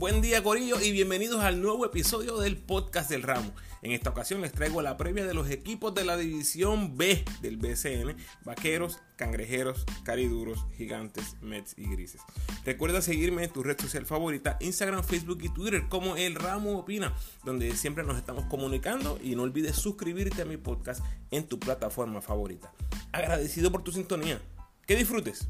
Buen 0.00 0.22
día 0.22 0.42
Corillo 0.42 0.80
y 0.80 0.92
bienvenidos 0.92 1.44
al 1.44 1.60
nuevo 1.60 1.84
episodio 1.84 2.38
del 2.38 2.56
podcast 2.56 3.10
del 3.10 3.22
ramo. 3.22 3.52
En 3.82 3.92
esta 3.92 4.08
ocasión 4.08 4.40
les 4.40 4.50
traigo 4.50 4.80
la 4.80 4.96
previa 4.96 5.26
de 5.26 5.34
los 5.34 5.50
equipos 5.50 5.94
de 5.94 6.06
la 6.06 6.16
división 6.16 6.96
B 6.96 7.22
del 7.42 7.58
BCN, 7.58 8.16
Vaqueros, 8.42 8.98
Cangrejeros, 9.16 9.84
Cariduros, 10.02 10.64
Gigantes, 10.74 11.36
Mets 11.42 11.74
y 11.76 11.84
Grises. 11.84 12.22
Recuerda 12.64 13.02
seguirme 13.02 13.44
en 13.44 13.52
tu 13.52 13.62
red 13.62 13.78
social 13.78 14.06
favorita, 14.06 14.56
Instagram, 14.60 15.04
Facebook 15.04 15.40
y 15.42 15.50
Twitter 15.50 15.86
como 15.90 16.16
El 16.16 16.34
Ramo 16.34 16.78
Opina, 16.78 17.14
donde 17.44 17.76
siempre 17.76 18.02
nos 18.02 18.16
estamos 18.16 18.46
comunicando 18.46 19.20
y 19.22 19.34
no 19.34 19.42
olvides 19.42 19.76
suscribirte 19.76 20.40
a 20.40 20.46
mi 20.46 20.56
podcast 20.56 21.04
en 21.30 21.46
tu 21.46 21.60
plataforma 21.60 22.22
favorita. 22.22 22.72
Agradecido 23.12 23.70
por 23.70 23.84
tu 23.84 23.92
sintonía. 23.92 24.40
Que 24.86 24.96
disfrutes. 24.96 25.46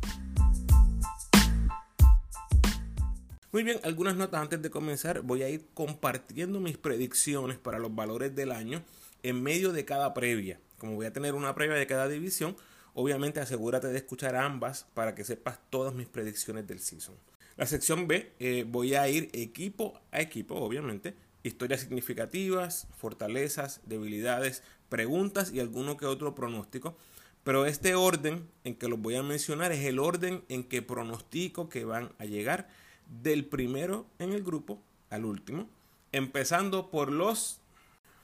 Muy 3.52 3.64
bien, 3.64 3.80
algunas 3.82 4.14
notas 4.14 4.40
antes 4.40 4.62
de 4.62 4.70
comenzar. 4.70 5.22
Voy 5.22 5.42
a 5.42 5.48
ir 5.48 5.66
compartiendo 5.74 6.60
mis 6.60 6.78
predicciones 6.78 7.58
para 7.58 7.80
los 7.80 7.92
valores 7.92 8.32
del 8.36 8.52
año 8.52 8.84
en 9.24 9.42
medio 9.42 9.72
de 9.72 9.84
cada 9.84 10.14
previa. 10.14 10.60
Como 10.78 10.94
voy 10.94 11.06
a 11.06 11.12
tener 11.12 11.34
una 11.34 11.52
previa 11.56 11.74
de 11.74 11.88
cada 11.88 12.06
división, 12.06 12.56
obviamente 12.94 13.40
asegúrate 13.40 13.88
de 13.88 13.96
escuchar 13.96 14.36
ambas 14.36 14.86
para 14.94 15.16
que 15.16 15.24
sepas 15.24 15.58
todas 15.68 15.92
mis 15.94 16.06
predicciones 16.06 16.68
del 16.68 16.78
season. 16.78 17.16
La 17.56 17.66
sección 17.66 18.06
B 18.06 18.30
eh, 18.38 18.64
voy 18.68 18.94
a 18.94 19.08
ir 19.08 19.30
equipo 19.32 20.00
a 20.12 20.20
equipo, 20.20 20.54
obviamente. 20.54 21.16
Historias 21.42 21.80
significativas, 21.80 22.86
fortalezas, 22.98 23.80
debilidades, 23.84 24.62
preguntas 24.88 25.52
y 25.52 25.58
alguno 25.58 25.96
que 25.96 26.06
otro 26.06 26.36
pronóstico. 26.36 26.96
Pero 27.42 27.66
este 27.66 27.96
orden 27.96 28.48
en 28.62 28.76
que 28.76 28.86
los 28.86 29.00
voy 29.00 29.16
a 29.16 29.24
mencionar 29.24 29.72
es 29.72 29.84
el 29.86 29.98
orden 29.98 30.44
en 30.48 30.62
que 30.62 30.82
pronostico 30.82 31.68
que 31.68 31.84
van 31.84 32.12
a 32.20 32.26
llegar 32.26 32.68
del 33.10 33.44
primero 33.44 34.06
en 34.18 34.32
el 34.32 34.42
grupo 34.42 34.80
al 35.10 35.24
último, 35.24 35.68
empezando 36.12 36.90
por 36.90 37.12
los 37.12 37.60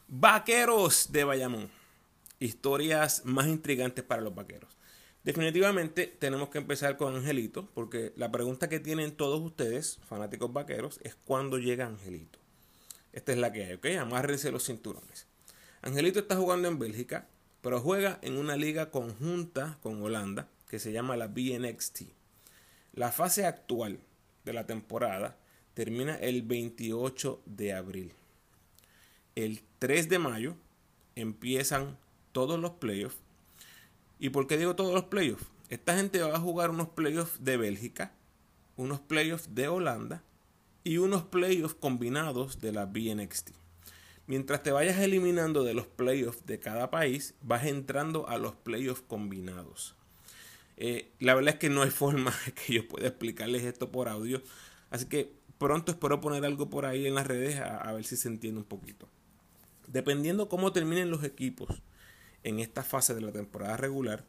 Vaqueros 0.09 1.11
de 1.11 1.25
Bayamón. 1.25 1.71
Historias 2.39 3.25
más 3.25 3.47
intrigantes 3.49 4.05
para 4.05 4.23
los 4.23 4.35
Vaqueros. 4.35 4.77
Definitivamente 5.25 6.07
tenemos 6.07 6.51
que 6.51 6.59
empezar 6.59 6.97
con 6.97 7.17
Angelito, 7.17 7.69
porque 7.75 8.13
la 8.15 8.31
pregunta 8.31 8.69
que 8.69 8.79
tienen 8.79 9.17
todos 9.17 9.41
ustedes, 9.41 9.99
fanáticos 10.09 10.53
vaqueros, 10.53 11.01
es 11.03 11.17
cuándo 11.17 11.59
llega 11.59 11.85
Angelito. 11.85 12.39
Esta 13.13 13.33
es 13.33 13.39
la 13.39 13.51
que 13.51 13.65
hay, 13.65 13.73
¿ok? 13.73 13.87
Amárrense 14.01 14.53
los 14.53 14.67
cinturones. 14.67 15.27
Angelito 15.83 16.21
está 16.21 16.37
jugando 16.37 16.69
en 16.69 16.79
Bélgica, 16.79 17.27
pero 17.61 17.81
juega 17.81 18.21
en 18.23 18.39
una 18.39 18.55
liga 18.55 18.93
conjunta 18.93 19.79
con 19.83 20.01
Holanda 20.01 20.49
que 20.69 20.79
se 20.79 20.93
llama 20.93 21.17
la 21.17 21.27
BNXT. 21.27 22.03
La 22.93 23.11
fase 23.11 23.47
actual 23.47 23.99
de 24.47 24.55
la 24.55 24.67
temporada 24.67 25.37
termina 25.75 26.15
el 26.15 26.41
28 26.41 27.43
de 27.45 27.75
abril. 27.75 28.13
El 29.35 29.61
3 29.79 30.09
de 30.09 30.19
mayo 30.19 30.57
empiezan 31.17 31.99
todos 32.33 32.59
los 32.59 32.71
playoffs. 32.73 33.19
¿Y 34.19 34.31
por 34.31 34.47
qué 34.47 34.57
digo 34.57 34.75
todos 34.75 34.95
los 34.95 35.05
playoffs? 35.05 35.45
Esta 35.69 35.97
gente 35.97 36.23
va 36.23 36.37
a 36.37 36.41
jugar 36.41 36.71
unos 36.71 36.89
playoffs 36.89 37.45
de 37.45 37.59
Bélgica, 37.59 38.13
unos 38.77 39.01
playoffs 39.01 39.55
de 39.55 39.69
Holanda 39.69 40.23
y 40.85 40.99
unos 40.99 41.25
playoffs 41.25 41.75
combinados 41.75 42.61
de 42.61 42.73
la 42.73 42.87
BNXT. 42.87 43.51
Mientras 44.29 44.63
te 44.63 44.73
vayas 44.73 44.99
eliminando 44.99 45.65
de 45.65 45.75
los 45.75 45.87
playoffs 45.87 46.47
de 46.47 46.59
cada 46.59 46.91
país, 46.91 47.35
vas 47.43 47.67
entrando 47.67 48.29
a 48.29 48.39
los 48.39 48.55
playoffs 48.55 49.03
combinados. 49.03 49.95
Eh, 50.77 51.13
la 51.21 51.35
verdad 51.35 51.55
es 51.55 51.61
que 51.61 51.71
no 51.71 51.83
hay 51.83 51.91
forma 52.03 52.35
que 52.55 52.75
yo 52.75 52.89
pueda 52.89 53.09
explicarles 53.09 53.65
esto 53.65 53.91
por 53.91 54.09
audio. 54.09 54.43
Así 54.91 55.07
que 55.07 55.33
pronto 55.59 55.93
espero 55.93 56.21
poner 56.21 56.45
algo 56.45 56.71
por 56.71 56.87
ahí 56.87 57.07
en 57.07 57.15
las 57.15 57.27
redes 57.27 57.61
a, 57.61 57.93
ver 57.93 58.05
si 58.05 58.17
se 58.17 58.29
entiende 58.29 58.61
un 58.61 58.67
poquito. 58.67 59.09
Dependiendo 59.87 60.49
cómo 60.49 60.73
terminen 60.73 61.11
los 61.11 61.25
equipos 61.25 61.83
en 62.43 62.61
esta 62.61 62.83
fase 62.83 63.15
de 63.15 63.21
la 63.21 63.33
temporada 63.33 63.77
regular, 63.77 64.25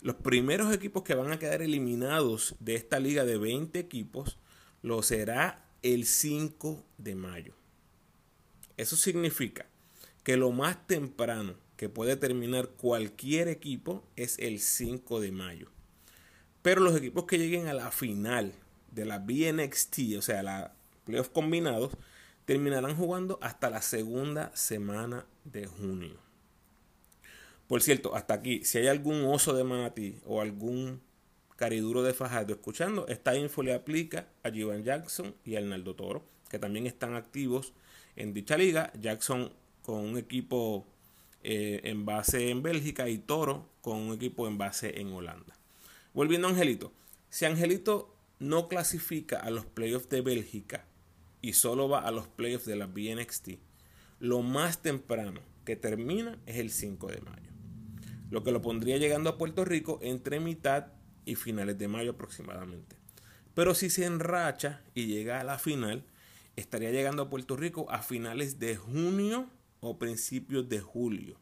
los 0.00 0.16
primeros 0.16 0.72
equipos 0.74 1.02
que 1.02 1.14
van 1.14 1.32
a 1.32 1.38
quedar 1.38 1.62
eliminados 1.62 2.56
de 2.60 2.74
esta 2.74 2.98
liga 3.00 3.24
de 3.24 3.38
20 3.38 3.78
equipos 3.78 4.38
lo 4.82 5.02
será 5.02 5.64
el 5.82 6.04
5 6.04 6.84
de 6.98 7.14
mayo. 7.14 7.54
Eso 8.76 8.96
significa 8.96 9.66
que 10.22 10.36
lo 10.36 10.50
más 10.50 10.86
temprano 10.86 11.54
que 11.76 11.88
puede 11.88 12.16
terminar 12.16 12.70
cualquier 12.70 13.48
equipo 13.48 14.04
es 14.16 14.38
el 14.38 14.60
5 14.60 15.20
de 15.20 15.32
mayo. 15.32 15.73
Pero 16.64 16.80
los 16.80 16.96
equipos 16.96 17.26
que 17.26 17.36
lleguen 17.36 17.66
a 17.66 17.74
la 17.74 17.90
final 17.90 18.54
de 18.90 19.04
la 19.04 19.18
BNXT, 19.18 20.16
o 20.16 20.22
sea, 20.22 20.42
la 20.42 20.72
playoff 21.04 21.28
combinados, 21.28 21.92
terminarán 22.46 22.96
jugando 22.96 23.38
hasta 23.42 23.68
la 23.68 23.82
segunda 23.82 24.50
semana 24.56 25.26
de 25.44 25.66
junio. 25.66 26.16
Por 27.68 27.82
cierto, 27.82 28.16
hasta 28.16 28.32
aquí, 28.32 28.64
si 28.64 28.78
hay 28.78 28.86
algún 28.86 29.26
oso 29.26 29.52
de 29.52 29.62
manatí 29.62 30.16
o 30.24 30.40
algún 30.40 31.02
cariduro 31.56 32.02
de 32.02 32.14
Fajardo 32.14 32.54
escuchando, 32.54 33.06
esta 33.08 33.36
info 33.36 33.62
le 33.62 33.74
aplica 33.74 34.26
a 34.42 34.50
Jivan 34.50 34.84
Jackson 34.84 35.34
y 35.44 35.56
a 35.56 35.58
Arnaldo 35.58 35.94
Toro, 35.94 36.24
que 36.48 36.58
también 36.58 36.86
están 36.86 37.14
activos 37.14 37.74
en 38.16 38.32
dicha 38.32 38.56
liga. 38.56 38.90
Jackson 38.98 39.52
con 39.82 39.96
un 39.96 40.16
equipo 40.16 40.86
eh, 41.42 41.82
en 41.84 42.06
base 42.06 42.48
en 42.48 42.62
Bélgica 42.62 43.06
y 43.10 43.18
Toro 43.18 43.68
con 43.82 43.98
un 43.98 44.14
equipo 44.14 44.48
en 44.48 44.56
base 44.56 44.98
en 44.98 45.12
Holanda. 45.12 45.54
Volviendo 46.14 46.46
a 46.46 46.50
Angelito. 46.50 46.92
Si 47.28 47.44
Angelito 47.44 48.14
no 48.38 48.68
clasifica 48.68 49.40
a 49.40 49.50
los 49.50 49.66
playoffs 49.66 50.08
de 50.08 50.20
Bélgica 50.20 50.86
y 51.42 51.54
solo 51.54 51.88
va 51.88 52.00
a 52.00 52.12
los 52.12 52.28
playoffs 52.28 52.66
de 52.66 52.76
la 52.76 52.86
BNXT, 52.86 53.58
lo 54.20 54.42
más 54.42 54.80
temprano 54.80 55.40
que 55.64 55.74
termina 55.74 56.38
es 56.46 56.58
el 56.58 56.70
5 56.70 57.08
de 57.08 57.20
mayo. 57.20 57.50
Lo 58.30 58.44
que 58.44 58.52
lo 58.52 58.62
pondría 58.62 58.96
llegando 58.96 59.28
a 59.28 59.38
Puerto 59.38 59.64
Rico 59.64 59.98
entre 60.02 60.38
mitad 60.38 60.86
y 61.24 61.34
finales 61.34 61.78
de 61.78 61.88
mayo 61.88 62.12
aproximadamente. 62.12 62.94
Pero 63.54 63.74
si 63.74 63.90
se 63.90 64.04
enracha 64.04 64.82
y 64.94 65.06
llega 65.06 65.40
a 65.40 65.44
la 65.44 65.58
final, 65.58 66.04
estaría 66.54 66.92
llegando 66.92 67.22
a 67.24 67.30
Puerto 67.30 67.56
Rico 67.56 67.90
a 67.90 68.02
finales 68.02 68.60
de 68.60 68.76
junio 68.76 69.50
o 69.80 69.98
principios 69.98 70.68
de 70.68 70.80
julio. 70.80 71.40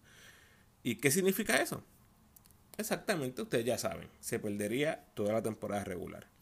¿Y 0.83 0.97
qué 0.97 1.11
significa 1.11 1.61
eso? 1.61 1.85
Exactamente, 2.79 3.43
ustedes 3.43 3.65
ya 3.65 3.79
saben, 3.79 4.09
se 4.21 4.39
perdería 4.39 5.05
toda 5.15 5.33
la 5.33 5.43
temporada 5.43 5.85
regular. 5.85 6.33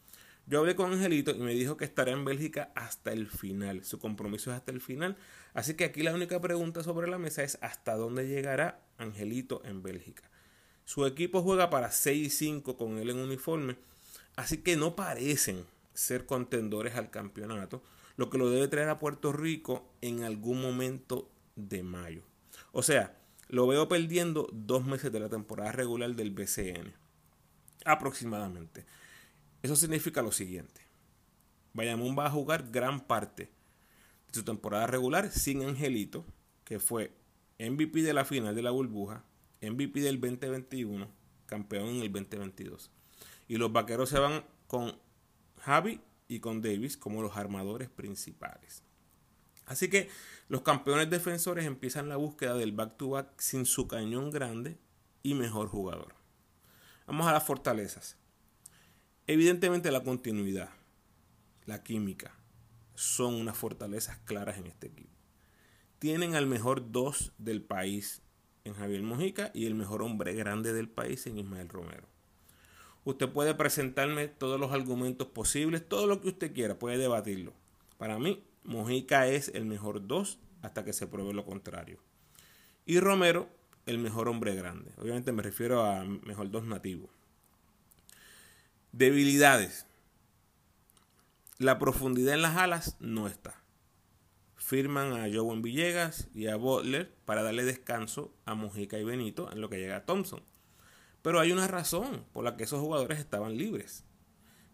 Yo 0.47 0.59
hablé 0.59 0.75
con 0.75 0.91
Angelito 0.91 1.31
y 1.31 1.39
me 1.39 1.53
dijo 1.53 1.77
que 1.77 1.85
estará 1.85 2.11
en 2.11 2.25
Bélgica 2.25 2.71
hasta 2.75 3.13
el 3.13 3.29
final. 3.29 3.85
Su 3.85 3.99
compromiso 3.99 4.51
es 4.51 4.57
hasta 4.57 4.71
el 4.71 4.81
final. 4.81 5.15
Así 5.53 5.75
que 5.75 5.85
aquí 5.85 6.01
la 6.01 6.13
única 6.13 6.41
pregunta 6.41 6.83
sobre 6.83 7.09
la 7.09 7.17
mesa 7.17 7.43
es 7.43 7.57
hasta 7.61 7.95
dónde 7.95 8.27
llegará 8.27 8.81
Angelito 8.97 9.61
en 9.63 9.83
Bélgica. 9.83 10.23
Su 10.83 11.05
equipo 11.05 11.41
juega 11.41 11.69
para 11.69 11.91
6 11.91 12.27
y 12.27 12.29
5 12.29 12.75
con 12.75 12.97
él 12.97 13.11
en 13.11 13.19
uniforme. 13.19 13.77
Así 14.35 14.57
que 14.57 14.75
no 14.75 14.95
parecen 14.95 15.65
ser 15.93 16.25
contendores 16.25 16.95
al 16.95 17.11
campeonato. 17.11 17.83
Lo 18.17 18.29
que 18.29 18.37
lo 18.37 18.49
debe 18.49 18.67
traer 18.67 18.89
a 18.89 18.99
Puerto 18.99 19.31
Rico 19.31 19.93
en 20.01 20.23
algún 20.23 20.61
momento 20.61 21.29
de 21.55 21.83
mayo. 21.83 22.23
O 22.71 22.83
sea, 22.83 23.20
lo 23.51 23.67
veo 23.67 23.89
perdiendo 23.89 24.47
dos 24.53 24.85
meses 24.85 25.11
de 25.11 25.19
la 25.19 25.27
temporada 25.27 25.73
regular 25.73 26.15
del 26.15 26.31
BCN. 26.31 26.93
Aproximadamente. 27.83 28.85
Eso 29.61 29.75
significa 29.75 30.21
lo 30.21 30.31
siguiente. 30.31 30.81
Bayamón 31.73 32.17
va 32.17 32.27
a 32.27 32.31
jugar 32.31 32.71
gran 32.71 33.01
parte 33.01 33.51
de 34.29 34.33
su 34.33 34.43
temporada 34.43 34.87
regular 34.87 35.31
sin 35.31 35.63
Angelito, 35.63 36.25
que 36.63 36.79
fue 36.79 37.11
MVP 37.59 38.03
de 38.03 38.13
la 38.13 38.23
final 38.23 38.55
de 38.55 38.61
la 38.61 38.71
burbuja, 38.71 39.25
MVP 39.61 39.99
del 39.99 40.21
2021, 40.21 41.09
campeón 41.45 41.89
en 41.89 42.03
el 42.03 42.11
2022. 42.11 42.89
Y 43.49 43.57
los 43.57 43.73
vaqueros 43.73 44.09
se 44.09 44.19
van 44.19 44.45
con 44.67 44.97
Javi 45.59 45.99
y 46.29 46.39
con 46.39 46.61
Davis 46.61 46.95
como 46.95 47.21
los 47.21 47.35
armadores 47.35 47.89
principales. 47.89 48.81
Así 49.71 49.89
que 49.89 50.09
los 50.49 50.63
campeones 50.63 51.09
defensores 51.09 51.65
empiezan 51.65 52.09
la 52.09 52.17
búsqueda 52.17 52.55
del 52.55 52.73
back-to-back 52.73 53.39
sin 53.39 53.65
su 53.65 53.87
cañón 53.87 54.29
grande 54.29 54.77
y 55.23 55.33
mejor 55.33 55.69
jugador. 55.69 56.13
Vamos 57.07 57.25
a 57.27 57.31
las 57.31 57.45
fortalezas. 57.45 58.17
Evidentemente 59.27 59.89
la 59.89 60.03
continuidad, 60.03 60.71
la 61.65 61.83
química, 61.83 62.35
son 62.95 63.35
unas 63.35 63.57
fortalezas 63.57 64.17
claras 64.25 64.57
en 64.57 64.67
este 64.67 64.87
equipo. 64.87 65.15
Tienen 65.99 66.35
al 66.35 66.47
mejor 66.47 66.91
dos 66.91 67.31
del 67.37 67.61
país 67.61 68.21
en 68.65 68.73
Javier 68.73 69.03
Mojica 69.03 69.51
y 69.53 69.67
el 69.67 69.75
mejor 69.75 70.03
hombre 70.03 70.33
grande 70.33 70.73
del 70.73 70.89
país 70.89 71.25
en 71.27 71.37
Ismael 71.37 71.69
Romero. 71.69 72.09
Usted 73.05 73.29
puede 73.29 73.55
presentarme 73.55 74.27
todos 74.27 74.59
los 74.59 74.73
argumentos 74.73 75.29
posibles, 75.29 75.87
todo 75.87 76.07
lo 76.07 76.19
que 76.19 76.27
usted 76.27 76.53
quiera, 76.53 76.77
puede 76.77 76.97
debatirlo. 76.97 77.53
Para 77.97 78.19
mí, 78.19 78.43
Mojica 78.63 79.27
es 79.27 79.49
el 79.49 79.65
mejor 79.65 80.07
2 80.07 80.39
hasta 80.61 80.83
que 80.83 80.93
se 80.93 81.07
pruebe 81.07 81.33
lo 81.33 81.45
contrario. 81.45 81.99
Y 82.85 82.99
Romero, 82.99 83.49
el 83.85 83.97
mejor 83.97 84.27
hombre 84.27 84.55
grande. 84.55 84.91
Obviamente 84.97 85.31
me 85.31 85.43
refiero 85.43 85.83
a 85.83 86.03
mejor 86.03 86.51
2 86.51 86.65
nativo. 86.65 87.09
Debilidades. 88.91 89.85
La 91.57 91.79
profundidad 91.79 92.33
en 92.33 92.41
las 92.41 92.57
alas 92.57 92.97
no 92.99 93.27
está. 93.27 93.61
Firman 94.55 95.13
a 95.13 95.27
Joven 95.33 95.61
Villegas 95.61 96.27
y 96.33 96.47
a 96.47 96.55
Butler 96.55 97.13
para 97.25 97.43
darle 97.43 97.63
descanso 97.63 98.33
a 98.45 98.53
Mujica 98.53 98.97
y 98.97 99.03
Benito 99.03 99.51
en 99.51 99.61
lo 99.61 99.69
que 99.69 99.79
llega 99.79 99.97
a 99.97 100.05
Thompson. 100.05 100.41
Pero 101.21 101.39
hay 101.39 101.51
una 101.51 101.67
razón 101.67 102.25
por 102.33 102.43
la 102.43 102.57
que 102.57 102.63
esos 102.63 102.79
jugadores 102.79 103.19
estaban 103.19 103.57
libres. 103.57 104.03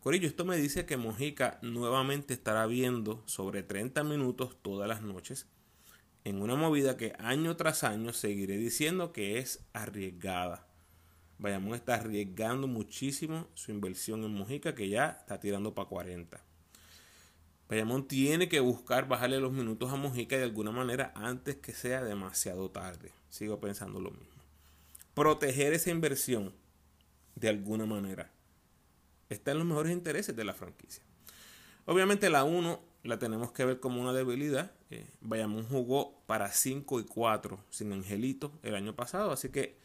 Corillo, 0.07 0.29
esto 0.29 0.45
me 0.45 0.55
dice 0.55 0.85
que 0.85 0.95
Mojica 0.95 1.59
nuevamente 1.61 2.33
estará 2.33 2.65
viendo 2.65 3.21
sobre 3.25 3.61
30 3.61 4.05
minutos 4.05 4.55
todas 4.61 4.87
las 4.87 5.01
noches 5.01 5.47
en 6.23 6.41
una 6.41 6.55
movida 6.55 6.95
que 6.95 7.13
año 7.19 7.57
tras 7.57 7.83
año 7.83 8.13
seguiré 8.13 8.55
diciendo 8.55 9.11
que 9.11 9.37
es 9.37 9.65
arriesgada. 9.73 10.65
Bayamón 11.39 11.75
está 11.75 11.95
arriesgando 11.95 12.67
muchísimo 12.67 13.49
su 13.53 13.71
inversión 13.71 14.23
en 14.23 14.33
Mojica 14.33 14.73
que 14.73 14.87
ya 14.87 15.17
está 15.19 15.41
tirando 15.41 15.75
para 15.75 15.89
40. 15.89 16.41
Bayamón 17.67 18.07
tiene 18.07 18.47
que 18.47 18.61
buscar 18.61 19.09
bajarle 19.09 19.41
los 19.41 19.51
minutos 19.51 19.91
a 19.91 19.97
Mojica 19.97 20.37
de 20.37 20.43
alguna 20.43 20.71
manera 20.71 21.11
antes 21.15 21.57
que 21.57 21.73
sea 21.73 22.01
demasiado 22.01 22.71
tarde. 22.71 23.11
Sigo 23.27 23.59
pensando 23.59 23.99
lo 23.99 24.11
mismo. 24.11 24.41
Proteger 25.13 25.73
esa 25.73 25.89
inversión 25.89 26.53
de 27.35 27.49
alguna 27.49 27.85
manera 27.85 28.36
está 29.29 29.51
en 29.51 29.59
los 29.59 29.67
mejores 29.67 29.91
intereses 29.91 30.35
de 30.35 30.43
la 30.43 30.53
franquicia. 30.53 31.03
Obviamente 31.85 32.29
la 32.29 32.43
1 32.43 32.81
la 33.03 33.19
tenemos 33.19 33.51
que 33.51 33.65
ver 33.65 33.79
como 33.79 34.01
una 34.01 34.13
debilidad. 34.13 34.71
Eh, 34.89 35.07
Bayamón 35.21 35.65
jugó 35.65 36.21
para 36.25 36.51
5 36.51 36.99
y 36.99 37.05
4 37.05 37.59
sin 37.69 37.93
Angelito 37.93 38.51
el 38.63 38.75
año 38.75 38.95
pasado, 38.95 39.31
así 39.31 39.49
que 39.49 39.77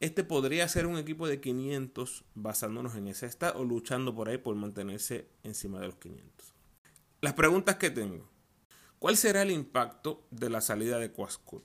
este 0.00 0.24
podría 0.24 0.66
ser 0.68 0.86
un 0.86 0.98
equipo 0.98 1.28
de 1.28 1.40
500 1.40 2.24
basándonos 2.34 2.96
en 2.96 3.08
ese 3.08 3.26
estado 3.26 3.60
o 3.60 3.64
luchando 3.64 4.14
por 4.14 4.28
ahí 4.28 4.38
por 4.38 4.54
mantenerse 4.56 5.28
encima 5.44 5.80
de 5.80 5.86
los 5.86 5.96
500. 5.96 6.54
Las 7.20 7.34
preguntas 7.34 7.76
que 7.76 7.90
tengo. 7.90 8.28
¿Cuál 8.98 9.16
será 9.16 9.42
el 9.42 9.50
impacto 9.50 10.26
de 10.30 10.50
la 10.50 10.60
salida 10.60 10.98
de 10.98 11.12
Quascut? 11.12 11.64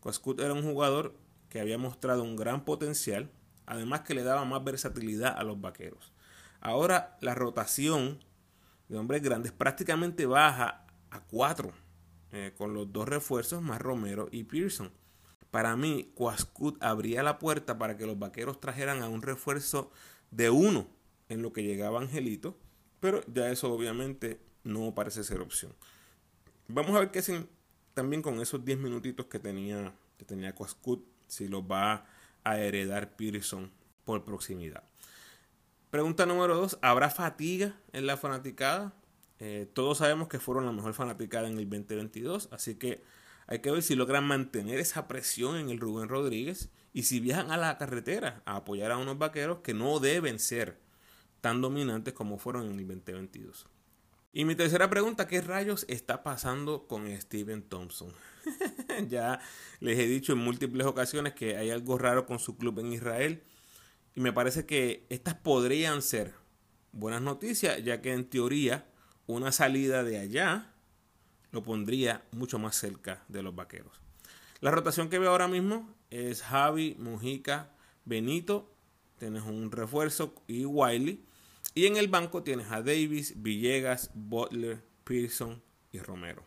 Quascut 0.00 0.40
era 0.40 0.52
un 0.52 0.62
jugador 0.62 1.14
que 1.48 1.60
había 1.60 1.78
mostrado 1.78 2.22
un 2.22 2.36
gran 2.36 2.64
potencial, 2.64 3.30
además 3.66 4.00
que 4.00 4.14
le 4.14 4.22
daba 4.22 4.44
más 4.44 4.64
versatilidad 4.64 5.36
a 5.36 5.42
los 5.42 5.60
vaqueros. 5.60 6.12
Ahora 6.60 7.16
la 7.20 7.34
rotación 7.34 8.24
de 8.88 8.98
hombres 8.98 9.22
grandes 9.22 9.52
prácticamente 9.52 10.26
baja 10.26 10.86
a 11.10 11.20
cuatro, 11.20 11.72
eh, 12.32 12.52
con 12.56 12.74
los 12.74 12.92
dos 12.92 13.08
refuerzos 13.08 13.62
más 13.62 13.80
Romero 13.80 14.28
y 14.30 14.44
Pearson. 14.44 14.90
Para 15.50 15.76
mí, 15.76 16.12
Quascut 16.14 16.82
abría 16.82 17.22
la 17.22 17.38
puerta 17.38 17.78
para 17.78 17.96
que 17.96 18.06
los 18.06 18.18
vaqueros 18.18 18.60
trajeran 18.60 19.02
a 19.02 19.08
un 19.08 19.22
refuerzo 19.22 19.90
de 20.30 20.50
uno 20.50 20.88
en 21.28 21.42
lo 21.42 21.52
que 21.52 21.62
llegaba 21.62 22.00
Angelito, 22.00 22.58
pero 23.00 23.22
ya 23.32 23.50
eso 23.50 23.72
obviamente 23.72 24.40
no 24.64 24.94
parece 24.94 25.24
ser 25.24 25.40
opción. 25.40 25.72
Vamos 26.68 26.96
a 26.96 27.00
ver 27.00 27.10
qué 27.10 27.20
hacen 27.20 27.48
también 27.94 28.22
con 28.22 28.40
esos 28.40 28.64
10 28.64 28.78
minutitos 28.78 29.26
que 29.26 29.38
tenía, 29.38 29.94
que 30.18 30.24
tenía 30.24 30.54
Quascut, 30.54 31.06
si 31.26 31.48
los 31.48 31.62
va 31.62 32.06
a 32.46 32.60
heredar 32.60 33.16
Pearson 33.16 33.70
por 34.04 34.24
proximidad. 34.24 34.84
Pregunta 35.90 36.26
número 36.26 36.56
2. 36.56 36.78
¿Habrá 36.80 37.10
fatiga 37.10 37.74
en 37.92 38.06
la 38.06 38.16
fanaticada? 38.16 38.94
Eh, 39.40 39.68
todos 39.74 39.98
sabemos 39.98 40.28
que 40.28 40.38
fueron 40.38 40.64
la 40.64 40.72
mejor 40.72 40.94
fanaticada 40.94 41.48
en 41.48 41.58
el 41.58 41.68
2022, 41.68 42.48
así 42.52 42.76
que 42.76 43.02
hay 43.48 43.58
que 43.58 43.70
ver 43.70 43.82
si 43.82 43.96
logran 43.96 44.24
mantener 44.24 44.78
esa 44.78 45.08
presión 45.08 45.56
en 45.56 45.68
el 45.70 45.78
Rubén 45.78 46.08
Rodríguez 46.08 46.70
y 46.92 47.02
si 47.02 47.20
viajan 47.20 47.50
a 47.50 47.56
la 47.56 47.76
carretera 47.78 48.42
a 48.46 48.56
apoyar 48.56 48.92
a 48.92 48.98
unos 48.98 49.18
vaqueros 49.18 49.58
que 49.58 49.74
no 49.74 49.98
deben 50.00 50.38
ser 50.38 50.78
tan 51.40 51.60
dominantes 51.60 52.14
como 52.14 52.38
fueron 52.38 52.64
en 52.66 52.78
el 52.78 52.86
2022. 52.86 53.66
Y 54.32 54.44
mi 54.44 54.54
tercera 54.54 54.90
pregunta, 54.90 55.26
¿qué 55.26 55.40
rayos 55.40 55.86
está 55.88 56.22
pasando 56.22 56.86
con 56.86 57.08
Steven 57.20 57.62
Thompson? 57.62 58.12
ya 59.08 59.40
les 59.80 59.98
he 59.98 60.06
dicho 60.06 60.32
en 60.32 60.38
múltiples 60.38 60.86
ocasiones 60.86 61.34
que 61.34 61.56
hay 61.56 61.70
algo 61.70 61.98
raro 61.98 62.26
con 62.26 62.38
su 62.38 62.56
club 62.56 62.78
en 62.80 62.92
Israel. 62.92 63.42
Y 64.14 64.20
me 64.20 64.32
parece 64.32 64.66
que 64.66 65.06
estas 65.08 65.34
podrían 65.34 66.02
ser 66.02 66.34
buenas 66.92 67.22
noticias, 67.22 67.82
ya 67.84 68.00
que 68.00 68.12
en 68.12 68.28
teoría 68.28 68.86
una 69.26 69.52
salida 69.52 70.04
de 70.04 70.18
allá 70.18 70.72
lo 71.50 71.62
pondría 71.62 72.24
mucho 72.32 72.58
más 72.58 72.76
cerca 72.76 73.24
de 73.28 73.42
los 73.42 73.54
vaqueros. 73.54 74.00
La 74.60 74.70
rotación 74.70 75.08
que 75.08 75.18
veo 75.18 75.30
ahora 75.30 75.48
mismo 75.48 75.94
es 76.10 76.42
Javi, 76.42 76.96
Mujica, 76.98 77.70
Benito, 78.04 78.72
tienes 79.18 79.42
un 79.42 79.70
refuerzo 79.70 80.34
y 80.46 80.64
Wiley. 80.64 81.24
Y 81.76 81.84
en 81.84 81.98
el 81.98 82.08
banco 82.08 82.42
tienes 82.42 82.72
a 82.72 82.80
Davis, 82.80 83.34
Villegas, 83.36 84.10
Butler, 84.14 84.82
Pearson 85.04 85.62
y 85.92 85.98
Romero. 85.98 86.42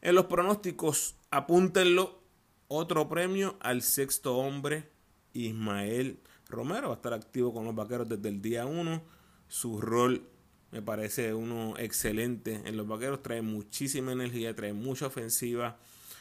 En 0.00 0.14
los 0.14 0.26
pronósticos, 0.26 1.16
apúntenlo. 1.32 2.22
Otro 2.68 3.08
premio 3.08 3.56
al 3.58 3.82
sexto 3.82 4.36
hombre, 4.36 4.88
Ismael 5.32 6.20
Romero. 6.48 6.90
Va 6.90 6.94
a 6.94 6.96
estar 6.96 7.12
activo 7.12 7.52
con 7.52 7.64
los 7.64 7.74
vaqueros 7.74 8.08
desde 8.08 8.28
el 8.28 8.40
día 8.40 8.64
1. 8.64 9.02
Su 9.48 9.80
rol 9.80 10.28
me 10.70 10.80
parece 10.80 11.34
uno 11.34 11.74
excelente 11.76 12.62
en 12.64 12.76
los 12.76 12.86
vaqueros. 12.86 13.20
Trae 13.20 13.42
muchísima 13.42 14.12
energía, 14.12 14.54
trae 14.54 14.72
mucha 14.72 15.08
ofensiva 15.08 15.76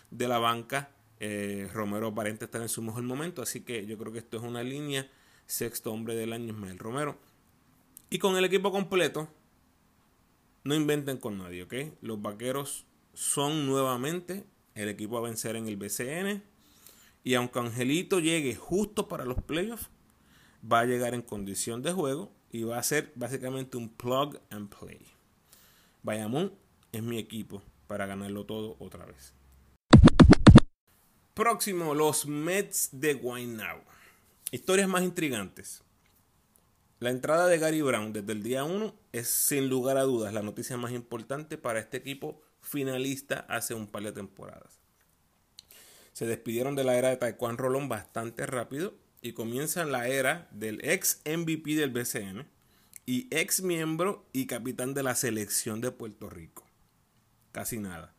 de 0.09 0.27
la 0.27 0.39
banca. 0.39 0.89
Eh, 1.19 1.69
Romero 1.71 2.07
aparente 2.07 2.45
estar 2.45 2.63
en 2.63 2.69
su 2.69 2.81
mejor 2.81 3.03
momento. 3.03 3.44
Así 3.44 3.61
que 3.61 3.85
yo 3.85 3.99
creo 3.99 4.11
que 4.11 4.17
esto 4.17 4.37
es 4.37 4.44
una 4.44 4.63
línea. 4.63 5.07
Sexto 5.45 5.94
hombre 5.94 6.15
del 6.15 6.33
año, 6.33 6.53
Ismael 6.53 6.79
Romero. 6.79 7.19
Y 8.13 8.19
con 8.19 8.35
el 8.35 8.43
equipo 8.43 8.73
completo, 8.73 9.29
no 10.65 10.75
inventen 10.75 11.17
con 11.17 11.37
nadie, 11.37 11.63
¿ok? 11.63 11.73
Los 12.01 12.21
vaqueros 12.21 12.85
son 13.13 13.65
nuevamente 13.65 14.45
el 14.75 14.89
equipo 14.89 15.17
a 15.17 15.21
vencer 15.21 15.55
en 15.55 15.69
el 15.69 15.77
BCN. 15.77 16.43
Y 17.23 17.35
aunque 17.35 17.59
Angelito 17.59 18.19
llegue 18.19 18.53
justo 18.53 19.07
para 19.07 19.23
los 19.23 19.41
playoffs, 19.41 19.87
va 20.69 20.81
a 20.81 20.85
llegar 20.85 21.13
en 21.13 21.21
condición 21.21 21.81
de 21.83 21.93
juego 21.93 22.33
y 22.51 22.63
va 22.63 22.79
a 22.79 22.83
ser 22.83 23.13
básicamente 23.15 23.77
un 23.77 23.87
plug 23.87 24.41
and 24.49 24.67
play. 24.67 24.99
Bayamón 26.03 26.53
es 26.91 27.01
mi 27.01 27.17
equipo 27.17 27.63
para 27.87 28.07
ganarlo 28.07 28.45
todo 28.45 28.75
otra 28.79 29.05
vez. 29.05 29.33
Próximo, 31.33 31.95
los 31.95 32.25
Mets 32.25 32.89
de 32.91 33.13
Guaynabo. 33.13 33.85
Historias 34.51 34.89
más 34.89 35.03
intrigantes. 35.03 35.81
La 37.01 37.09
entrada 37.09 37.48
de 37.48 37.57
Gary 37.57 37.81
Brown 37.81 38.14
desde 38.14 38.31
el 38.31 38.44
día 38.44 38.64
1 38.64 38.94
es 39.11 39.28
sin 39.28 39.69
lugar 39.69 39.97
a 39.97 40.04
dudas 40.04 40.35
la 40.35 40.44
noticia 40.44 40.78
más 40.78 40.92
importante 40.92 41.57
para 41.57 41.80
este 41.80 41.97
equipo 41.97 42.44
finalista 42.61 43.44
hace 43.49 43.73
un 43.73 43.87
par 43.87 44.04
de 44.04 44.11
temporadas. 44.11 44.80
Se 46.14 46.28
despidieron 46.28 46.75
de 46.75 46.83
la 46.83 46.95
era 46.95 47.09
de 47.09 47.18
Taekwondo 47.18 47.64
Rolón 47.64 47.90
bastante 47.90 48.45
rápido 48.45 48.94
y 49.19 49.33
comienzan 49.33 49.92
la 49.92 50.09
era 50.09 50.47
del 50.52 50.80
ex 50.85 51.23
MVP 51.25 51.73
del 51.73 51.90
BCN 51.90 52.47
y 53.07 53.28
ex 53.35 53.64
miembro 53.64 54.30
y 54.31 54.45
capitán 54.45 54.94
de 54.94 55.02
la 55.02 55.16
selección 55.16 55.81
de 55.81 55.90
Puerto 55.90 56.30
Rico. 56.30 56.68
Casi 57.52 57.80
nada. 57.80 58.14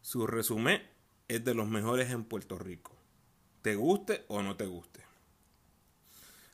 Su 0.00 0.28
resumen 0.28 0.80
es 1.26 1.44
de 1.44 1.54
los 1.54 1.66
mejores 1.66 2.12
en 2.12 2.22
Puerto 2.22 2.56
Rico. 2.56 2.92
Te 3.62 3.74
guste 3.74 4.24
o 4.28 4.42
no 4.42 4.56
te 4.56 4.66
guste. 4.66 5.05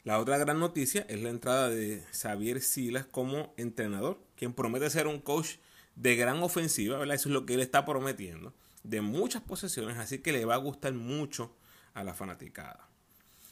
La 0.04 0.18
otra 0.18 0.36
gran 0.36 0.58
noticia 0.58 1.06
es 1.08 1.22
la 1.22 1.30
entrada 1.30 1.68
de 1.68 2.04
Xavier 2.12 2.60
Silas 2.60 3.06
como 3.06 3.54
entrenador, 3.56 4.20
quien 4.34 4.52
promete 4.52 4.90
ser 4.90 5.06
un 5.06 5.20
coach 5.20 5.58
de 5.94 6.16
gran 6.16 6.42
ofensiva, 6.42 6.98
¿verdad? 6.98 7.14
Eso 7.14 7.28
es 7.28 7.32
lo 7.32 7.46
que 7.46 7.54
él 7.54 7.60
está 7.60 7.84
prometiendo, 7.84 8.52
de 8.82 9.00
muchas 9.00 9.42
posesiones, 9.42 9.98
así 9.98 10.18
que 10.18 10.32
le 10.32 10.44
va 10.44 10.54
a 10.54 10.58
gustar 10.58 10.92
mucho 10.92 11.54
a 11.94 12.02
la 12.02 12.14
fanaticada. 12.14 12.88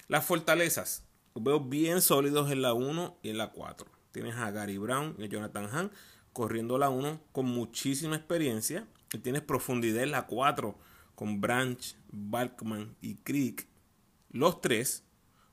Las 0.08 0.24
fortalezas, 0.24 1.04
veo 1.36 1.60
bien 1.60 2.02
sólidos 2.02 2.50
en 2.50 2.62
la 2.62 2.74
1 2.74 3.18
y 3.22 3.30
en 3.30 3.38
la 3.38 3.52
4. 3.52 3.86
Tienes 4.10 4.34
a 4.34 4.50
Gary 4.50 4.76
Brown 4.76 5.14
y 5.18 5.24
a 5.24 5.28
Jonathan 5.28 5.68
Hahn 5.68 5.92
corriendo 6.32 6.78
la 6.78 6.90
1 6.90 7.20
con 7.30 7.46
muchísima 7.46 8.16
experiencia. 8.16 8.88
Y 9.12 9.18
tienes 9.18 9.42
profundidad 9.42 10.02
en 10.02 10.10
la 10.10 10.26
4 10.26 10.76
con 11.14 11.40
Branch, 11.40 11.96
Balkman 12.10 12.96
y 13.00 13.16
Creek. 13.16 13.68
Los 14.30 14.60
tres 14.60 15.04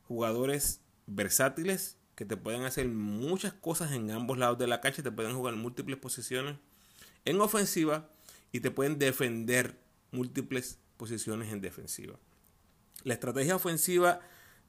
jugadores 0.07 0.81
versátiles 1.07 1.97
que 2.15 2.25
te 2.25 2.37
pueden 2.37 2.63
hacer 2.63 2.87
muchas 2.87 3.53
cosas 3.53 3.91
en 3.91 4.11
ambos 4.11 4.37
lados 4.37 4.57
de 4.57 4.67
la 4.67 4.81
cancha, 4.81 5.03
te 5.03 5.11
pueden 5.11 5.35
jugar 5.35 5.55
múltiples 5.55 5.97
posiciones 5.97 6.57
en 7.25 7.41
ofensiva 7.41 8.09
y 8.51 8.59
te 8.59 8.71
pueden 8.71 8.99
defender 8.99 9.79
múltiples 10.11 10.79
posiciones 10.97 11.51
en 11.51 11.61
defensiva. 11.61 12.17
La 13.03 13.13
estrategia 13.13 13.55
ofensiva 13.55 14.19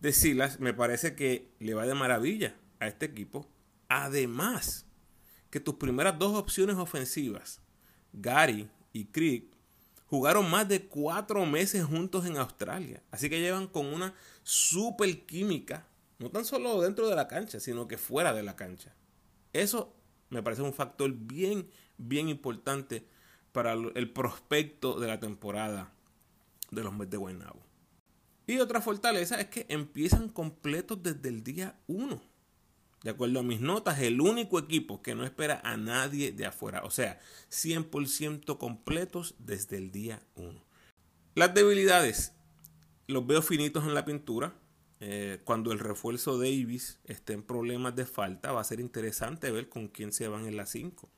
de 0.00 0.12
Silas 0.12 0.60
me 0.60 0.74
parece 0.74 1.14
que 1.14 1.50
le 1.58 1.74
va 1.74 1.86
de 1.86 1.94
maravilla 1.94 2.54
a 2.80 2.86
este 2.86 3.06
equipo. 3.06 3.48
Además, 3.88 4.86
que 5.50 5.60
tus 5.60 5.76
primeras 5.76 6.18
dos 6.18 6.36
opciones 6.36 6.76
ofensivas, 6.76 7.60
Gary 8.12 8.68
y 8.92 9.06
Creek, 9.06 9.50
jugaron 10.06 10.50
más 10.50 10.68
de 10.68 10.86
cuatro 10.86 11.44
meses 11.46 11.84
juntos 11.84 12.26
en 12.26 12.36
Australia. 12.36 13.02
Así 13.10 13.30
que 13.30 13.40
llevan 13.40 13.66
con 13.66 13.86
una 13.86 14.14
super 14.42 15.24
química 15.26 15.86
no 16.18 16.30
tan 16.30 16.44
solo 16.44 16.80
dentro 16.80 17.08
de 17.08 17.16
la 17.16 17.28
cancha, 17.28 17.60
sino 17.60 17.88
que 17.88 17.98
fuera 17.98 18.32
de 18.32 18.42
la 18.42 18.56
cancha. 18.56 18.94
Eso 19.52 19.94
me 20.30 20.42
parece 20.42 20.62
un 20.62 20.74
factor 20.74 21.12
bien, 21.12 21.70
bien 21.96 22.28
importante 22.28 23.06
para 23.52 23.72
el 23.72 24.12
prospecto 24.12 25.00
de 25.00 25.08
la 25.08 25.20
temporada 25.20 25.92
de 26.70 26.82
los 26.82 26.92
Mets 26.92 27.10
de 27.10 27.16
Guaynabo. 27.16 27.60
Y 28.46 28.58
otra 28.60 28.80
fortaleza 28.80 29.40
es 29.40 29.48
que 29.48 29.66
empiezan 29.68 30.28
completos 30.28 31.02
desde 31.02 31.28
el 31.28 31.44
día 31.44 31.78
1. 31.86 32.20
De 33.02 33.10
acuerdo 33.10 33.40
a 33.40 33.42
mis 33.42 33.60
notas, 33.60 34.00
el 34.00 34.20
único 34.20 34.58
equipo 34.58 35.02
que 35.02 35.14
no 35.14 35.24
espera 35.24 35.60
a 35.62 35.76
nadie 35.76 36.32
de 36.32 36.46
afuera. 36.46 36.82
O 36.84 36.90
sea, 36.90 37.20
100% 37.50 38.58
completos 38.58 39.34
desde 39.38 39.76
el 39.76 39.92
día 39.92 40.20
1. 40.34 40.64
Las 41.34 41.54
debilidades, 41.54 42.32
los 43.06 43.26
veo 43.26 43.42
finitos 43.42 43.84
en 43.84 43.94
la 43.94 44.04
pintura. 44.04 44.54
Eh, 45.00 45.40
cuando 45.44 45.72
el 45.72 45.78
refuerzo 45.78 46.38
Davis 46.38 46.98
esté 47.04 47.32
en 47.32 47.42
problemas 47.42 47.94
de 47.94 48.04
falta, 48.04 48.52
va 48.52 48.60
a 48.60 48.64
ser 48.64 48.80
interesante 48.80 49.50
ver 49.50 49.68
con 49.68 49.88
quién 49.88 50.12
se 50.12 50.28
van 50.28 50.46
en 50.46 50.56
la 50.56 50.66
5. 50.66 51.08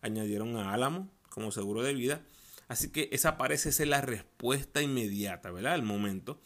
Añadieron 0.00 0.56
a 0.56 0.72
Álamo 0.72 1.10
como 1.28 1.52
seguro 1.52 1.82
de 1.82 1.94
vida. 1.94 2.22
Así 2.68 2.90
que 2.90 3.08
esa 3.12 3.36
parece 3.36 3.72
ser 3.72 3.88
la 3.88 4.00
respuesta 4.00 4.80
inmediata, 4.80 5.50
¿verdad? 5.50 5.74
Al 5.74 5.82
momento. 5.82 6.40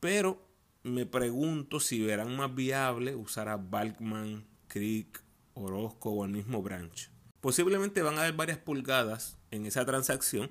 Pero 0.00 0.46
me 0.82 1.06
pregunto 1.06 1.80
si 1.80 2.00
verán 2.02 2.36
más 2.36 2.54
viable 2.54 3.16
usar 3.16 3.48
a 3.48 3.56
Balkman, 3.56 4.46
Crick, 4.68 5.22
Orozco 5.54 6.10
o 6.10 6.24
el 6.24 6.30
mismo 6.30 6.62
Branch. 6.62 7.10
Posiblemente 7.40 8.02
van 8.02 8.18
a 8.18 8.22
haber 8.22 8.34
varias 8.34 8.58
pulgadas 8.58 9.36
en 9.50 9.66
esa 9.66 9.84
transacción 9.84 10.50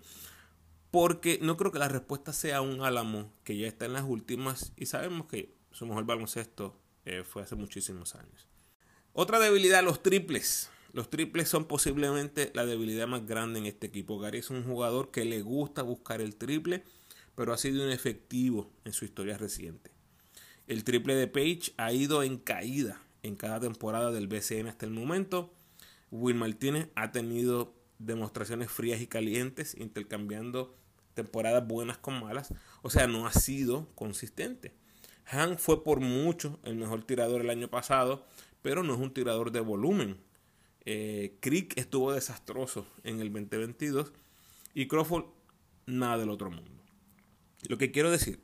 porque 0.91 1.39
no 1.41 1.57
creo 1.57 1.71
que 1.71 1.79
la 1.79 1.87
respuesta 1.87 2.33
sea 2.33 2.61
un 2.61 2.81
álamo 2.81 3.33
que 3.43 3.57
ya 3.57 3.67
está 3.67 3.85
en 3.85 3.93
las 3.93 4.03
últimas 4.03 4.73
y 4.75 4.85
sabemos 4.85 5.27
que 5.27 5.55
su 5.73 5.85
mejor 5.85 6.05
baloncesto 6.05 6.79
eh, 7.05 7.23
fue 7.23 7.41
hace 7.43 7.55
muchísimos 7.55 8.15
años. 8.15 8.47
Otra 9.11 9.39
debilidad, 9.39 9.83
los 9.83 10.01
triples. 10.01 10.69
Los 10.93 11.09
triples 11.09 11.49
son 11.49 11.65
posiblemente 11.65 12.51
la 12.53 12.65
debilidad 12.65 13.07
más 13.07 13.25
grande 13.25 13.59
en 13.59 13.65
este 13.65 13.87
equipo. 13.87 14.19
Gary 14.19 14.37
es 14.37 14.49
un 14.51 14.63
jugador 14.63 15.11
que 15.11 15.25
le 15.25 15.41
gusta 15.41 15.81
buscar 15.81 16.21
el 16.21 16.35
triple, 16.35 16.83
pero 17.35 17.51
ha 17.51 17.57
sido 17.57 17.83
inefectivo 17.83 18.71
en 18.85 18.93
su 18.93 19.03
historia 19.03 19.37
reciente. 19.37 19.91
El 20.67 20.83
triple 20.83 21.15
de 21.15 21.27
Page 21.27 21.73
ha 21.77 21.91
ido 21.91 22.23
en 22.23 22.37
caída 22.37 23.01
en 23.23 23.35
cada 23.35 23.59
temporada 23.59 24.11
del 24.11 24.27
BCN 24.27 24.67
hasta 24.67 24.85
el 24.85 24.91
momento. 24.91 25.53
Will 26.11 26.35
Martínez 26.35 26.89
ha 26.95 27.11
tenido 27.11 27.73
demostraciones 27.97 28.69
frías 28.69 29.01
y 29.01 29.07
calientes, 29.07 29.75
intercambiando 29.75 30.77
temporadas 31.15 31.67
buenas 31.67 31.97
con 31.97 32.19
malas. 32.19 32.53
O 32.81 32.89
sea, 32.89 33.07
no 33.07 33.25
ha 33.25 33.33
sido 33.33 33.89
consistente. 33.95 34.73
Han 35.27 35.57
fue 35.57 35.83
por 35.83 35.99
mucho 35.99 36.59
el 36.63 36.75
mejor 36.75 37.03
tirador 37.03 37.41
el 37.41 37.49
año 37.49 37.69
pasado, 37.69 38.25
pero 38.61 38.83
no 38.83 38.93
es 38.93 38.99
un 38.99 39.13
tirador 39.13 39.51
de 39.51 39.59
volumen. 39.59 40.17
Eh, 40.85 41.37
Crick 41.39 41.77
estuvo 41.77 42.11
desastroso 42.11 42.85
en 43.03 43.19
el 43.21 43.31
2022 43.31 44.11
y 44.73 44.87
Crawford 44.87 45.25
nada 45.85 46.17
del 46.17 46.29
otro 46.29 46.51
mundo. 46.51 46.71
Lo 47.67 47.77
que 47.77 47.91
quiero 47.91 48.11
decir 48.11 48.43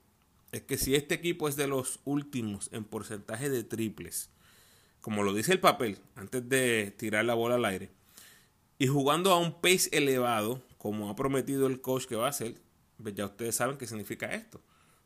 es 0.52 0.62
que 0.62 0.78
si 0.78 0.96
este 0.96 1.16
equipo 1.16 1.48
es 1.48 1.56
de 1.56 1.68
los 1.68 2.00
últimos 2.06 2.70
en 2.72 2.86
porcentaje 2.86 3.50
de 3.50 3.64
triples, 3.64 4.30
como 5.02 5.24
lo 5.24 5.34
dice 5.34 5.52
el 5.52 5.60
papel, 5.60 6.00
antes 6.16 6.48
de 6.48 6.94
tirar 6.98 7.26
la 7.26 7.34
bola 7.34 7.56
al 7.56 7.66
aire, 7.66 7.90
y 8.78 8.88
jugando 8.88 9.32
a 9.32 9.40
un 9.40 9.60
pace 9.62 9.90
elevado, 9.92 10.62
como 10.78 11.10
ha 11.10 11.16
prometido 11.16 11.68
el 11.68 11.82
coach 11.82 12.06
que 12.06 12.16
va 12.16 12.28
a 12.28 12.30
hacer, 12.30 12.56
ya 13.14 13.26
ustedes 13.26 13.56
saben 13.56 13.78
qué 13.78 13.88
significa 13.88 14.28
esto. 14.34 14.62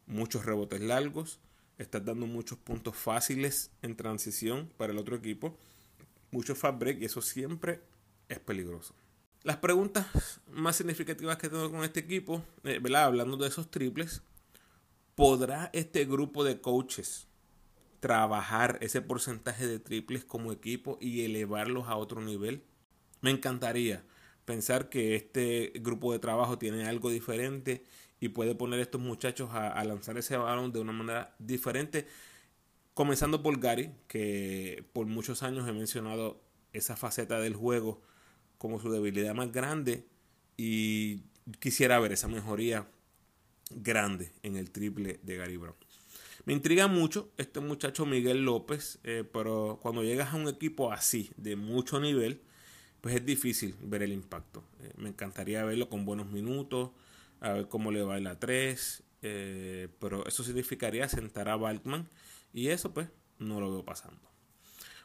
Muchos 0.05 0.45
rebotes 0.45 0.81
largos, 0.81 1.39
estás 1.77 2.03
dando 2.03 2.25
muchos 2.25 2.57
puntos 2.57 2.95
fáciles 2.95 3.71
en 3.81 3.95
transición 3.95 4.69
para 4.77 4.93
el 4.93 4.99
otro 4.99 5.15
equipo, 5.15 5.57
muchos 6.31 6.57
fast 6.57 6.79
break 6.79 7.01
y 7.01 7.05
eso 7.05 7.21
siempre 7.21 7.81
es 8.29 8.39
peligroso. 8.39 8.93
Las 9.43 9.57
preguntas 9.57 10.39
más 10.47 10.77
significativas 10.77 11.37
que 11.37 11.49
tengo 11.49 11.69
con 11.69 11.83
este 11.83 11.99
equipo, 11.99 12.43
eh, 12.63 12.81
hablando 12.95 13.35
de 13.37 13.47
esos 13.49 13.69
triples, 13.69 14.21
¿Podrá 15.15 15.69
este 15.73 16.05
grupo 16.05 16.43
de 16.43 16.59
coaches 16.59 17.27
trabajar 17.99 18.79
ese 18.81 18.99
porcentaje 18.99 19.67
de 19.67 19.77
triples 19.77 20.25
como 20.25 20.51
equipo 20.51 20.97
y 20.99 21.23
elevarlos 21.23 21.87
a 21.87 21.97
otro 21.97 22.19
nivel? 22.19 22.63
Me 23.21 23.29
encantaría 23.29 24.03
pensar 24.45 24.89
que 24.89 25.15
este 25.15 25.71
grupo 25.75 26.11
de 26.13 26.17
trabajo 26.17 26.57
tiene 26.57 26.87
algo 26.87 27.11
diferente 27.11 27.83
y 28.23 28.29
puede 28.29 28.55
poner 28.55 28.79
a 28.79 28.83
estos 28.83 29.01
muchachos 29.01 29.49
a, 29.51 29.83
lanzar 29.83 30.17
ese 30.17 30.37
balón 30.37 30.71
de 30.71 30.79
una 30.79 30.93
manera 30.93 31.35
diferente. 31.39 32.07
Comenzando 32.93 33.43
por 33.43 33.59
Gary, 33.59 33.91
que 34.07 34.85
por 34.93 35.07
muchos 35.07 35.43
años 35.43 35.67
he 35.67 35.73
mencionado 35.73 36.41
esa 36.71 36.95
faceta 36.95 37.41
del 37.41 37.53
juego 37.53 38.01
como 38.57 38.79
su 38.79 38.89
debilidad 38.89 39.35
más 39.35 39.51
grande 39.51 40.05
y 40.55 41.23
quisiera 41.59 41.99
ver 41.99 42.13
esa 42.13 42.29
mejoría 42.29 42.87
grande 43.71 44.31
en 44.41 44.55
el 44.55 44.71
triple 44.71 45.19
de 45.21 45.35
Gary 45.35 45.57
Brown. 45.57 45.75
Me 46.45 46.53
intriga 46.53 46.87
mucho 46.87 47.29
este 47.37 47.59
muchacho 47.59 48.05
Miguel 48.05 48.45
López, 48.45 48.99
eh, 49.03 49.25
pero 49.33 49.79
cuando 49.81 50.01
llegas 50.01 50.33
a 50.33 50.37
un 50.37 50.47
equipo 50.47 50.93
así, 50.93 51.29
de 51.35 51.57
mucho 51.57 51.99
nivel, 51.99 52.39
pues 53.01 53.15
es 53.15 53.25
difícil 53.25 53.75
ver 53.81 54.01
el 54.01 54.13
impacto. 54.13 54.63
Eh, 54.79 54.93
me 54.95 55.09
encantaría 55.09 55.65
verlo 55.65 55.89
con 55.89 56.05
buenos 56.05 56.31
minutos, 56.31 56.91
a 57.43 57.53
ver 57.53 57.67
cómo 57.67 57.91
le 57.91 58.01
va 58.01 58.19
la 58.19 58.39
3, 58.39 59.03
eh, 59.21 59.87
pero 59.99 60.25
eso 60.25 60.43
significaría 60.43 61.07
sentar 61.07 61.49
a 61.49 61.55
Balkman 61.55 62.09
y 62.53 62.69
eso 62.69 62.93
pues 62.93 63.09
no 63.37 63.59
lo 63.59 63.71
veo 63.71 63.85
pasando. 63.85 64.29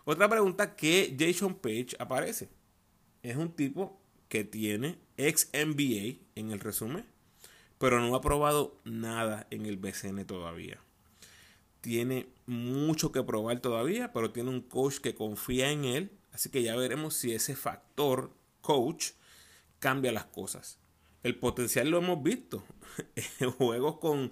Otra 0.04 0.28
pregunta 0.28 0.74
que 0.74 1.14
Jason 1.18 1.54
Page 1.54 1.88
aparece. 1.98 2.48
Es 3.22 3.36
un 3.36 3.52
tipo 3.52 4.00
que 4.28 4.44
tiene 4.44 4.98
ex 5.16 5.50
NBA 5.52 6.18
en 6.34 6.50
el 6.50 6.60
resumen 6.60 7.04
pero 7.78 8.00
no 8.00 8.14
ha 8.14 8.20
probado 8.20 8.76
nada 8.84 9.46
en 9.50 9.66
el 9.66 9.76
BCN 9.76 10.26
todavía. 10.26 10.78
Tiene 11.80 12.28
mucho 12.46 13.12
que 13.12 13.22
probar 13.22 13.60
todavía, 13.60 14.12
pero 14.12 14.32
tiene 14.32 14.50
un 14.50 14.60
coach 14.60 14.98
que 14.98 15.14
confía 15.14 15.70
en 15.70 15.84
él, 15.84 16.10
así 16.32 16.50
que 16.50 16.62
ya 16.62 16.76
veremos 16.76 17.14
si 17.14 17.32
ese 17.32 17.54
factor 17.54 18.32
coach 18.60 19.12
cambia 19.78 20.12
las 20.12 20.24
cosas. 20.24 20.78
El 21.22 21.36
potencial 21.36 21.90
lo 21.90 21.98
hemos 21.98 22.22
visto. 22.22 22.64
Juegos 23.58 23.98
con 23.98 24.30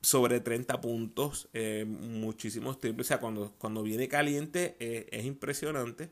sobre 0.00 0.40
30 0.40 0.80
puntos, 0.80 1.48
eh, 1.54 1.86
muchísimos 1.86 2.78
triples. 2.78 3.06
O 3.06 3.08
sea, 3.08 3.20
cuando, 3.20 3.54
cuando 3.58 3.82
viene 3.82 4.08
caliente 4.08 4.76
eh, 4.78 5.08
es 5.10 5.24
impresionante. 5.24 6.10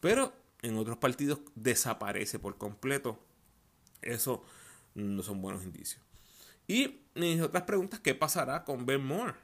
Pero 0.00 0.32
en 0.62 0.76
otros 0.76 0.98
partidos 0.98 1.40
desaparece 1.54 2.38
por 2.38 2.58
completo. 2.58 3.18
Eso 4.00 4.44
no 4.94 5.22
son 5.22 5.40
buenos 5.40 5.62
indicios. 5.64 6.02
Y 6.66 7.00
mis 7.14 7.40
otras 7.40 7.64
preguntas, 7.64 8.00
¿qué 8.00 8.14
pasará 8.14 8.64
con 8.64 8.86
Ben 8.86 9.04
Moore, 9.04 9.34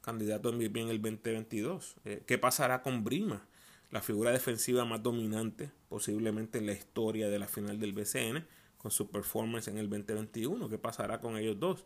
candidato 0.00 0.50
en 0.50 0.60
el 0.62 1.02
2022? 1.02 1.96
Eh, 2.04 2.22
¿Qué 2.26 2.38
pasará 2.38 2.82
con 2.82 3.04
Brima, 3.04 3.46
la 3.90 4.00
figura 4.00 4.30
defensiva 4.30 4.84
más 4.84 5.02
dominante 5.02 5.70
posiblemente 5.88 6.58
en 6.58 6.66
la 6.66 6.72
historia 6.72 7.28
de 7.28 7.38
la 7.38 7.48
final 7.48 7.80
del 7.80 7.92
BCN, 7.92 8.46
con 8.80 8.90
su 8.90 9.10
performance 9.10 9.68
en 9.68 9.78
el 9.78 9.88
2021? 9.90 10.68
¿Qué 10.68 10.78
pasará 10.78 11.20
con 11.20 11.36
ellos 11.36 11.60
dos? 11.60 11.84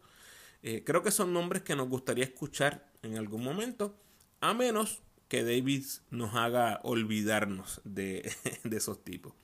Eh, 0.62 0.82
creo 0.84 1.02
que 1.02 1.10
son 1.10 1.32
nombres 1.32 1.62
que 1.62 1.76
nos 1.76 1.88
gustaría 1.88 2.24
escuchar 2.24 2.90
en 3.02 3.18
algún 3.18 3.42
momento, 3.42 3.98
a 4.40 4.54
menos 4.54 5.02
que 5.28 5.42
David 5.42 5.84
nos 6.10 6.34
haga 6.34 6.80
olvidarnos 6.84 7.80
de, 7.84 8.32
de 8.64 8.76
esos 8.76 9.02
tipos. 9.02 9.34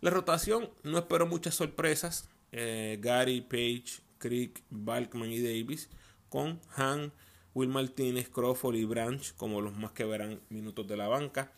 La 0.00 0.10
rotación, 0.10 0.68
no 0.82 0.98
espero 0.98 1.26
muchas 1.26 1.54
sorpresas. 1.54 2.28
Eh, 2.52 2.98
Gary, 3.00 3.40
Page, 3.40 4.02
Crick, 4.18 4.62
Balkman 4.68 5.32
y 5.32 5.40
Davis, 5.40 5.88
con 6.28 6.60
Han, 6.76 7.10
Will 7.54 7.70
Martínez, 7.70 8.28
Crawford 8.28 8.76
y 8.76 8.84
Branch 8.84 9.34
como 9.36 9.60
los 9.60 9.76
más 9.76 9.92
que 9.92 10.04
verán 10.04 10.40
minutos 10.50 10.86
de 10.86 10.96
la 10.96 11.08
banca. 11.08 11.52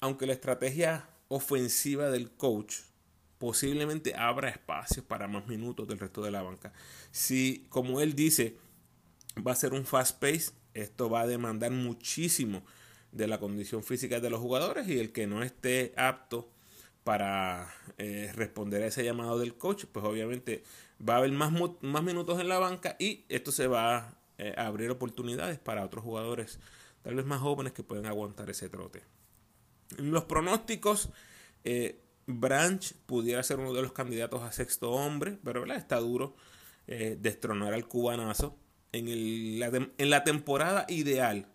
Aunque 0.00 0.26
la 0.26 0.32
estrategia 0.32 1.08
ofensiva 1.28 2.10
del 2.10 2.30
coach 2.30 2.76
posiblemente 3.38 4.14
abra 4.14 4.48
espacios 4.48 5.04
para 5.04 5.28
más 5.28 5.46
minutos 5.46 5.88
del 5.88 5.98
resto 5.98 6.22
de 6.22 6.30
la 6.30 6.42
banca. 6.42 6.72
Si, 7.10 7.66
como 7.68 8.00
él 8.00 8.14
dice, 8.14 8.56
va 9.46 9.52
a 9.52 9.56
ser 9.56 9.72
un 9.72 9.84
fast 9.84 10.20
pace, 10.20 10.52
esto 10.74 11.08
va 11.10 11.22
a 11.22 11.26
demandar 11.26 11.70
muchísimo 11.70 12.62
de 13.12 13.28
la 13.28 13.38
condición 13.38 13.82
física 13.82 14.20
de 14.20 14.30
los 14.30 14.40
jugadores 14.40 14.88
y 14.88 14.98
el 14.98 15.12
que 15.12 15.26
no 15.26 15.42
esté 15.42 15.92
apto 15.96 16.50
para 17.04 17.72
eh, 17.98 18.32
responder 18.34 18.82
a 18.82 18.86
ese 18.86 19.04
llamado 19.04 19.38
del 19.38 19.54
coach, 19.54 19.84
pues 19.92 20.04
obviamente 20.04 20.64
va 21.06 21.14
a 21.14 21.18
haber 21.18 21.32
más, 21.32 21.52
más 21.82 22.02
minutos 22.02 22.40
en 22.40 22.48
la 22.48 22.58
banca 22.58 22.96
y 22.98 23.24
esto 23.28 23.52
se 23.52 23.66
va 23.66 24.18
eh, 24.38 24.54
a 24.56 24.66
abrir 24.66 24.90
oportunidades 24.90 25.58
para 25.58 25.84
otros 25.84 26.02
jugadores, 26.02 26.58
tal 27.02 27.14
vez 27.14 27.26
más 27.26 27.40
jóvenes 27.40 27.72
que 27.72 27.82
pueden 27.82 28.06
aguantar 28.06 28.50
ese 28.50 28.68
trote. 28.68 29.02
Los 29.98 30.24
pronósticos, 30.24 31.10
eh, 31.62 32.00
Branch 32.26 32.94
pudiera 33.06 33.42
ser 33.42 33.58
uno 33.58 33.72
de 33.72 33.82
los 33.82 33.92
candidatos 33.92 34.42
a 34.42 34.52
sexto 34.52 34.90
hombre, 34.90 35.38
pero 35.44 35.64
está 35.74 35.98
duro 35.98 36.36
destronar 36.86 37.72
al 37.74 37.88
cubanazo. 37.88 38.56
En, 38.92 39.58
la, 39.58 39.66
en 39.98 40.10
la 40.10 40.22
temporada 40.22 40.86
ideal, 40.88 41.48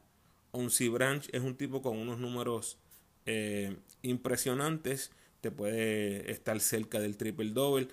Onsi 0.51 0.89
Branch 0.89 1.27
es 1.31 1.41
un 1.41 1.55
tipo 1.55 1.81
con 1.81 1.97
unos 1.97 2.19
números 2.19 2.77
eh, 3.25 3.77
impresionantes. 4.01 5.11
Te 5.41 5.51
puede 5.51 6.31
estar 6.31 6.59
cerca 6.59 6.99
del 6.99 7.17
triple 7.17 7.51
double. 7.51 7.87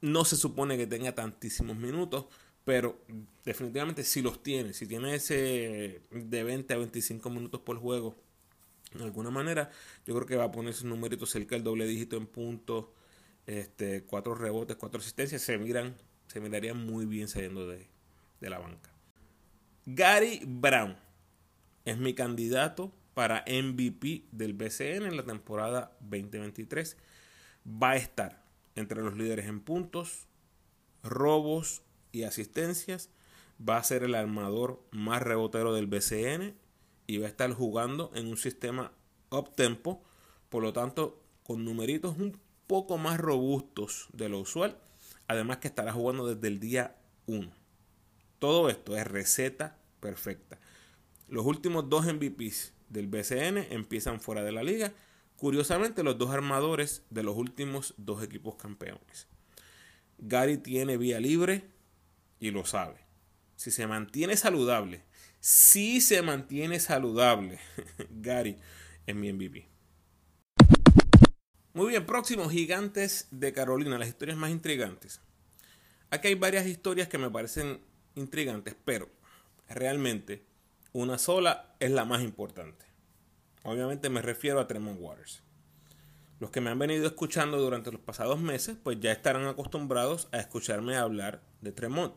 No 0.00 0.24
se 0.24 0.36
supone 0.36 0.76
que 0.76 0.86
tenga 0.86 1.14
tantísimos 1.14 1.76
minutos, 1.76 2.26
pero 2.64 3.00
definitivamente 3.44 4.04
si 4.04 4.22
los 4.22 4.42
tiene, 4.42 4.72
si 4.72 4.86
tiene 4.86 5.14
ese 5.14 6.02
de 6.10 6.44
20 6.44 6.74
a 6.74 6.78
25 6.78 7.30
minutos 7.30 7.60
por 7.60 7.78
juego, 7.78 8.16
de 8.94 9.04
alguna 9.04 9.30
manera, 9.30 9.70
yo 10.06 10.14
creo 10.14 10.26
que 10.26 10.36
va 10.36 10.44
a 10.44 10.52
poner 10.52 10.74
sus 10.74 10.84
numeritos 10.84 11.30
cerca 11.30 11.54
del 11.54 11.64
doble 11.64 11.86
dígito 11.86 12.16
en 12.16 12.26
puntos, 12.26 12.86
este, 13.46 14.04
cuatro 14.04 14.34
rebotes, 14.34 14.76
cuatro 14.76 15.00
asistencias, 15.00 15.42
se 15.42 15.58
miran, 15.58 15.94
se 16.26 16.40
mirarían 16.40 16.84
muy 16.84 17.06
bien 17.06 17.28
saliendo 17.28 17.66
de, 17.66 17.86
de 18.40 18.50
la 18.50 18.58
banca. 18.58 18.90
Gary 19.86 20.42
Brown 20.46 20.96
es 21.84 21.98
mi 21.98 22.14
candidato 22.14 22.92
para 23.14 23.44
MVP 23.46 24.24
del 24.30 24.54
BCN 24.54 25.06
en 25.06 25.16
la 25.16 25.24
temporada 25.24 25.96
2023. 26.00 26.96
Va 27.66 27.90
a 27.90 27.96
estar 27.96 28.42
entre 28.74 29.02
los 29.02 29.16
líderes 29.16 29.46
en 29.46 29.60
puntos, 29.60 30.26
robos 31.02 31.82
y 32.12 32.22
asistencias. 32.22 33.10
Va 33.68 33.76
a 33.76 33.84
ser 33.84 34.02
el 34.02 34.14
armador 34.14 34.82
más 34.90 35.22
rebotero 35.22 35.74
del 35.74 35.86
BCN 35.86 36.54
y 37.12 37.18
va 37.18 37.26
a 37.26 37.30
estar 37.30 37.52
jugando 37.52 38.10
en 38.14 38.26
un 38.26 38.38
sistema 38.38 38.90
up 39.30 39.54
tempo, 39.54 40.02
por 40.48 40.62
lo 40.62 40.72
tanto 40.72 41.22
con 41.42 41.62
numeritos 41.62 42.16
un 42.16 42.40
poco 42.66 42.96
más 42.96 43.20
robustos 43.20 44.08
de 44.14 44.30
lo 44.30 44.40
usual, 44.40 44.78
además 45.28 45.58
que 45.58 45.68
estará 45.68 45.92
jugando 45.92 46.26
desde 46.26 46.48
el 46.48 46.58
día 46.58 46.96
1. 47.26 47.52
Todo 48.38 48.70
esto 48.70 48.96
es 48.96 49.06
receta 49.06 49.76
perfecta. 50.00 50.58
Los 51.28 51.44
últimos 51.44 51.90
dos 51.90 52.06
MVPs 52.06 52.72
del 52.88 53.08
BCN 53.08 53.58
empiezan 53.70 54.18
fuera 54.18 54.42
de 54.42 54.52
la 54.52 54.62
liga. 54.62 54.94
Curiosamente, 55.36 56.02
los 56.02 56.16
dos 56.16 56.30
armadores 56.30 57.02
de 57.10 57.24
los 57.24 57.36
últimos 57.36 57.92
dos 57.98 58.22
equipos 58.22 58.54
campeones. 58.56 59.28
Gary 60.16 60.56
tiene 60.56 60.96
vía 60.96 61.20
libre 61.20 61.68
y 62.40 62.52
lo 62.52 62.64
sabe. 62.64 63.04
Si 63.56 63.70
se 63.70 63.86
mantiene 63.86 64.38
saludable, 64.38 65.04
si 65.42 66.00
se 66.00 66.22
mantiene 66.22 66.78
saludable, 66.78 67.58
Gary 68.10 68.56
es 69.04 69.14
mi 69.16 69.32
MVP. 69.32 69.66
Muy 71.74 71.88
bien, 71.88 72.06
próximos 72.06 72.52
gigantes 72.52 73.26
de 73.32 73.52
Carolina, 73.52 73.98
las 73.98 74.06
historias 74.06 74.38
más 74.38 74.52
intrigantes. 74.52 75.20
Aquí 76.10 76.28
hay 76.28 76.36
varias 76.36 76.66
historias 76.66 77.08
que 77.08 77.18
me 77.18 77.28
parecen 77.28 77.80
intrigantes, 78.14 78.76
pero 78.84 79.08
realmente 79.68 80.44
una 80.92 81.18
sola 81.18 81.74
es 81.80 81.90
la 81.90 82.04
más 82.04 82.22
importante. 82.22 82.84
Obviamente 83.64 84.10
me 84.10 84.22
refiero 84.22 84.60
a 84.60 84.68
Tremont 84.68 85.00
Waters. 85.00 85.42
Los 86.38 86.50
que 86.50 86.60
me 86.60 86.70
han 86.70 86.78
venido 86.78 87.04
escuchando 87.06 87.58
durante 87.58 87.90
los 87.90 88.00
pasados 88.00 88.38
meses, 88.38 88.76
pues 88.80 89.00
ya 89.00 89.10
estarán 89.10 89.46
acostumbrados 89.46 90.28
a 90.30 90.38
escucharme 90.38 90.94
hablar 90.96 91.42
de 91.62 91.72
Tremont. 91.72 92.14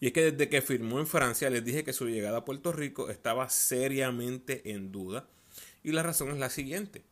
Y 0.00 0.08
es 0.08 0.12
que 0.12 0.32
desde 0.32 0.48
que 0.48 0.60
firmó 0.60 0.98
en 0.98 1.06
Francia 1.06 1.48
les 1.48 1.64
dije 1.64 1.84
que 1.84 1.92
su 1.92 2.06
llegada 2.06 2.38
a 2.38 2.44
Puerto 2.44 2.72
Rico 2.72 3.08
estaba 3.08 3.48
seriamente 3.48 4.72
en 4.72 4.92
duda. 4.92 5.26
Y 5.82 5.92
la 5.92 6.02
razón 6.02 6.30
es 6.30 6.38
la 6.38 6.50
siguiente. 6.50 7.02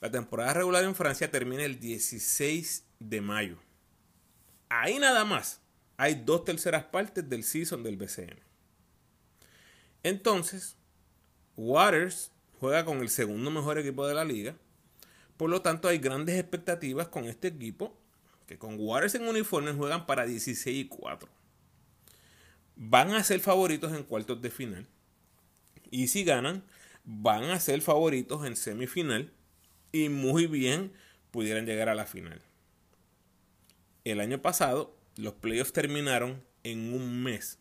La 0.00 0.10
temporada 0.10 0.54
regular 0.54 0.84
en 0.84 0.94
Francia 0.94 1.30
termina 1.30 1.64
el 1.64 1.80
16 1.80 2.84
de 3.00 3.20
mayo. 3.20 3.58
Ahí 4.68 4.98
nada 4.98 5.24
más 5.24 5.60
hay 5.96 6.14
dos 6.14 6.44
terceras 6.44 6.84
partes 6.84 7.28
del 7.28 7.42
season 7.42 7.82
del 7.82 7.96
BCN. 7.96 8.38
Entonces, 10.04 10.76
Waters 11.56 12.30
juega 12.60 12.84
con 12.84 12.98
el 12.98 13.08
segundo 13.08 13.50
mejor 13.50 13.78
equipo 13.78 14.06
de 14.06 14.14
la 14.14 14.24
liga. 14.24 14.54
Por 15.36 15.50
lo 15.50 15.62
tanto, 15.62 15.88
hay 15.88 15.98
grandes 15.98 16.38
expectativas 16.38 17.08
con 17.08 17.24
este 17.24 17.48
equipo, 17.48 17.98
que 18.46 18.58
con 18.58 18.76
Waters 18.78 19.16
en 19.16 19.26
uniforme 19.26 19.72
juegan 19.72 20.06
para 20.06 20.24
16 20.24 20.84
y 20.84 20.88
4 20.88 21.37
van 22.78 23.12
a 23.12 23.24
ser 23.24 23.40
favoritos 23.40 23.92
en 23.92 24.04
cuartos 24.04 24.40
de 24.40 24.50
final. 24.50 24.86
Y 25.90 26.06
si 26.06 26.24
ganan, 26.24 26.64
van 27.04 27.44
a 27.44 27.60
ser 27.60 27.82
favoritos 27.82 28.46
en 28.46 28.56
semifinal. 28.56 29.32
Y 29.90 30.08
muy 30.08 30.46
bien 30.46 30.92
pudieran 31.30 31.66
llegar 31.66 31.88
a 31.88 31.94
la 31.94 32.06
final. 32.06 32.40
El 34.04 34.20
año 34.20 34.40
pasado, 34.40 34.96
los 35.16 35.34
playoffs 35.34 35.72
terminaron 35.72 36.42
en 36.62 36.94
un 36.94 37.22
mes. 37.22 37.58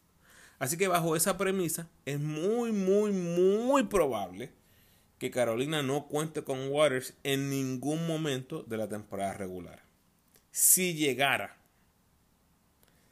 Así 0.60 0.78
que 0.78 0.88
bajo 0.88 1.16
esa 1.16 1.38
premisa, 1.38 1.90
es 2.06 2.20
muy, 2.20 2.72
muy, 2.72 3.12
muy 3.12 3.84
probable 3.84 4.52
que 5.18 5.32
Carolina 5.32 5.82
no 5.82 6.08
cuente 6.08 6.44
con 6.44 6.70
Waters 6.70 7.16
en 7.24 7.50
ningún 7.50 8.06
momento 8.06 8.64
de 8.64 8.78
la 8.78 8.88
temporada 8.88 9.34
regular. 9.34 9.84
Si 10.52 10.94
llegara, 10.94 11.58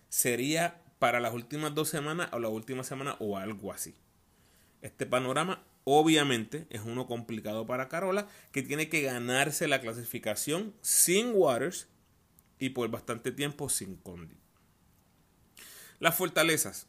sería 0.10 0.82
para 1.06 1.20
las 1.20 1.36
últimas 1.36 1.76
dos 1.76 1.90
semanas 1.90 2.30
o 2.32 2.40
la 2.40 2.50
última 2.50 2.84
semana 2.84 3.16
o 3.20 3.38
algo 3.38 3.72
así. 3.72 3.94
Este 4.82 5.06
panorama 5.06 5.64
obviamente 5.84 6.66
es 6.72 6.82
uno 6.82 7.06
complicado 7.06 7.68
para 7.68 7.90
Carola 7.90 8.28
que 8.52 8.64
tiene 8.64 8.90
que 8.90 9.04
ganarse 9.04 9.68
la 9.68 9.82
clasificación 9.82 10.74
sin 10.82 11.34
Waters 11.36 11.90
y 12.58 12.70
por 12.70 12.90
bastante 12.90 13.32
tiempo 13.32 13.70
sin 13.70 13.98
Condi. 13.98 14.36
Las 16.00 16.16
fortalezas. 16.16 16.88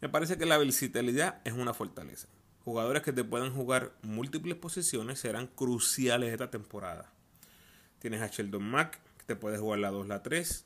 Me 0.00 0.08
parece 0.08 0.38
que 0.38 0.46
la 0.46 0.56
versatilidad 0.56 1.42
es 1.44 1.52
una 1.52 1.74
fortaleza. 1.74 2.28
Jugadores 2.64 3.02
que 3.02 3.12
te 3.12 3.22
puedan 3.22 3.52
jugar 3.52 3.92
múltiples 4.00 4.56
posiciones 4.56 5.20
serán 5.20 5.46
cruciales 5.46 6.32
esta 6.32 6.50
temporada. 6.50 7.12
Tienes 7.98 8.22
a 8.22 8.28
Sheldon 8.28 8.64
Mack, 8.64 8.98
que 9.18 9.24
te 9.26 9.36
puede 9.36 9.58
jugar 9.58 9.80
la 9.80 9.90
2, 9.90 10.08
la 10.08 10.22
3. 10.22 10.64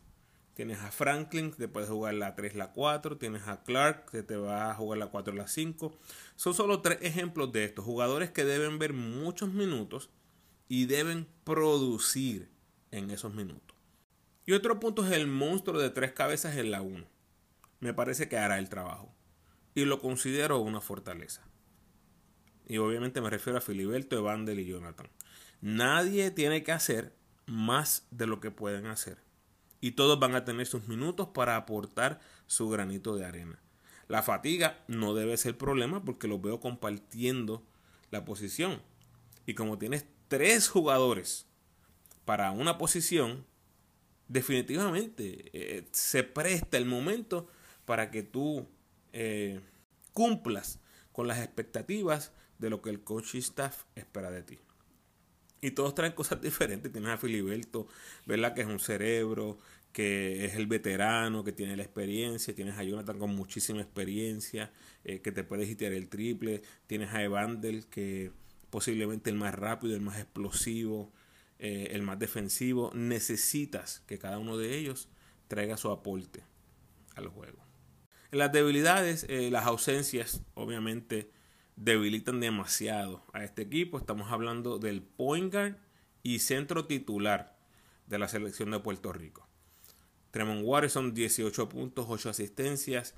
Tienes 0.58 0.80
a 0.80 0.90
Franklin, 0.90 1.52
que 1.52 1.56
te 1.56 1.68
puedes 1.68 1.88
jugar 1.88 2.14
la 2.14 2.34
3, 2.34 2.56
la 2.56 2.72
4. 2.72 3.16
Tienes 3.16 3.46
a 3.46 3.62
Clark, 3.62 4.10
que 4.10 4.24
te 4.24 4.34
va 4.34 4.72
a 4.72 4.74
jugar 4.74 4.98
la 4.98 5.06
4, 5.06 5.32
la 5.32 5.46
5. 5.46 5.96
Son 6.34 6.52
solo 6.52 6.80
tres 6.82 6.98
ejemplos 7.00 7.52
de 7.52 7.62
estos. 7.62 7.84
Jugadores 7.84 8.32
que 8.32 8.44
deben 8.44 8.80
ver 8.80 8.92
muchos 8.92 9.52
minutos 9.52 10.10
y 10.66 10.86
deben 10.86 11.28
producir 11.44 12.50
en 12.90 13.12
esos 13.12 13.32
minutos. 13.34 13.76
Y 14.46 14.52
otro 14.52 14.80
punto 14.80 15.06
es 15.06 15.12
el 15.12 15.28
monstruo 15.28 15.80
de 15.80 15.90
tres 15.90 16.10
cabezas 16.10 16.56
en 16.56 16.72
la 16.72 16.82
1. 16.82 17.06
Me 17.78 17.94
parece 17.94 18.28
que 18.28 18.36
hará 18.36 18.58
el 18.58 18.68
trabajo. 18.68 19.14
Y 19.76 19.84
lo 19.84 20.00
considero 20.00 20.58
una 20.58 20.80
fortaleza. 20.80 21.46
Y 22.66 22.78
obviamente 22.78 23.20
me 23.20 23.30
refiero 23.30 23.58
a 23.58 23.62
Filiberto, 23.62 24.18
Evander 24.18 24.58
y 24.58 24.66
Jonathan. 24.66 25.08
Nadie 25.60 26.32
tiene 26.32 26.64
que 26.64 26.72
hacer 26.72 27.14
más 27.46 28.08
de 28.10 28.26
lo 28.26 28.40
que 28.40 28.50
pueden 28.50 28.86
hacer 28.86 29.27
y 29.80 29.92
todos 29.92 30.18
van 30.18 30.34
a 30.34 30.44
tener 30.44 30.66
sus 30.66 30.88
minutos 30.88 31.28
para 31.28 31.56
aportar 31.56 32.20
su 32.46 32.68
granito 32.68 33.16
de 33.16 33.24
arena. 33.24 33.60
La 34.08 34.22
fatiga 34.22 34.82
no 34.88 35.14
debe 35.14 35.36
ser 35.36 35.56
problema 35.58 36.02
porque 36.02 36.28
los 36.28 36.40
veo 36.40 36.60
compartiendo 36.60 37.62
la 38.10 38.24
posición. 38.24 38.80
Y 39.46 39.54
como 39.54 39.78
tienes 39.78 40.06
tres 40.28 40.68
jugadores 40.68 41.46
para 42.24 42.50
una 42.50 42.78
posición, 42.78 43.44
definitivamente 44.28 45.50
eh, 45.52 45.88
se 45.92 46.22
presta 46.22 46.76
el 46.76 46.86
momento 46.86 47.48
para 47.84 48.10
que 48.10 48.22
tú 48.22 48.68
eh, 49.12 49.60
cumplas 50.12 50.80
con 51.12 51.26
las 51.26 51.38
expectativas 51.38 52.32
de 52.58 52.70
lo 52.70 52.82
que 52.82 52.90
el 52.90 53.02
coach 53.02 53.34
staff 53.36 53.84
espera 53.94 54.30
de 54.30 54.42
ti. 54.42 54.58
Y 55.60 55.72
todos 55.72 55.94
traen 55.94 56.12
cosas 56.12 56.40
diferentes. 56.42 56.92
Tienes 56.92 57.10
a 57.10 57.18
Filiberto, 57.18 57.88
¿verdad? 58.26 58.54
Que 58.54 58.62
es 58.62 58.66
un 58.66 58.80
cerebro, 58.80 59.58
que 59.92 60.44
es 60.44 60.54
el 60.54 60.66
veterano, 60.66 61.44
que 61.44 61.52
tiene 61.52 61.76
la 61.76 61.82
experiencia. 61.82 62.54
Tienes 62.54 62.78
a 62.78 62.84
Jonathan 62.84 63.18
con 63.18 63.34
muchísima 63.34 63.80
experiencia, 63.80 64.72
eh, 65.04 65.20
que 65.20 65.32
te 65.32 65.44
puede 65.44 65.64
hitear 65.64 65.92
el 65.92 66.08
triple. 66.08 66.62
Tienes 66.86 67.12
a 67.12 67.22
Evander, 67.22 67.84
que 67.86 68.30
posiblemente 68.70 69.30
el 69.30 69.36
más 69.36 69.54
rápido, 69.54 69.94
el 69.94 70.02
más 70.02 70.18
explosivo, 70.18 71.12
eh, 71.58 71.88
el 71.92 72.02
más 72.02 72.18
defensivo. 72.18 72.92
Necesitas 72.94 74.02
que 74.06 74.18
cada 74.18 74.38
uno 74.38 74.56
de 74.56 74.76
ellos 74.76 75.08
traiga 75.48 75.76
su 75.76 75.90
aporte 75.90 76.44
al 77.16 77.28
juego. 77.28 77.58
Las 78.30 78.52
debilidades, 78.52 79.24
eh, 79.28 79.50
las 79.50 79.66
ausencias, 79.66 80.42
obviamente 80.54 81.30
debilitan 81.78 82.40
demasiado 82.40 83.24
a 83.32 83.44
este 83.44 83.62
equipo. 83.62 83.98
Estamos 83.98 84.32
hablando 84.32 84.78
del 84.78 85.02
point 85.02 85.52
guard 85.52 85.76
y 86.22 86.40
centro 86.40 86.86
titular 86.86 87.56
de 88.06 88.18
la 88.18 88.28
selección 88.28 88.72
de 88.72 88.80
Puerto 88.80 89.12
Rico. 89.12 89.46
Tremont 90.32 90.88
son 90.88 91.14
18 91.14 91.68
puntos, 91.68 92.06
8 92.08 92.30
asistencias. 92.30 93.14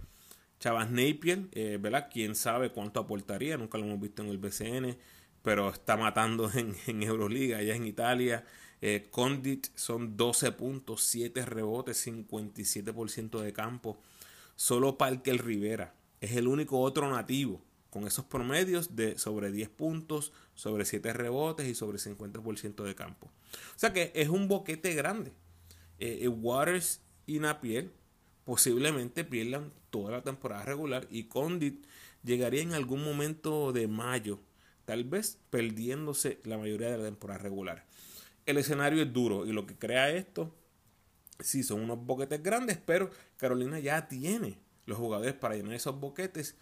Chavas 0.58 0.90
Napier, 0.90 1.48
eh, 1.52 1.78
¿verdad? 1.80 2.08
Quién 2.12 2.34
sabe 2.34 2.70
cuánto 2.70 3.00
aportaría, 3.00 3.56
nunca 3.56 3.78
lo 3.78 3.86
hemos 3.86 4.00
visto 4.00 4.22
en 4.22 4.28
el 4.28 4.36
BCN, 4.36 4.98
pero 5.42 5.70
está 5.70 5.96
matando 5.96 6.50
en, 6.54 6.76
en 6.86 7.02
Euroliga, 7.02 7.58
allá 7.58 7.74
en 7.74 7.86
Italia. 7.86 8.44
Eh, 8.82 9.08
Condit 9.10 9.68
son 9.74 10.18
12 10.18 10.52
puntos, 10.52 11.02
7 11.04 11.46
rebotes, 11.46 12.06
57% 12.06 13.40
de 13.40 13.52
campo. 13.54 13.98
Solo 14.54 14.98
Parker 14.98 15.42
Rivera 15.42 15.94
es 16.20 16.32
el 16.32 16.46
único 16.46 16.78
otro 16.80 17.10
nativo 17.10 17.62
con 17.90 18.06
esos 18.06 18.24
promedios 18.24 18.96
de 18.96 19.18
sobre 19.18 19.50
10 19.50 19.68
puntos, 19.68 20.32
sobre 20.54 20.84
7 20.84 21.12
rebotes 21.12 21.66
y 21.68 21.74
sobre 21.74 21.98
50% 21.98 22.84
de 22.84 22.94
campo. 22.94 23.26
O 23.76 23.78
sea 23.78 23.92
que 23.92 24.12
es 24.14 24.28
un 24.28 24.48
boquete 24.48 24.94
grande. 24.94 25.32
Eh, 25.98 26.20
eh, 26.22 26.28
Waters 26.28 27.00
y 27.26 27.40
Napier 27.40 27.90
posiblemente 28.44 29.24
pierdan 29.24 29.72
toda 29.90 30.12
la 30.12 30.22
temporada 30.22 30.64
regular 30.64 31.06
y 31.10 31.24
Condit 31.24 31.84
llegaría 32.22 32.62
en 32.62 32.72
algún 32.72 33.04
momento 33.04 33.72
de 33.72 33.88
mayo, 33.88 34.40
tal 34.84 35.04
vez 35.04 35.38
perdiéndose 35.50 36.40
la 36.44 36.58
mayoría 36.58 36.90
de 36.90 36.98
la 36.98 37.04
temporada 37.04 37.38
regular. 37.38 37.86
El 38.46 38.56
escenario 38.56 39.02
es 39.02 39.12
duro 39.12 39.46
y 39.46 39.52
lo 39.52 39.66
que 39.66 39.76
crea 39.76 40.10
esto, 40.10 40.54
sí 41.40 41.62
son 41.62 41.82
unos 41.82 42.04
boquetes 42.04 42.42
grandes, 42.42 42.78
pero 42.78 43.10
Carolina 43.36 43.78
ya 43.78 44.08
tiene 44.08 44.58
los 44.86 44.98
jugadores 44.98 45.34
para 45.34 45.54
llenar 45.54 45.74
esos 45.74 45.98
boquetes 45.98 46.56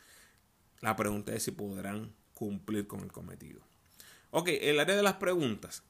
la 0.81 0.97
pregunta 0.97 1.35
es 1.35 1.43
si 1.43 1.51
podrán 1.51 2.13
cumplir 2.35 2.87
con 2.87 3.01
el 3.01 3.13
cometido. 3.13 3.61
Ok, 4.31 4.49
el 4.61 4.79
área 4.79 4.97
de 4.97 5.03
las 5.03 5.15
preguntas. 5.15 5.83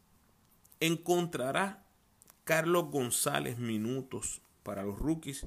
¿Encontrará 0.81 1.85
Carlos 2.45 2.91
González 2.91 3.59
minutos 3.59 4.41
para 4.63 4.83
los 4.83 4.99
rookies? 4.99 5.47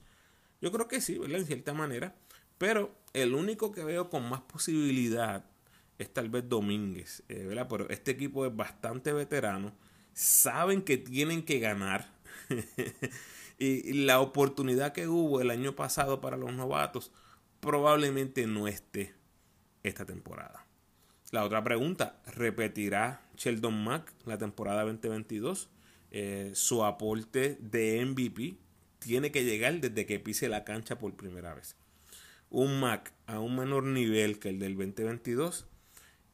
Yo 0.62 0.72
creo 0.72 0.88
que 0.88 1.02
sí, 1.02 1.18
¿verdad? 1.18 1.40
En 1.40 1.48
cierta 1.48 1.74
manera. 1.74 2.16
Pero 2.58 2.96
el 3.14 3.34
único 3.34 3.72
que 3.72 3.84
veo 3.84 4.10
con 4.10 4.30
más 4.30 4.42
posibilidad 4.42 5.46
es 5.98 6.14
tal 6.14 6.30
vez 6.30 6.48
Domínguez, 6.48 7.24
eh, 7.30 7.46
¿verdad? 7.46 7.68
Pero 7.70 7.90
este 7.90 8.12
equipo 8.12 8.46
es 8.46 8.56
bastante 8.56 9.14
veterano. 9.14 9.74
Saben 10.14 10.84
que 10.84 10.98
tienen 10.98 11.44
que 11.44 11.60
ganar. 11.60 12.12
y 13.58 13.94
la 13.94 14.20
oportunidad 14.20 14.94
que 14.94 15.08
hubo 15.08 15.42
el 15.42 15.50
año 15.50 15.76
pasado 15.76 16.22
para 16.22 16.38
los 16.38 16.54
novatos 16.54 17.12
probablemente 17.60 18.46
no 18.46 18.68
esté 18.68 19.21
esta 19.84 20.06
temporada. 20.06 20.66
La 21.32 21.46
otra 21.46 21.64
pregunta, 21.64 22.22
¿repetirá 22.26 23.22
Sheldon 23.38 23.84
Mack 23.84 24.14
la 24.26 24.38
temporada 24.38 24.84
2022? 24.84 25.70
Eh, 26.12 26.52
su 26.56 26.84
aporte 26.84 27.58
de 27.62 28.06
MVP 28.06 28.58
tiene 29.00 29.32
que 29.32 29.46
llegar 29.46 29.80
desde 29.80 30.06
que 30.06 30.20
pise 30.20 30.50
la 30.50 30.66
cancha 30.66 31.00
por 31.00 31.16
primera 31.16 31.54
vez. 31.54 31.76
Un 32.50 32.82
Mac 32.82 33.14
a 33.28 33.40
un 33.40 33.56
menor 33.56 33.84
nivel 33.84 34.40
que 34.40 34.50
el 34.50 34.60
del 34.60 34.76
2022 34.76 35.66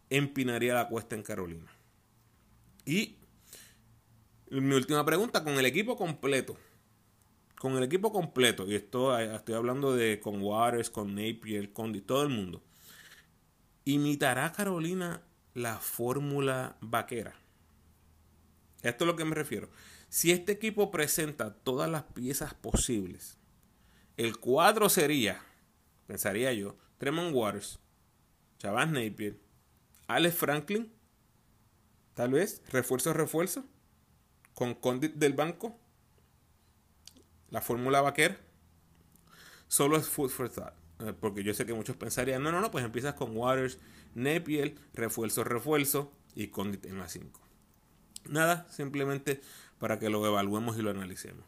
empinaría 0.09 0.73
la 0.73 0.87
cuesta 0.87 1.15
en 1.15 1.21
Carolina. 1.21 1.71
Y 2.85 3.17
mi 4.49 4.73
última 4.73 5.05
pregunta, 5.05 5.43
con 5.43 5.53
el 5.53 5.65
equipo 5.65 5.95
completo. 5.95 6.57
Con 7.59 7.75
el 7.75 7.83
equipo 7.83 8.11
completo, 8.11 8.67
y 8.67 8.75
esto 8.75 9.17
estoy 9.17 9.55
hablando 9.55 9.95
de 9.95 10.19
con 10.19 10.41
Waters, 10.41 10.89
con 10.89 11.15
Napier, 11.15 11.71
con 11.73 11.99
todo 12.01 12.23
el 12.23 12.29
mundo. 12.29 12.63
¿Imitará 13.87 14.51
Carolina 14.51 15.23
la 15.53 15.77
fórmula 15.79 16.75
vaquera? 16.81 17.35
Esto 18.81 19.05
es 19.05 19.07
lo 19.07 19.15
que 19.15 19.23
me 19.23 19.33
refiero. 19.33 19.69
Si 20.09 20.33
este 20.33 20.51
equipo 20.51 20.91
presenta 20.91 21.53
todas 21.53 21.89
las 21.89 22.03
piezas 22.03 22.53
posibles, 22.53 23.37
el 24.17 24.39
cuadro 24.39 24.89
sería, 24.89 25.41
pensaría 26.05 26.51
yo, 26.51 26.75
Tremont 26.97 27.33
Waters, 27.33 27.79
Chavas 28.57 28.89
Napier, 28.89 29.39
Alex 30.07 30.35
Franklin, 30.35 30.91
tal 32.13 32.31
vez, 32.31 32.61
refuerzo, 32.67 33.13
refuerzo, 33.13 33.63
con 34.53 34.73
Condit 34.73 35.13
del 35.13 35.31
banco, 35.31 35.79
la 37.51 37.61
fórmula 37.61 38.01
vaquera, 38.01 38.37
solo 39.69 39.95
es 39.95 40.09
food 40.09 40.29
for 40.29 40.49
thought. 40.49 40.86
Eh, 40.99 41.13
porque 41.19 41.43
yo 41.43 41.53
sé 41.53 41.65
que 41.65 41.73
muchos 41.73 41.95
pensarían, 41.95 42.41
no, 42.41 42.51
no, 42.51 42.61
no, 42.61 42.71
pues 42.71 42.83
empiezas 42.83 43.13
con 43.13 43.35
Waters, 43.35 43.79
Napier, 44.15 44.75
refuerzo, 44.93 45.43
refuerzo 45.43 46.11
y 46.35 46.47
Condit 46.47 46.85
en 46.85 46.97
la 46.97 47.07
5. 47.07 47.39
Nada, 48.29 48.67
simplemente 48.69 49.41
para 49.79 49.99
que 49.99 50.09
lo 50.09 50.25
evaluemos 50.25 50.77
y 50.77 50.81
lo 50.81 50.89
analicemos. 50.89 51.45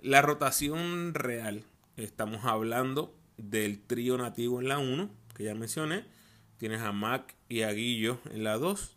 La 0.00 0.22
rotación 0.22 1.14
real, 1.14 1.64
estamos 1.96 2.44
hablando 2.44 3.16
del 3.36 3.80
trío 3.80 4.16
nativo 4.18 4.60
en 4.60 4.68
la 4.68 4.78
1, 4.78 5.10
que 5.34 5.44
ya 5.44 5.54
mencioné. 5.54 6.04
Tienes 6.58 6.80
a 6.80 6.92
Mac 6.92 7.34
y 7.48 7.62
a 7.62 7.72
Guillo 7.72 8.20
en 8.30 8.44
la 8.44 8.56
2. 8.56 8.96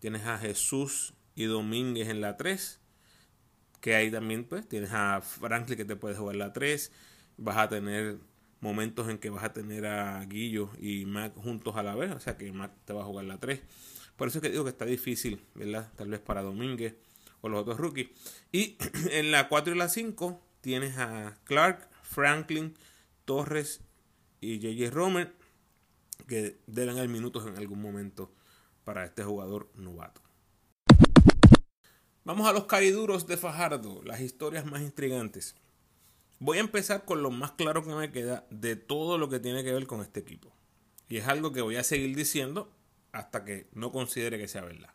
Tienes 0.00 0.26
a 0.26 0.38
Jesús 0.38 1.14
y 1.34 1.44
Domínguez 1.44 2.08
en 2.08 2.20
la 2.20 2.36
3. 2.36 2.80
Que 3.80 3.94
ahí 3.94 4.10
también 4.10 4.44
pues 4.44 4.68
tienes 4.68 4.90
a 4.92 5.20
Franklin 5.20 5.76
que 5.76 5.84
te 5.84 5.96
puede 5.96 6.16
jugar 6.16 6.36
la 6.36 6.52
3. 6.52 6.90
Vas 7.36 7.56
a 7.56 7.68
tener 7.68 8.18
momentos 8.64 9.10
en 9.10 9.18
que 9.18 9.28
vas 9.28 9.44
a 9.44 9.52
tener 9.52 9.84
a 9.84 10.24
Guillo 10.24 10.70
y 10.80 11.04
Mac 11.04 11.34
juntos 11.36 11.76
a 11.76 11.82
la 11.82 11.94
vez, 11.94 12.10
o 12.12 12.18
sea 12.18 12.38
que 12.38 12.50
Mac 12.50 12.72
te 12.86 12.94
va 12.94 13.02
a 13.02 13.04
jugar 13.04 13.26
la 13.26 13.38
3. 13.38 13.60
Por 14.16 14.28
eso 14.28 14.38
es 14.38 14.42
que 14.42 14.48
digo 14.48 14.64
que 14.64 14.70
está 14.70 14.86
difícil, 14.86 15.44
¿verdad? 15.54 15.92
Tal 15.96 16.08
vez 16.08 16.20
para 16.20 16.42
Domínguez 16.42 16.96
o 17.42 17.50
los 17.50 17.60
otros 17.60 17.76
rookies. 17.76 18.08
Y 18.52 18.78
en 19.10 19.30
la 19.30 19.48
4 19.48 19.74
y 19.74 19.78
la 19.78 19.90
5 19.90 20.40
tienes 20.62 20.96
a 20.96 21.36
Clark, 21.44 21.90
Franklin, 22.02 22.74
Torres 23.26 23.82
y 24.40 24.58
JJ 24.58 24.90
Romer, 24.90 25.34
que 26.26 26.58
deben 26.66 26.96
haber 26.96 27.10
minutos 27.10 27.46
en 27.46 27.58
algún 27.58 27.82
momento 27.82 28.32
para 28.84 29.04
este 29.04 29.24
jugador 29.24 29.70
novato. 29.74 30.22
Vamos 32.24 32.48
a 32.48 32.54
los 32.54 32.64
cariduros 32.64 33.26
de 33.26 33.36
Fajardo, 33.36 34.02
las 34.04 34.22
historias 34.22 34.64
más 34.64 34.80
intrigantes. 34.80 35.54
Voy 36.38 36.58
a 36.58 36.62
empezar 36.62 37.04
con 37.04 37.22
lo 37.22 37.30
más 37.30 37.52
claro 37.52 37.84
que 37.84 37.94
me 37.94 38.10
queda 38.10 38.46
de 38.50 38.76
todo 38.76 39.18
lo 39.18 39.28
que 39.28 39.40
tiene 39.40 39.64
que 39.64 39.72
ver 39.72 39.86
con 39.86 40.00
este 40.00 40.20
equipo. 40.20 40.52
Y 41.08 41.18
es 41.18 41.28
algo 41.28 41.52
que 41.52 41.60
voy 41.60 41.76
a 41.76 41.84
seguir 41.84 42.16
diciendo 42.16 42.72
hasta 43.12 43.44
que 43.44 43.68
no 43.72 43.92
considere 43.92 44.38
que 44.38 44.48
sea 44.48 44.62
verdad. 44.62 44.90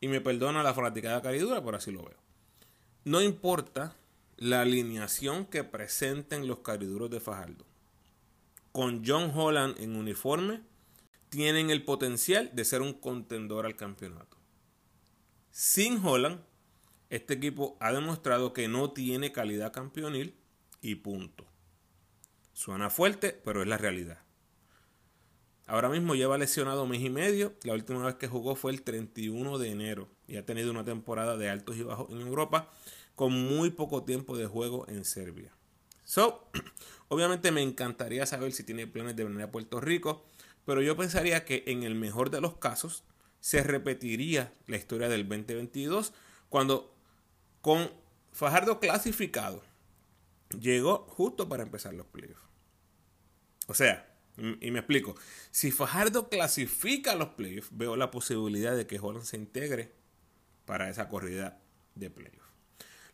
Y 0.00 0.08
me 0.08 0.20
perdona 0.20 0.62
la 0.62 0.74
fanaticada 0.74 1.22
caridura, 1.22 1.62
por 1.62 1.74
así 1.74 1.90
lo 1.90 2.02
veo. 2.02 2.18
No 3.04 3.22
importa 3.22 3.96
la 4.36 4.62
alineación 4.62 5.46
que 5.46 5.64
presenten 5.64 6.46
los 6.48 6.58
cariduros 6.60 7.10
de 7.10 7.20
Fajardo. 7.20 7.64
Con 8.72 9.02
John 9.06 9.30
Holland 9.34 9.80
en 9.80 9.96
uniforme, 9.96 10.62
tienen 11.28 11.70
el 11.70 11.84
potencial 11.84 12.50
de 12.54 12.64
ser 12.64 12.82
un 12.82 12.92
contendor 12.92 13.66
al 13.66 13.76
campeonato. 13.76 14.36
Sin 15.50 16.04
Holland, 16.04 16.40
este 17.10 17.34
equipo 17.34 17.76
ha 17.80 17.92
demostrado 17.92 18.52
que 18.52 18.68
no 18.68 18.90
tiene 18.92 19.32
calidad 19.32 19.72
campeonil 19.72 20.34
y 20.86 20.94
punto. 20.94 21.44
Suena 22.52 22.90
fuerte, 22.90 23.38
pero 23.44 23.60
es 23.60 23.68
la 23.68 23.76
realidad. 23.76 24.20
Ahora 25.66 25.88
mismo 25.88 26.14
lleva 26.14 26.38
lesionado 26.38 26.86
mes 26.86 27.00
y 27.02 27.10
medio. 27.10 27.54
La 27.64 27.72
última 27.72 28.06
vez 28.06 28.14
que 28.14 28.28
jugó 28.28 28.54
fue 28.54 28.70
el 28.70 28.82
31 28.82 29.58
de 29.58 29.70
enero 29.70 30.08
y 30.28 30.36
ha 30.36 30.46
tenido 30.46 30.70
una 30.70 30.84
temporada 30.84 31.36
de 31.36 31.50
altos 31.50 31.76
y 31.76 31.82
bajos 31.82 32.10
en 32.12 32.20
Europa 32.20 32.70
con 33.16 33.32
muy 33.32 33.70
poco 33.70 34.04
tiempo 34.04 34.36
de 34.36 34.46
juego 34.46 34.86
en 34.88 35.04
Serbia. 35.04 35.52
So, 36.04 36.48
obviamente 37.08 37.50
me 37.50 37.62
encantaría 37.62 38.24
saber 38.26 38.52
si 38.52 38.62
tiene 38.62 38.86
planes 38.86 39.16
de 39.16 39.24
venir 39.24 39.42
a 39.42 39.50
Puerto 39.50 39.80
Rico, 39.80 40.24
pero 40.64 40.82
yo 40.82 40.96
pensaría 40.96 41.44
que 41.44 41.64
en 41.66 41.82
el 41.82 41.96
mejor 41.96 42.30
de 42.30 42.40
los 42.40 42.58
casos 42.58 43.02
se 43.40 43.64
repetiría 43.64 44.52
la 44.68 44.76
historia 44.76 45.08
del 45.08 45.28
2022 45.28 46.12
cuando 46.48 46.94
con 47.60 47.90
Fajardo 48.32 48.78
clasificado 48.78 49.62
llegó 50.50 51.06
justo 51.08 51.48
para 51.48 51.62
empezar 51.62 51.94
los 51.94 52.06
playoffs. 52.06 52.42
O 53.66 53.74
sea, 53.74 54.12
y 54.38 54.70
me 54.70 54.80
explico, 54.80 55.16
si 55.50 55.70
Fajardo 55.70 56.28
clasifica 56.28 57.14
los 57.14 57.30
playoffs, 57.30 57.70
veo 57.72 57.96
la 57.96 58.10
posibilidad 58.10 58.76
de 58.76 58.86
que 58.86 58.98
Holland 58.98 59.24
se 59.24 59.36
integre 59.36 59.92
para 60.66 60.90
esa 60.90 61.08
corrida 61.08 61.58
de 61.94 62.10
playoffs. 62.10 62.46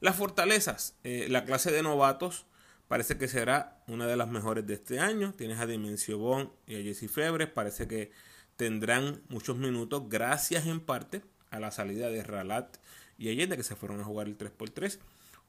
Las 0.01 0.17
fortalezas, 0.17 0.97
eh, 1.05 1.29
la 1.31 1.45
clase 1.45 1.71
de 1.71 1.83
novatos 1.83 2.47
parece 2.89 3.19
que 3.19 3.29
será 3.29 3.83
una 3.87 4.07
de 4.07 4.17
las 4.17 4.29
mejores 4.29 4.67
de 4.67 4.75
este 4.75 4.99
año. 4.99 5.33
Tienes 5.35 5.61
a 5.61 5.67
Dimensio 5.67 6.19
Bond 6.19 6.51
y 6.67 6.75
a 6.75 6.83
Jesse 6.83 7.09
Febres, 7.09 7.49
parece 7.49 7.87
que 7.87 8.11
tendrán 8.57 9.23
muchos 9.29 9.57
minutos 9.57 10.09
gracias 10.09 10.67
en 10.67 10.81
parte 10.81 11.23
a 11.51 11.61
la 11.61 11.71
salida 11.71 12.11
de 12.11 12.25
Ralat 12.25 12.79
y 13.17 13.29
Allende 13.29 13.57
que 13.57 13.63
se 13.63 13.77
fueron 13.77 14.01
a 14.01 14.05
jugar 14.05 14.27
el 14.27 14.37
3x3. 14.37 14.99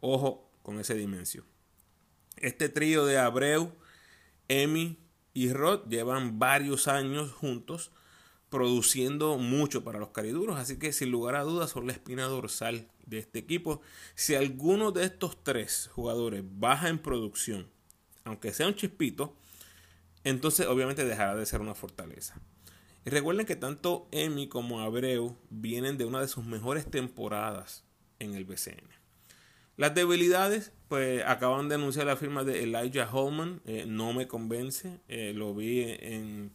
Ojo 0.01 0.51
con 0.61 0.79
ese 0.79 0.93
Dimensio. 0.93 1.43
Este 2.37 2.69
trío 2.69 3.05
de 3.05 3.17
Abreu, 3.17 3.73
Emi 4.47 4.99
y 5.33 5.51
Rod 5.51 5.87
llevan 5.87 6.39
varios 6.39 6.87
años 6.87 7.31
juntos 7.31 7.91
produciendo 8.49 9.37
mucho 9.37 9.83
para 9.83 9.99
los 9.99 10.09
cariduros, 10.09 10.59
así 10.59 10.77
que 10.77 10.93
sin 10.93 11.09
lugar 11.09 11.35
a 11.35 11.41
dudas 11.41 11.71
son 11.71 11.87
la 11.87 11.93
espina 11.93 12.25
dorsal 12.25 12.87
de 13.05 13.17
este 13.17 13.39
equipo. 13.39 13.81
Si 14.13 14.35
alguno 14.35 14.91
de 14.91 15.05
estos 15.05 15.43
tres 15.43 15.89
jugadores 15.91 16.43
baja 16.45 16.89
en 16.89 16.99
producción, 16.99 17.67
aunque 18.23 18.53
sea 18.53 18.67
un 18.67 18.75
chispito, 18.75 19.35
entonces 20.23 20.67
obviamente 20.67 21.03
dejará 21.03 21.35
de 21.35 21.45
ser 21.45 21.61
una 21.61 21.73
fortaleza. 21.73 22.39
Y 23.05 23.09
recuerden 23.09 23.45
que 23.45 23.55
tanto 23.55 24.07
Emi 24.11 24.47
como 24.47 24.81
Abreu 24.81 25.35
vienen 25.49 25.97
de 25.97 26.05
una 26.05 26.21
de 26.21 26.27
sus 26.27 26.45
mejores 26.45 26.85
temporadas 26.89 27.83
en 28.19 28.33
el 28.33 28.45
BCN. 28.45 29.02
Las 29.75 29.95
debilidades, 29.95 30.71
pues 30.87 31.23
acaban 31.25 31.67
de 31.67 31.75
anunciar 31.75 32.05
la 32.05 32.15
firma 32.15 32.43
de 32.43 32.63
Elijah 32.63 33.09
Holman. 33.11 33.61
Eh, 33.65 33.85
no 33.87 34.13
me 34.13 34.27
convence. 34.27 34.99
Eh, 35.07 35.33
lo 35.35 35.55
vi 35.55 35.81
en 35.81 36.51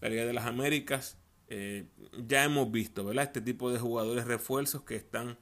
la 0.00 0.10
Liga 0.10 0.26
de 0.26 0.32
las 0.32 0.46
Américas, 0.46 1.18
eh, 1.48 1.86
ya 2.26 2.44
hemos 2.44 2.70
visto, 2.70 3.04
¿verdad? 3.04 3.24
Este 3.24 3.40
tipo 3.40 3.72
de 3.72 3.78
jugadores 3.78 4.26
refuerzos 4.26 4.82
que 4.82 4.96
están 4.96 5.38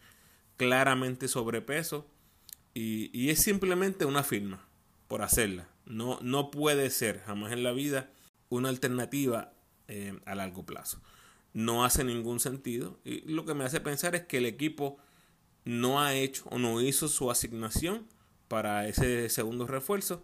claramente 0.57 1.29
sobrepeso 1.29 2.09
y, 2.73 3.11
y 3.12 3.31
es 3.31 3.43
simplemente 3.43 4.05
una 4.05 4.23
firma 4.23 4.67
por 5.09 5.23
hacerla. 5.23 5.69
No, 5.85 6.19
no 6.23 6.51
puede 6.51 6.91
ser 6.91 7.21
jamás 7.27 7.53
en 7.53 7.65
la 7.65 7.73
vida 7.73 8.11
una 8.49 8.69
alternativa 8.69 9.53
a 10.25 10.35
largo 10.35 10.65
plazo. 10.65 11.01
No 11.53 11.85
hace 11.85 12.03
ningún 12.03 12.41
sentido 12.41 12.99
y 13.05 13.21
lo 13.21 13.45
que 13.45 13.55
me 13.55 13.65
hace 13.65 13.81
pensar 13.81 14.15
es 14.15 14.23
que 14.23 14.39
el 14.39 14.47
equipo 14.47 14.99
no 15.66 16.00
ha 16.00 16.14
hecho 16.14 16.44
o 16.48 16.59
no 16.59 16.81
hizo 16.81 17.09
su 17.09 17.31
asignación 17.31 18.07
para 18.48 18.88
ese 18.88 19.29
segundo 19.29 19.66
refuerzo. 19.66 20.22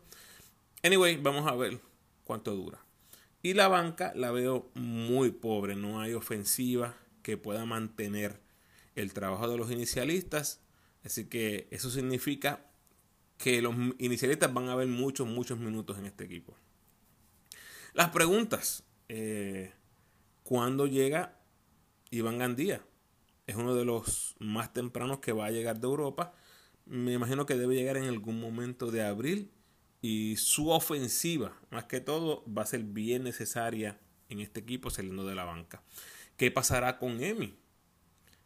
Anyway, 0.83 1.17
vamos 1.17 1.51
a 1.51 1.55
ver 1.55 1.81
cuánto 2.25 2.55
dura. 2.55 2.79
Y 3.43 3.55
la 3.55 3.67
banca 3.69 4.13
la 4.15 4.31
veo 4.31 4.71
muy 4.75 5.33
pobre, 5.33 5.75
no 5.75 6.01
hay 6.01 6.15
ofensiva 6.15 6.97
que 7.23 7.37
pueda 7.37 7.67
mantener 7.67 8.41
el 8.95 9.13
trabajo 9.13 9.49
de 9.49 9.59
los 9.59 9.71
inicialistas. 9.71 10.61
Así 11.05 11.25
que 11.25 11.67
eso 11.73 11.91
significa 11.91 12.65
que 13.37 13.61
los 13.61 13.75
inicialistas 13.99 14.55
van 14.55 14.69
a 14.69 14.77
ver 14.77 14.87
muchos, 14.87 15.27
muchos 15.27 15.59
minutos 15.59 15.99
en 15.99 16.07
este 16.07 16.25
equipo. 16.25 16.57
Las 17.95 18.11
preguntas. 18.11 18.85
Eh, 19.09 19.73
¿Cuándo 20.45 20.87
llega 20.87 21.37
Iván 22.11 22.39
Gandía? 22.39 22.85
Es 23.53 23.59
uno 23.59 23.75
de 23.75 23.85
los 23.85 24.35
más 24.39 24.73
tempranos 24.73 25.19
que 25.19 25.33
va 25.33 25.45
a 25.45 25.51
llegar 25.51 25.79
de 25.79 25.87
Europa. 25.87 26.33
Me 26.87 27.13
imagino 27.13 27.45
que 27.45 27.55
debe 27.55 27.75
llegar 27.75 27.99
en 27.99 28.05
algún 28.05 28.41
momento 28.41 28.91
de 28.91 29.05
abril. 29.05 29.53
Y 30.01 30.37
su 30.37 30.71
ofensiva, 30.71 31.61
más 31.71 31.85
que 31.85 32.01
todo, 32.01 32.45
va 32.51 32.63
a 32.63 32.67
ser 32.67 32.83
bien 32.83 33.25
necesaria 33.25 34.01
en 34.31 34.41
este 34.41 34.61
equipo 34.61 34.89
saliendo 34.89 35.27
de 35.27 35.35
la 35.35 35.45
banca. 35.45 35.83
¿Qué 36.39 36.51
pasará 36.51 36.99
con 36.99 37.23
Emi? 37.23 37.59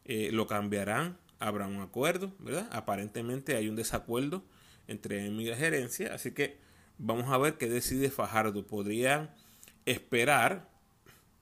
Eh, 0.05 0.31
¿Lo 0.33 0.49
cambiarán? 0.49 1.19
¿Habrá 1.39 1.69
un 1.69 1.81
acuerdo? 1.81 2.35
¿Verdad? 2.41 2.69
Aparentemente 2.73 3.55
hay 3.55 3.69
un 3.69 3.77
desacuerdo 3.77 4.43
entre 4.89 5.25
Emi 5.25 5.45
y 5.45 5.51
la 5.51 5.57
gerencia. 5.57 6.15
Así 6.15 6.33
que 6.33 6.59
vamos 6.99 7.33
a 7.33 7.39
ver 7.39 7.59
qué 7.59 7.69
decide 7.69 8.11
Fajardo. 8.11 8.67
Podría 8.67 9.37
esperar 9.85 10.69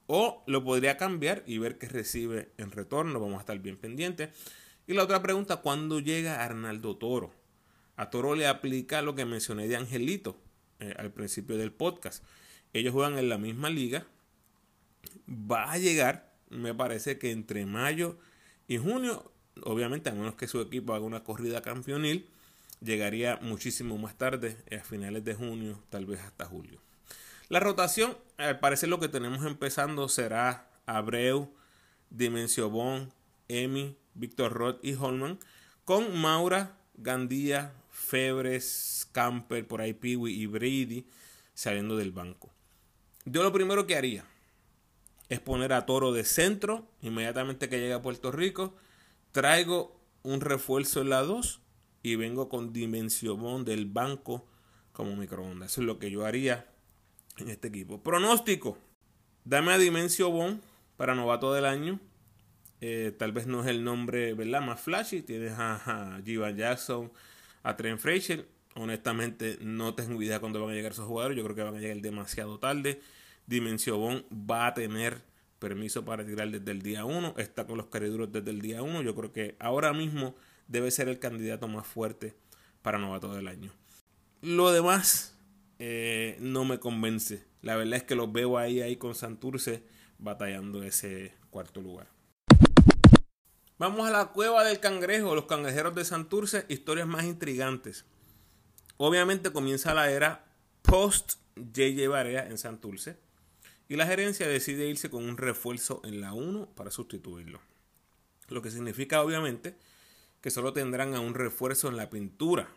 o 0.06 0.42
lo 0.46 0.64
podría 0.64 0.96
cambiar 0.96 1.42
y 1.46 1.58
ver 1.58 1.78
qué 1.78 1.88
recibe 1.88 2.52
en 2.58 2.70
retorno. 2.70 3.20
Vamos 3.20 3.38
a 3.38 3.40
estar 3.40 3.58
bien 3.58 3.76
pendientes. 3.76 4.30
Y 4.86 4.94
la 4.94 5.04
otra 5.04 5.22
pregunta, 5.22 5.56
¿cuándo 5.56 6.00
llega 6.00 6.44
Arnaldo 6.44 6.96
Toro? 6.96 7.32
A 7.96 8.10
Toro 8.10 8.34
le 8.34 8.46
aplica 8.46 9.02
lo 9.02 9.14
que 9.14 9.24
mencioné 9.24 9.68
de 9.68 9.76
Angelito 9.76 10.36
eh, 10.80 10.94
al 10.98 11.12
principio 11.12 11.56
del 11.56 11.72
podcast. 11.72 12.24
Ellos 12.72 12.92
juegan 12.92 13.18
en 13.18 13.28
la 13.28 13.38
misma 13.38 13.70
liga. 13.70 14.06
Va 15.28 15.72
a 15.72 15.78
llegar, 15.78 16.34
me 16.50 16.74
parece 16.74 17.18
que 17.18 17.30
entre 17.30 17.64
mayo 17.66 18.18
y 18.68 18.78
junio, 18.78 19.32
obviamente 19.62 20.10
a 20.10 20.14
menos 20.14 20.34
que 20.34 20.48
su 20.48 20.60
equipo 20.60 20.94
haga 20.94 21.04
una 21.04 21.24
corrida 21.24 21.62
campeonil, 21.62 22.28
llegaría 22.80 23.38
muchísimo 23.40 23.96
más 23.96 24.18
tarde, 24.18 24.56
a 24.70 24.82
finales 24.84 25.24
de 25.24 25.34
junio, 25.34 25.82
tal 25.88 26.04
vez 26.04 26.20
hasta 26.20 26.44
julio. 26.44 26.84
La 27.48 27.61
rotación, 27.61 28.16
al 28.38 28.59
parecer 28.59 28.88
lo 28.88 29.00
que 29.00 29.09
tenemos 29.09 29.44
empezando 29.44 30.09
será 30.09 30.70
Abreu, 30.87 31.52
Dimensio 32.11 32.70
Bon, 32.70 33.12
Emi, 33.48 33.96
Víctor 34.14 34.52
Roth 34.52 34.83
y 34.83 34.94
Holman, 34.94 35.38
con 35.85 36.18
Maura, 36.18 36.78
Gandía, 36.96 37.74
Febres, 37.90 39.09
Camper, 39.12 39.66
por 39.66 39.80
ahí 39.80 39.92
Piwi 39.92 40.33
y 40.33 40.46
Brady 40.46 41.07
saliendo 41.52 41.96
del 41.96 42.12
banco. 42.12 42.50
Yo 43.26 43.42
lo 43.42 43.52
primero 43.52 43.87
que 43.87 43.96
haría 43.96 44.24
es 45.28 45.40
poner 45.40 45.72
a 45.72 45.87
Toro 45.87 46.12
de 46.12 46.24
centro 46.24 46.87
inmediatamente 47.02 47.68
que 47.68 47.78
llegue 47.78 47.92
a 47.92 48.02
Puerto 48.02 48.33
Rico. 48.33 48.74
Traigo 49.33 50.00
un 50.22 50.40
refuerzo 50.40 51.02
en 51.02 51.11
la 51.11 51.22
2 51.22 51.61
y 52.02 52.16
vengo 52.16 52.48
con 52.48 52.72
Dimensio 52.72 53.37
Bon 53.37 53.64
del 53.64 53.87
banco 53.87 54.46
como 54.92 55.16
microondas. 55.16 55.72
Eso 55.72 55.83
es 55.83 55.87
lo 55.87 55.98
que 55.98 56.11
yo 56.11 56.24
haría 56.24 56.66
en 57.38 57.51
este 57.51 57.68
equipo. 57.68 58.03
Pronóstico. 58.03 58.79
Dame 59.44 59.73
a 59.73 59.79
Dimensio 59.79 60.31
Bon 60.31 60.61
para 60.97 61.14
novato 61.14 61.53
del 61.53 61.66
año. 61.66 62.01
Eh, 62.81 63.14
tal 63.18 63.33
vez 63.33 63.47
no 63.47 63.62
es 63.62 63.66
el 63.68 63.85
nombre 63.85 64.35
¿verdad? 64.35 64.61
más 64.61 64.81
flashy. 64.81 65.23
Tienes 65.23 65.53
a, 65.53 66.16
a 66.16 66.20
Jackson, 66.20 67.12
a 67.62 67.77
Trent 67.77 68.01
Frazier. 68.01 68.49
Honestamente, 68.75 69.59
no 69.61 69.94
tengo 69.94 70.20
idea 70.23 70.40
cuándo 70.40 70.61
van 70.61 70.73
a 70.73 70.75
llegar 70.75 70.92
esos 70.92 71.07
jugadores. 71.07 71.37
Yo 71.37 71.44
creo 71.44 71.57
que 71.57 71.62
van 71.62 71.77
a 71.77 71.81
llegar 71.81 71.99
demasiado 71.99 72.59
tarde. 72.59 73.01
Dimensio 73.47 73.99
Bon 73.99 74.25
va 74.33 74.66
a 74.66 74.75
tener 74.75 75.23
permiso 75.59 76.05
para 76.05 76.25
tirar 76.25 76.51
desde 76.51 76.70
el 76.70 76.83
día 76.83 77.05
1. 77.05 77.35
Está 77.38 77.66
con 77.66 77.77
los 77.77 77.87
cariduros 77.87 78.33
desde 78.33 78.51
el 78.51 78.61
día 78.61 78.83
1. 78.83 79.03
Yo 79.03 79.14
creo 79.14 79.33
que 79.33 79.57
ahora 79.59 79.92
mismo 79.92 80.35
debe 80.68 80.90
ser 80.90 81.09
el 81.09 81.18
candidato 81.18 81.68
más 81.68 81.87
fuerte 81.87 82.35
para 82.83 82.99
novato 82.99 83.33
del 83.35 83.49
año. 83.49 83.73
Lo 84.42 84.73
demás 84.73 85.34
eh, 85.78 86.37
no 86.40 86.64
me 86.64 86.78
convence. 86.78 87.44
La 87.62 87.76
verdad 87.76 87.96
es 87.96 88.02
que 88.04 88.14
los 88.14 88.32
veo 88.32 88.58
ahí, 88.58 88.80
ahí 88.80 88.96
con 88.96 89.14
Santurce 89.14 89.82
batallando 90.18 90.82
ese 90.82 91.34
cuarto 91.50 91.80
lugar. 91.80 92.08
Vamos 93.78 94.06
a 94.06 94.10
la 94.10 94.26
cueva 94.26 94.64
del 94.64 94.78
cangrejo, 94.78 95.34
los 95.34 95.46
cangrejeros 95.46 95.94
de 95.94 96.04
Santurce, 96.04 96.64
historias 96.68 97.08
más 97.08 97.24
intrigantes. 97.24 98.04
Obviamente 98.96 99.50
comienza 99.50 99.94
la 99.94 100.10
era 100.10 100.44
post 100.82 101.34
JJ 101.56 102.08
Barea 102.08 102.46
en 102.46 102.58
Santurce 102.58 103.16
y 103.88 103.96
la 103.96 104.06
gerencia 104.06 104.46
decide 104.46 104.88
irse 104.88 105.10
con 105.10 105.24
un 105.24 105.37
refuerzo 105.37 106.00
en 106.04 106.20
la 106.20 106.32
1 106.32 106.70
para 106.74 106.90
sustituirlo. 106.90 107.60
Lo 108.48 108.62
que 108.62 108.70
significa 108.70 109.22
obviamente 109.22 109.76
que 110.40 110.50
solo 110.50 110.72
tendrán 110.72 111.14
a 111.14 111.20
un 111.20 111.34
refuerzo 111.34 111.88
en 111.88 111.96
la 111.96 112.10
pintura 112.10 112.68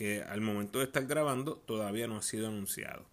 que 0.00 0.22
al 0.22 0.40
momento 0.40 0.78
de 0.78 0.86
estar 0.86 1.04
grabando 1.04 1.56
todavía 1.56 2.08
no 2.08 2.16
ha 2.16 2.22
sido 2.22 2.48
anunciado. 2.48 3.04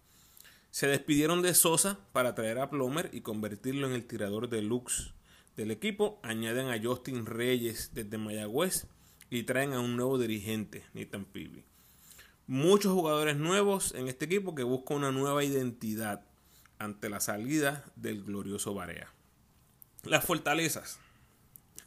Se 0.70 0.86
despidieron 0.86 1.42
de 1.42 1.52
Sosa 1.52 1.98
para 2.12 2.34
traer 2.34 2.58
a 2.58 2.70
Plomer 2.70 3.10
y 3.12 3.20
convertirlo 3.20 3.86
en 3.86 3.92
el 3.92 4.06
tirador 4.06 4.48
deluxe 4.48 5.12
del 5.54 5.70
equipo. 5.70 6.18
Añaden 6.22 6.68
a 6.68 6.82
Justin 6.82 7.26
Reyes 7.26 7.90
desde 7.92 8.16
Mayagüez 8.16 8.86
y 9.28 9.42
traen 9.42 9.74
a 9.74 9.80
un 9.80 9.98
nuevo 9.98 10.16
dirigente, 10.16 10.82
Nathan 10.94 11.26
Pibi. 11.26 11.62
Muchos 12.46 12.94
jugadores 12.94 13.36
nuevos 13.36 13.94
en 13.94 14.08
este 14.08 14.24
equipo 14.24 14.54
que 14.54 14.62
busca 14.62 14.94
una 14.94 15.12
nueva 15.12 15.44
identidad 15.44 16.24
ante 16.78 17.10
la 17.10 17.20
salida 17.20 17.84
del 17.96 18.24
glorioso 18.24 18.72
Barea. 18.72 19.12
Las 20.04 20.24
fortalezas. 20.24 20.98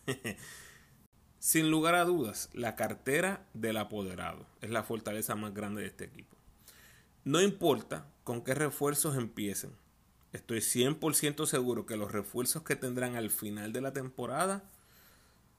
Sin 1.41 1.71
lugar 1.71 1.95
a 1.95 2.05
dudas, 2.05 2.51
la 2.53 2.75
cartera 2.75 3.47
del 3.55 3.77
apoderado 3.77 4.45
es 4.61 4.69
la 4.69 4.83
fortaleza 4.83 5.35
más 5.35 5.55
grande 5.55 5.81
de 5.81 5.87
este 5.87 6.03
equipo. 6.03 6.37
No 7.23 7.41
importa 7.41 8.05
con 8.23 8.43
qué 8.43 8.53
refuerzos 8.53 9.17
empiecen, 9.17 9.71
estoy 10.33 10.59
100% 10.59 11.47
seguro 11.47 11.87
que 11.87 11.97
los 11.97 12.11
refuerzos 12.11 12.61
que 12.61 12.75
tendrán 12.75 13.15
al 13.15 13.31
final 13.31 13.73
de 13.73 13.81
la 13.81 13.91
temporada 13.91 14.69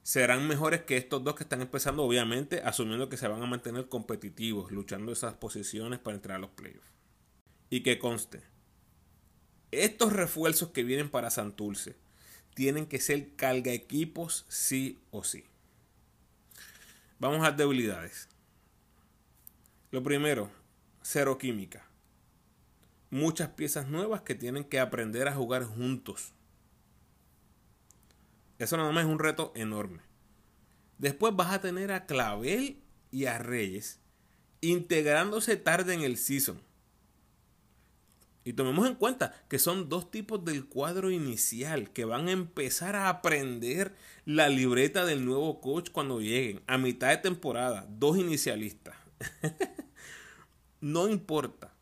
serán 0.03 0.47
mejores 0.47 0.83
que 0.83 0.95
estos 0.95 1.21
dos 1.21 1.35
que 1.35 1.43
están 1.43 1.59
empezando, 1.59 2.03
obviamente, 2.03 2.61
asumiendo 2.61 3.09
que 3.09 3.17
se 3.17 3.27
van 3.27 3.43
a 3.43 3.45
mantener 3.45 3.89
competitivos, 3.89 4.71
luchando 4.71 5.11
esas 5.11 5.33
posiciones 5.33 5.99
para 5.99 6.15
entrar 6.15 6.37
a 6.37 6.39
los 6.39 6.51
playoffs. 6.51 6.93
Y 7.69 7.83
que 7.83 7.99
conste, 7.99 8.41
estos 9.71 10.13
refuerzos 10.13 10.69
que 10.69 10.85
vienen 10.85 11.09
para 11.09 11.29
Santurce 11.29 11.97
tienen 12.53 12.85
que 12.85 13.01
ser 13.01 13.35
carga 13.35 13.73
equipos 13.73 14.45
sí 14.47 15.01
o 15.11 15.25
sí. 15.25 15.43
Vamos 17.19 17.45
a 17.45 17.51
debilidades. 17.51 18.29
Lo 19.91 20.03
primero, 20.03 20.51
cero 21.01 21.37
química. 21.37 21.85
Muchas 23.09 23.49
piezas 23.49 23.87
nuevas 23.87 24.21
que 24.21 24.35
tienen 24.35 24.63
que 24.63 24.79
aprender 24.79 25.27
a 25.27 25.35
jugar 25.35 25.63
juntos. 25.63 26.33
Eso 28.57 28.77
nada 28.77 28.91
más 28.91 29.05
es 29.05 29.11
un 29.11 29.19
reto 29.19 29.51
enorme. 29.55 30.01
Después 30.97 31.35
vas 31.35 31.51
a 31.51 31.61
tener 31.61 31.91
a 31.91 32.05
Clavel 32.05 32.81
y 33.11 33.25
a 33.25 33.37
Reyes 33.37 33.99
integrándose 34.61 35.57
tarde 35.57 35.93
en 35.93 36.01
el 36.01 36.17
season. 36.17 36.61
Y 38.45 38.53
tomemos 38.53 38.87
en 38.87 38.95
cuenta 38.95 39.33
que 39.47 39.57
son 39.57 39.87
dos 39.87 40.11
tipos 40.11 40.43
del 40.43 40.65
cuadro 40.65 41.11
inicial 41.11 41.91
que 41.91 42.03
van 42.03 42.27
a 42.27 42.31
empezar 42.31 42.95
a 42.95 43.07
aprender 43.07 43.95
la 44.25 44.49
libreta 44.49 45.05
del 45.05 45.25
nuevo 45.25 45.61
coach 45.61 45.91
cuando 45.91 46.19
lleguen. 46.19 46.61
A 46.67 46.77
mitad 46.77 47.09
de 47.09 47.17
temporada, 47.17 47.87
dos 47.89 48.17
inicialistas. 48.17 48.95
no 50.81 51.07
importa 51.07 51.73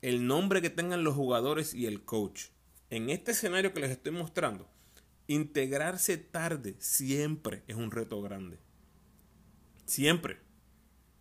el 0.00 0.26
nombre 0.26 0.60
que 0.60 0.70
tengan 0.70 1.04
los 1.04 1.14
jugadores 1.14 1.72
y 1.72 1.86
el 1.86 2.04
coach. 2.04 2.46
En 2.90 3.08
este 3.08 3.30
escenario 3.30 3.72
que 3.72 3.80
les 3.80 3.90
estoy 3.90 4.10
mostrando, 4.12 4.68
integrarse 5.28 6.16
tarde 6.16 6.74
siempre 6.78 7.62
es 7.68 7.76
un 7.76 7.92
reto 7.92 8.20
grande. 8.20 8.58
Siempre. 9.86 10.38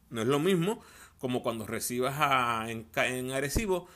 No 0.10 0.22
es 0.22 0.28
lo 0.28 0.40
mismo 0.40 0.82
como 1.20 1.44
cuando 1.44 1.68
recibas 1.68 2.16
a, 2.18 2.66
en, 2.70 2.88
en 2.96 3.32
Arecibo 3.32 3.88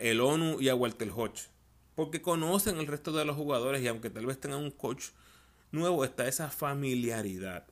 el 0.00 0.20
ONU 0.20 0.60
y 0.60 0.68
a 0.68 0.74
Walter 0.74 1.10
Hodge. 1.14 1.48
porque 1.94 2.22
conocen 2.22 2.78
el 2.78 2.88
resto 2.88 3.12
de 3.12 3.24
los 3.24 3.36
jugadores 3.36 3.80
y 3.80 3.86
aunque 3.86 4.10
tal 4.10 4.26
vez 4.26 4.40
tengan 4.40 4.60
un 4.60 4.72
coach 4.72 5.10
nuevo, 5.70 6.04
está 6.04 6.26
esa 6.26 6.50
familiaridad. 6.50 7.66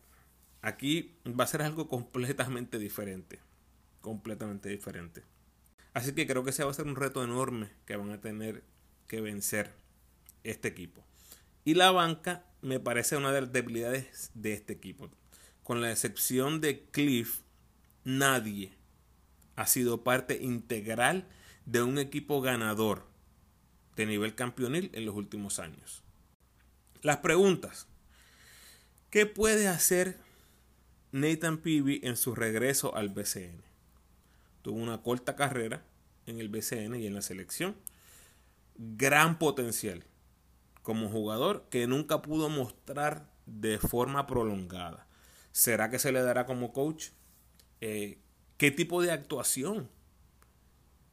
Aquí 0.60 1.16
va 1.26 1.42
a 1.44 1.48
ser 1.48 1.62
algo 1.62 1.88
completamente 1.88 2.78
diferente. 2.78 3.40
Completamente 4.00 4.68
diferente. 4.68 5.22
Así 5.92 6.12
que 6.12 6.26
creo 6.26 6.44
que 6.44 6.50
ese 6.50 6.64
va 6.64 6.70
a 6.70 6.74
ser 6.74 6.86
un 6.86 6.96
reto 6.96 7.24
enorme 7.24 7.70
que 7.84 7.96
van 7.96 8.10
a 8.10 8.20
tener 8.20 8.62
que 9.08 9.20
vencer 9.20 9.72
este 10.44 10.68
equipo. 10.68 11.04
Y 11.64 11.74
la 11.74 11.90
banca 11.90 12.44
me 12.60 12.80
parece 12.80 13.16
una 13.16 13.32
de 13.32 13.42
las 13.42 13.52
debilidades 13.52 14.30
de 14.34 14.52
este 14.52 14.72
equipo. 14.72 15.10
Con 15.64 15.80
la 15.80 15.90
excepción 15.90 16.60
de 16.60 16.84
Cliff, 16.90 17.40
nadie 18.04 18.72
ha 19.56 19.66
sido 19.66 20.02
parte 20.04 20.42
integral 20.42 21.28
de 21.66 21.82
un 21.82 21.98
equipo 21.98 22.40
ganador 22.40 23.06
de 23.96 24.06
nivel 24.06 24.34
campeonil 24.34 24.90
en 24.94 25.06
los 25.06 25.14
últimos 25.14 25.58
años. 25.58 26.02
Las 27.02 27.18
preguntas. 27.18 27.86
¿Qué 29.10 29.26
puede 29.26 29.68
hacer 29.68 30.18
Nathan 31.10 31.58
Peavy 31.58 32.00
en 32.02 32.16
su 32.16 32.34
regreso 32.34 32.96
al 32.96 33.10
BCN? 33.10 33.62
Tuvo 34.62 34.78
una 34.78 35.02
corta 35.02 35.36
carrera 35.36 35.84
en 36.26 36.38
el 36.38 36.48
BCN 36.48 36.94
y 36.96 37.06
en 37.06 37.14
la 37.14 37.22
selección. 37.22 37.76
Gran 38.76 39.38
potencial 39.38 40.04
como 40.82 41.08
jugador 41.08 41.66
que 41.70 41.86
nunca 41.86 42.22
pudo 42.22 42.48
mostrar 42.48 43.28
de 43.46 43.78
forma 43.78 44.26
prolongada. 44.26 45.06
¿Será 45.52 45.90
que 45.90 45.98
se 45.98 46.12
le 46.12 46.22
dará 46.22 46.46
como 46.46 46.72
coach? 46.72 47.08
Eh, 47.80 48.18
¿Qué 48.56 48.70
tipo 48.70 49.02
de 49.02 49.12
actuación 49.12 49.90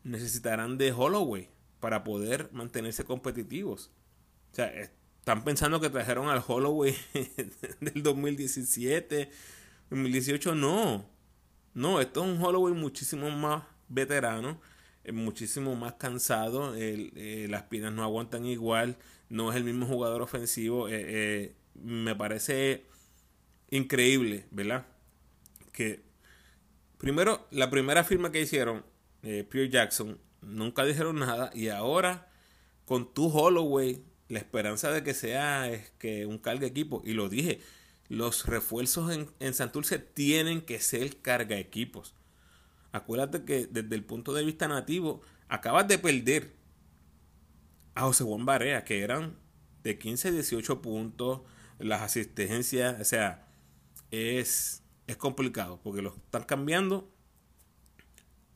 necesitarán 0.03 0.77
de 0.77 0.91
Holloway 0.91 1.49
para 1.79 2.03
poder 2.03 2.49
mantenerse 2.51 3.03
competitivos? 3.03 3.91
O 4.51 4.55
sea, 4.55 4.67
están 5.19 5.43
pensando 5.43 5.79
que 5.79 5.89
trajeron 5.89 6.29
al 6.29 6.43
Holloway 6.45 6.95
del 7.81 8.03
2017, 8.03 9.29
2018. 9.89 10.55
No, 10.55 11.05
no, 11.73 12.01
esto 12.01 12.23
es 12.23 12.31
un 12.31 12.43
Holloway 12.43 12.73
muchísimo 12.73 13.29
más 13.29 13.63
veterano, 13.89 14.59
eh, 15.03 15.11
muchísimo 15.11 15.75
más 15.75 15.93
cansado. 15.93 16.73
Eh, 16.75 17.47
las 17.49 17.63
piernas 17.63 17.93
no 17.93 18.03
aguantan 18.03 18.45
igual, 18.45 18.97
no 19.29 19.51
es 19.51 19.57
el 19.57 19.63
mismo 19.63 19.85
jugador 19.85 20.21
ofensivo. 20.21 20.87
Eh, 20.89 21.53
me 21.75 22.15
parece 22.15 22.85
increíble, 23.69 24.45
¿verdad? 24.51 24.87
Que 25.71 26.01
primero, 26.97 27.47
la 27.51 27.69
primera 27.69 28.03
firma 28.03 28.31
que 28.31 28.41
hicieron, 28.41 28.83
Pierre 29.21 29.69
Jackson, 29.69 30.19
nunca 30.41 30.85
dijeron 30.85 31.19
nada 31.19 31.51
y 31.53 31.69
ahora 31.69 32.29
con 32.85 33.13
tu 33.13 33.27
Holloway, 33.27 34.03
la 34.29 34.39
esperanza 34.39 34.91
de 34.91 35.03
que 35.03 35.13
sea 35.13 35.69
es 35.69 35.91
que 35.99 36.25
un 36.25 36.37
carga 36.37 36.65
equipo, 36.65 37.01
y 37.05 37.13
lo 37.13 37.29
dije, 37.29 37.61
los 38.07 38.45
refuerzos 38.45 39.11
en, 39.11 39.29
en 39.39 39.53
Santurce 39.53 39.99
tienen 39.99 40.61
que 40.61 40.79
ser 40.79 41.21
carga 41.21 41.57
equipos. 41.57 42.15
Acuérdate 42.91 43.43
que 43.43 43.67
desde 43.67 43.95
el 43.95 44.03
punto 44.03 44.33
de 44.33 44.43
vista 44.43 44.67
nativo, 44.67 45.21
acabas 45.47 45.87
de 45.87 45.99
perder 45.99 46.55
a 47.93 48.01
José 48.01 48.23
Juan 48.23 48.45
Barea, 48.45 48.83
que 48.83 49.01
eran 49.01 49.35
de 49.83 49.97
15 49.97 50.29
a 50.29 50.31
18 50.31 50.81
puntos, 50.81 51.41
las 51.77 52.01
asistencias, 52.01 52.99
o 52.99 53.03
sea, 53.03 53.47
es, 54.09 54.83
es 55.07 55.17
complicado, 55.17 55.79
porque 55.83 56.01
lo 56.01 56.15
están 56.15 56.43
cambiando 56.43 57.11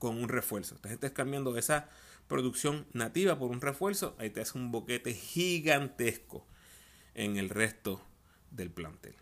con 0.04 0.22
un 0.22 0.28
refuerzo. 0.28 0.76
Entonces 0.76 0.96
estás 0.96 1.12
cambiando 1.12 1.58
esa 1.58 1.88
producción 2.28 2.86
nativa 2.92 3.40
por 3.40 3.52
un 3.52 3.62
refuerzo, 3.62 4.18
ahí 4.20 4.30
te 4.30 4.42
hace 4.42 4.58
un 4.58 4.70
boquete 4.70 5.14
gigantesco 5.14 6.46
en 7.14 7.38
el 7.38 7.48
resto 7.48 8.06
del 8.52 8.70
plantel. 8.70 9.16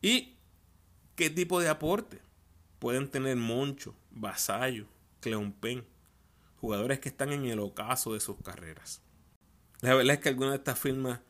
¿Y 0.00 0.38
qué 1.16 1.28
tipo 1.28 1.60
de 1.60 1.68
aporte? 1.68 2.22
Pueden 2.78 3.10
tener 3.10 3.36
Moncho, 3.36 3.94
Vasallo, 4.10 4.86
Cleompen, 5.20 5.84
jugadores 6.56 6.98
que 7.00 7.10
están 7.10 7.34
en 7.34 7.44
el 7.44 7.58
ocaso 7.58 8.14
de 8.14 8.20
sus 8.20 8.38
carreras. 8.38 9.02
La 9.82 9.94
verdad 9.94 10.14
es 10.14 10.20
que 10.20 10.30
algunas 10.30 10.52
de 10.52 10.56
estas 10.56 10.78
firmas 10.78 11.20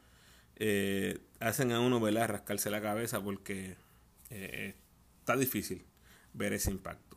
eh, 0.55 1.19
hacen 1.40 1.73
a 1.73 1.81
uno 1.81 1.99
¿verdad? 1.99 2.29
rascarse 2.29 2.71
la 2.71 2.81
cabeza 2.81 3.21
porque 3.21 3.77
eh, 4.31 4.77
está 5.19 5.37
difícil 5.37 5.85
ver 6.35 6.53
ese 6.53 6.71
impacto. 6.71 7.13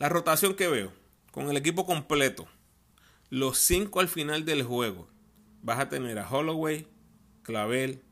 La 0.00 0.08
rotación 0.08 0.54
que 0.54 0.66
veo, 0.66 0.94
con 1.30 1.50
el 1.50 1.58
equipo 1.58 1.84
completo, 1.84 2.48
los 3.28 3.58
cinco 3.58 4.00
al 4.00 4.08
final 4.08 4.46
del 4.46 4.62
juego, 4.62 5.06
vas 5.60 5.78
a 5.78 5.90
tener 5.90 6.18
a 6.18 6.26
Holloway, 6.26 6.86
Clavel, 7.42 8.02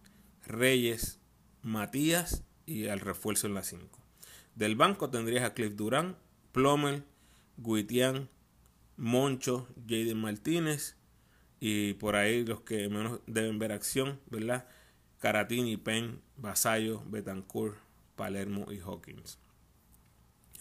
Reyes, 0.45 1.19
Matías 1.63 2.45
y 2.67 2.89
al 2.89 3.01
refuerzo 3.01 3.47
en 3.47 3.55
la 3.55 3.63
5. 3.63 3.89
Del 4.55 4.77
banco 4.77 5.09
tendrías 5.09 5.45
a 5.45 5.55
Cliff 5.55 5.77
Durán, 5.77 6.19
Plomer, 6.53 7.05
Guitián, 7.57 8.29
Moncho, 8.99 9.67
Jaden 9.89 10.21
Martínez 10.21 10.95
y 11.59 11.95
por 11.95 12.17
ahí 12.17 12.45
los 12.45 12.61
que 12.61 12.91
menos 12.91 13.21
deben 13.27 13.59
ver 13.59 13.73
acción, 13.73 14.21
¿verdad? 14.27 14.69
Caratini, 15.21 15.79
Penn, 15.79 16.21
Vasallo, 16.37 17.03
Betancourt, 17.07 17.79
Palermo 18.15 18.71
y 18.71 18.79
Hawkins. 18.79 19.39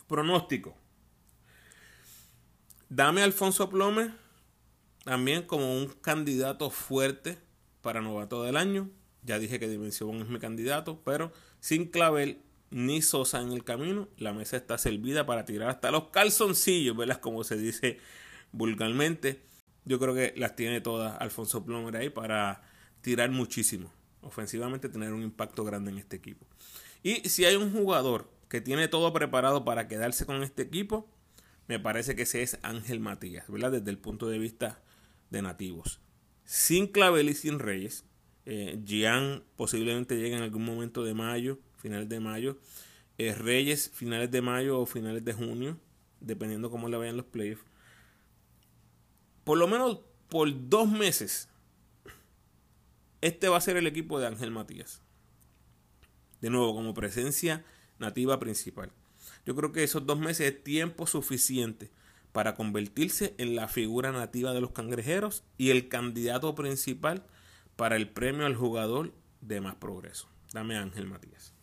Pronóstico. 0.07 0.86
Dame 2.89 3.21
a 3.21 3.25
Alfonso 3.25 3.69
Plomer 3.69 4.11
también 5.03 5.43
como 5.43 5.73
un 5.73 5.87
candidato 5.87 6.69
fuerte 6.69 7.37
para 7.81 8.01
novato 8.01 8.43
del 8.43 8.57
año. 8.57 8.89
Ya 9.23 9.39
dije 9.39 9.59
que 9.59 9.67
Dimensión 9.67 10.21
es 10.21 10.27
mi 10.27 10.39
candidato, 10.39 11.01
pero 11.03 11.31
sin 11.59 11.87
Clavel 11.87 12.41
ni 12.69 13.01
Sosa 13.01 13.41
en 13.41 13.51
el 13.51 13.63
camino, 13.63 14.07
la 14.17 14.33
mesa 14.33 14.57
está 14.57 14.77
servida 14.77 15.25
para 15.25 15.45
tirar 15.45 15.69
hasta 15.69 15.91
los 15.91 16.09
calzoncillos, 16.09 16.95
¿verdad? 16.95 17.19
Como 17.19 17.43
se 17.43 17.57
dice 17.57 17.99
vulgarmente. 18.51 19.41
Yo 19.85 19.99
creo 19.99 20.13
que 20.13 20.33
las 20.35 20.55
tiene 20.55 20.81
todas 20.81 21.19
Alfonso 21.21 21.63
Plomer 21.63 21.95
ahí 21.95 22.09
para 22.09 22.61
tirar 23.01 23.29
muchísimo. 23.31 23.91
Ofensivamente 24.21 24.89
tener 24.89 25.13
un 25.13 25.23
impacto 25.23 25.63
grande 25.63 25.91
en 25.91 25.97
este 25.97 26.17
equipo. 26.17 26.45
Y 27.03 27.29
si 27.29 27.45
hay 27.45 27.55
un 27.55 27.71
jugador 27.71 28.29
que 28.49 28.59
tiene 28.59 28.87
todo 28.87 29.13
preparado 29.13 29.63
para 29.63 29.87
quedarse 29.87 30.25
con 30.25 30.43
este 30.43 30.63
equipo, 30.63 31.07
me 31.67 31.79
parece 31.79 32.15
que 32.15 32.23
ese 32.23 32.41
es 32.41 32.59
Ángel 32.63 32.99
Matías, 32.99 33.49
¿verdad? 33.49 33.71
Desde 33.71 33.91
el 33.91 33.97
punto 33.97 34.29
de 34.29 34.39
vista 34.39 34.81
de 35.29 35.41
nativos. 35.41 35.99
Sin 36.45 36.87
Clavel 36.87 37.29
y 37.29 37.33
sin 37.33 37.59
Reyes, 37.59 38.05
eh, 38.45 38.81
Gian 38.85 39.43
posiblemente 39.57 40.15
llegue 40.15 40.37
en 40.37 40.43
algún 40.43 40.63
momento 40.63 41.03
de 41.03 41.13
mayo, 41.13 41.59
finales 41.77 42.07
de 42.07 42.19
mayo. 42.21 42.57
Eh, 43.17 43.33
Reyes, 43.33 43.89
finales 43.93 44.31
de 44.31 44.41
mayo 44.41 44.79
o 44.79 44.85
finales 44.85 45.25
de 45.25 45.33
junio, 45.33 45.77
dependiendo 46.21 46.71
cómo 46.71 46.87
le 46.87 46.97
vayan 46.97 47.17
los 47.17 47.25
playoffs. 47.25 47.65
Por 49.43 49.57
lo 49.57 49.67
menos 49.67 49.99
por 50.29 50.49
dos 50.69 50.89
meses, 50.89 51.49
este 53.21 53.49
va 53.49 53.57
a 53.57 53.61
ser 53.61 53.75
el 53.77 53.87
equipo 53.87 54.19
de 54.19 54.27
Ángel 54.27 54.51
Matías. 54.51 55.01
De 56.41 56.49
nuevo, 56.49 56.73
como 56.73 56.93
presencia 56.93 57.65
nativa 57.99 58.39
principal. 58.39 58.91
Yo 59.47 59.55
creo 59.55 59.71
que 59.71 59.85
esos 59.85 60.05
dos 60.05 60.19
meses 60.19 60.51
es 60.51 60.61
tiempo 60.61 61.07
suficiente 61.07 61.89
para 62.33 62.53
convertirse 62.53 63.33
en 63.37 63.55
la 63.55 63.69
figura 63.69 64.11
nativa 64.11 64.51
de 64.51 64.59
los 64.59 64.71
cangrejeros 64.71 65.45
y 65.57 65.69
el 65.69 65.87
candidato 65.87 66.53
principal 66.53 67.25
para 67.77 67.95
el 67.95 68.09
premio 68.09 68.45
al 68.45 68.57
jugador 68.57 69.13
de 69.39 69.61
más 69.61 69.75
progreso. 69.75 70.27
Dame 70.51 70.75
Ángel 70.75 71.07
Matías. 71.07 71.53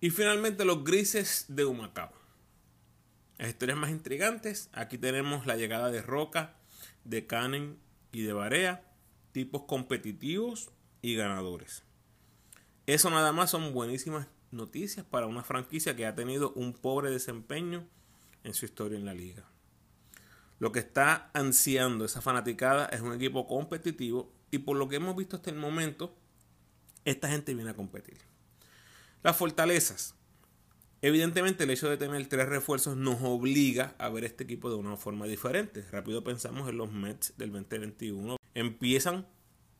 Y 0.00 0.08
finalmente 0.08 0.64
los 0.64 0.84
grises 0.84 1.44
de 1.48 1.66
Humacao. 1.66 2.12
Las 3.36 3.50
historias 3.50 3.76
más 3.76 3.90
intrigantes. 3.90 4.70
Aquí 4.72 4.96
tenemos 4.96 5.44
la 5.44 5.56
llegada 5.56 5.90
de 5.90 6.00
Roca, 6.00 6.56
de 7.04 7.26
Canen 7.26 7.78
y 8.10 8.22
de 8.22 8.32
Barea. 8.32 8.90
Tipos 9.32 9.64
competitivos 9.64 10.70
y 11.02 11.14
ganadores. 11.14 11.82
Eso 12.86 13.10
nada 13.10 13.32
más 13.32 13.50
son 13.50 13.74
buenísimas 13.74 14.28
noticias 14.50 15.04
para 15.06 15.26
una 15.26 15.42
franquicia 15.42 15.96
que 15.96 16.06
ha 16.06 16.14
tenido 16.14 16.52
un 16.54 16.72
pobre 16.72 17.10
desempeño 17.10 17.86
en 18.44 18.54
su 18.54 18.64
historia 18.64 18.98
en 18.98 19.04
la 19.04 19.14
liga. 19.14 19.44
Lo 20.58 20.72
que 20.72 20.80
está 20.80 21.30
ansiando 21.32 22.04
esa 22.04 22.20
fanaticada 22.20 22.86
es 22.86 23.00
un 23.00 23.14
equipo 23.14 23.46
competitivo 23.46 24.32
y 24.50 24.58
por 24.58 24.76
lo 24.76 24.88
que 24.88 24.96
hemos 24.96 25.16
visto 25.16 25.36
hasta 25.36 25.50
el 25.50 25.56
momento, 25.56 26.14
esta 27.04 27.28
gente 27.28 27.54
viene 27.54 27.70
a 27.70 27.76
competir. 27.76 28.18
Las 29.22 29.36
fortalezas. 29.36 30.14
Evidentemente 31.02 31.64
el 31.64 31.70
hecho 31.70 31.88
de 31.88 31.96
tener 31.96 32.26
tres 32.26 32.46
refuerzos 32.46 32.96
nos 32.96 33.22
obliga 33.22 33.94
a 33.98 34.10
ver 34.10 34.24
este 34.24 34.44
equipo 34.44 34.68
de 34.68 34.76
una 34.76 34.98
forma 34.98 35.26
diferente. 35.26 35.82
Rápido 35.90 36.22
pensamos 36.22 36.68
en 36.68 36.76
los 36.76 36.92
Mets 36.92 37.32
del 37.38 37.52
2021. 37.52 38.36
Empiezan 38.52 39.26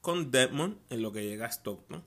con 0.01 0.31
Deadmond 0.31 0.79
en 0.89 1.03
lo 1.03 1.13
que 1.13 1.25
llega 1.25 1.45
a 1.45 1.51
Stockton. 1.51 2.03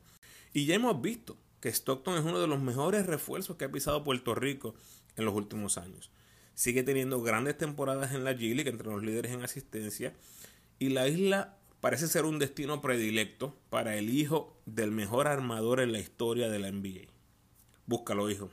Y 0.52 0.66
ya 0.66 0.76
hemos 0.76 1.00
visto 1.00 1.38
que 1.64 1.70
Stockton 1.70 2.18
es 2.18 2.26
uno 2.26 2.42
de 2.42 2.48
los 2.48 2.60
mejores 2.60 3.06
refuerzos 3.06 3.56
que 3.56 3.64
ha 3.64 3.72
pisado 3.72 4.04
Puerto 4.04 4.36
Rico 4.36 4.76
en 5.16 5.24
los 5.24 5.34
últimos 5.34 5.78
años 5.78 6.12
sigue 6.56 6.84
teniendo 6.84 7.22
grandes 7.22 7.58
temporadas 7.58 8.12
en 8.12 8.26
la 8.26 8.34
G 8.34 8.54
League 8.54 8.70
entre 8.70 8.88
los 8.88 9.02
líderes 9.02 9.32
en 9.32 9.44
asistencia 9.44 10.14
y 10.78 10.90
la 10.90 11.08
isla 11.08 11.56
parece 11.80 12.10
ser 12.10 12.26
un 12.26 12.38
destino 12.38 12.82
predilecto 12.82 13.58
para 13.70 13.96
el 13.96 14.10
hijo 14.10 14.60
del 14.66 14.92
mejor 14.92 15.30
armador 15.30 15.80
en 15.80 15.94
la 15.94 16.00
historia 16.00 16.50
de 16.50 16.60
la 16.60 16.70
NBA. 16.70 17.08
Búscalo, 17.86 18.30
hijo. 18.30 18.50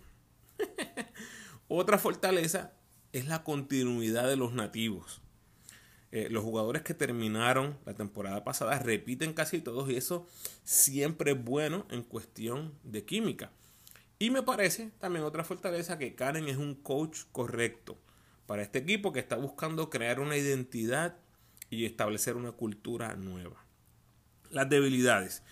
Otra 1.68 1.98
fortaleza 1.98 2.74
es 3.12 3.26
la 3.26 3.42
continuidad 3.42 4.28
de 4.28 4.36
los 4.36 4.52
nativos. 4.52 5.20
Eh, 6.12 6.28
los 6.30 6.42
jugadores 6.42 6.82
que 6.82 6.92
terminaron 6.92 7.78
la 7.86 7.94
temporada 7.94 8.42
pasada 8.42 8.78
repiten 8.80 9.32
casi 9.32 9.61
todos 9.61 9.88
y 9.90 9.96
eso 9.96 10.26
siempre 10.64 11.32
es 11.32 11.44
bueno 11.44 11.86
en 11.90 12.02
cuestión 12.02 12.74
de 12.82 13.04
química. 13.04 13.52
Y 14.18 14.30
me 14.30 14.42
parece 14.42 14.90
también 14.98 15.24
otra 15.24 15.44
fortaleza 15.44 15.98
que 15.98 16.14
Karen 16.14 16.48
es 16.48 16.56
un 16.56 16.74
coach 16.74 17.20
correcto 17.32 17.96
para 18.46 18.62
este 18.62 18.80
equipo 18.80 19.12
que 19.12 19.20
está 19.20 19.36
buscando 19.36 19.88
crear 19.88 20.18
una 20.18 20.36
identidad 20.36 21.16
y 21.70 21.86
establecer 21.86 22.36
una 22.36 22.52
cultura 22.52 23.14
nueva. 23.14 23.64
Las 24.50 24.68
debilidades. 24.68 25.44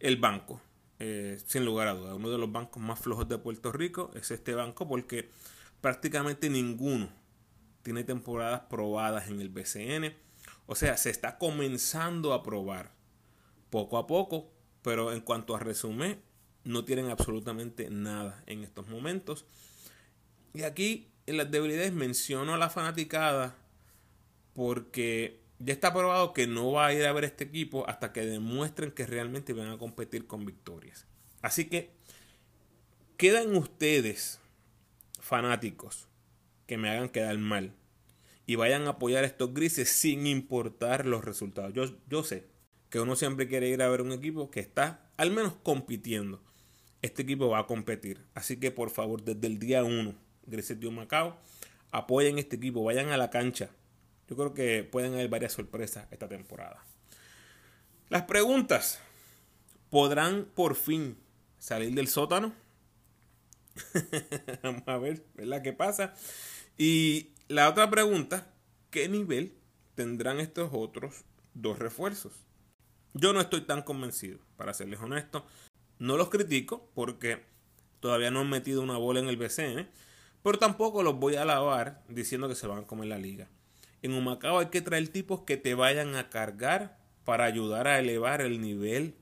El 0.00 0.16
banco. 0.16 0.60
Eh, 0.98 1.40
sin 1.46 1.64
lugar 1.64 1.88
a 1.88 1.94
dudas, 1.94 2.14
uno 2.14 2.28
de 2.28 2.36
los 2.36 2.50
bancos 2.52 2.82
más 2.82 2.98
flojos 2.98 3.26
de 3.28 3.38
Puerto 3.38 3.72
Rico 3.72 4.10
es 4.14 4.30
este 4.32 4.54
banco 4.54 4.86
porque 4.86 5.30
prácticamente 5.80 6.50
ninguno 6.50 7.08
tiene 7.82 8.04
temporadas 8.04 8.62
probadas 8.68 9.28
en 9.28 9.40
el 9.40 9.48
BCN. 9.48 10.14
O 10.66 10.74
sea, 10.74 10.96
se 10.96 11.10
está 11.10 11.38
comenzando 11.38 12.32
a 12.32 12.42
probar 12.42 12.92
poco 13.70 13.98
a 13.98 14.06
poco, 14.06 14.50
pero 14.82 15.12
en 15.12 15.20
cuanto 15.20 15.56
a 15.56 15.60
resumen, 15.60 16.20
no 16.64 16.84
tienen 16.84 17.10
absolutamente 17.10 17.90
nada 17.90 18.42
en 18.46 18.62
estos 18.64 18.88
momentos. 18.88 19.46
Y 20.52 20.62
aquí 20.62 21.08
en 21.26 21.36
las 21.36 21.50
debilidades 21.50 21.92
menciono 21.92 22.54
a 22.54 22.58
la 22.58 22.70
fanaticada 22.70 23.56
porque 24.52 25.40
ya 25.58 25.72
está 25.72 25.92
probado 25.92 26.32
que 26.32 26.46
no 26.46 26.72
va 26.72 26.86
a 26.86 26.94
ir 26.94 27.06
a 27.06 27.12
ver 27.12 27.24
este 27.24 27.44
equipo 27.44 27.88
hasta 27.88 28.12
que 28.12 28.26
demuestren 28.26 28.90
que 28.90 29.06
realmente 29.06 29.52
van 29.52 29.68
a 29.68 29.78
competir 29.78 30.26
con 30.26 30.44
victorias. 30.44 31.06
Así 31.42 31.66
que 31.66 31.90
quedan 33.16 33.54
ustedes, 33.54 34.40
fanáticos, 35.20 36.08
que 36.70 36.78
me 36.78 36.88
hagan 36.88 37.08
quedar 37.08 37.36
mal 37.36 37.74
y 38.46 38.54
vayan 38.54 38.86
a 38.86 38.90
apoyar 38.90 39.24
a 39.24 39.26
estos 39.26 39.52
grises 39.52 39.90
sin 39.90 40.24
importar 40.28 41.04
los 41.04 41.24
resultados. 41.24 41.72
Yo, 41.74 41.84
yo 42.08 42.22
sé 42.22 42.46
que 42.90 43.00
uno 43.00 43.16
siempre 43.16 43.48
quiere 43.48 43.68
ir 43.68 43.82
a 43.82 43.88
ver 43.88 44.02
un 44.02 44.12
equipo 44.12 44.52
que 44.52 44.60
está 44.60 45.10
al 45.16 45.32
menos 45.32 45.54
compitiendo. 45.64 46.40
Este 47.02 47.22
equipo 47.22 47.48
va 47.48 47.58
a 47.58 47.66
competir. 47.66 48.24
Así 48.34 48.58
que 48.58 48.70
por 48.70 48.90
favor, 48.90 49.24
desde 49.24 49.48
el 49.48 49.58
día 49.58 49.82
1, 49.82 50.14
Grises 50.46 50.78
de 50.78 50.90
Macao, 50.92 51.36
apoyen 51.90 52.38
este 52.38 52.54
equipo, 52.54 52.84
vayan 52.84 53.08
a 53.08 53.16
la 53.16 53.30
cancha 53.30 53.70
yo 54.30 54.36
creo 54.36 54.54
que 54.54 54.84
pueden 54.84 55.14
haber 55.14 55.28
varias 55.28 55.52
sorpresas 55.52 56.06
esta 56.12 56.28
temporada. 56.28 56.84
Las 58.08 58.22
preguntas. 58.22 59.00
¿Podrán 59.90 60.44
por 60.54 60.76
fin 60.76 61.18
salir 61.58 61.92
del 61.96 62.06
sótano? 62.06 62.54
Vamos 64.62 64.84
a 64.86 64.98
ver, 64.98 65.24
¿verdad? 65.34 65.62
¿Qué 65.62 65.72
pasa? 65.72 66.14
Y 66.82 67.34
la 67.48 67.68
otra 67.68 67.90
pregunta, 67.90 68.46
¿qué 68.88 69.06
nivel 69.06 69.52
tendrán 69.96 70.40
estos 70.40 70.70
otros 70.72 71.26
dos 71.52 71.78
refuerzos? 71.78 72.32
Yo 73.12 73.34
no 73.34 73.42
estoy 73.42 73.60
tan 73.60 73.82
convencido, 73.82 74.38
para 74.56 74.72
serles 74.72 74.98
honesto. 74.98 75.44
No 75.98 76.16
los 76.16 76.30
critico 76.30 76.90
porque 76.94 77.44
todavía 78.00 78.30
no 78.30 78.40
han 78.40 78.48
metido 78.48 78.80
una 78.80 78.96
bola 78.96 79.20
en 79.20 79.28
el 79.28 79.36
BCN, 79.36 79.90
pero 80.42 80.58
tampoco 80.58 81.02
los 81.02 81.16
voy 81.16 81.34
a 81.34 81.42
alabar 81.42 82.02
diciendo 82.08 82.48
que 82.48 82.54
se 82.54 82.66
van 82.66 82.78
a 82.78 82.86
comer 82.86 83.08
la 83.08 83.18
liga. 83.18 83.50
En 84.00 84.14
Humacao 84.14 84.58
hay 84.58 84.68
que 84.68 84.80
traer 84.80 85.06
tipos 85.08 85.42
que 85.42 85.58
te 85.58 85.74
vayan 85.74 86.16
a 86.16 86.30
cargar 86.30 86.98
para 87.26 87.44
ayudar 87.44 87.88
a 87.88 87.98
elevar 87.98 88.40
el 88.40 88.62
nivel 88.62 89.16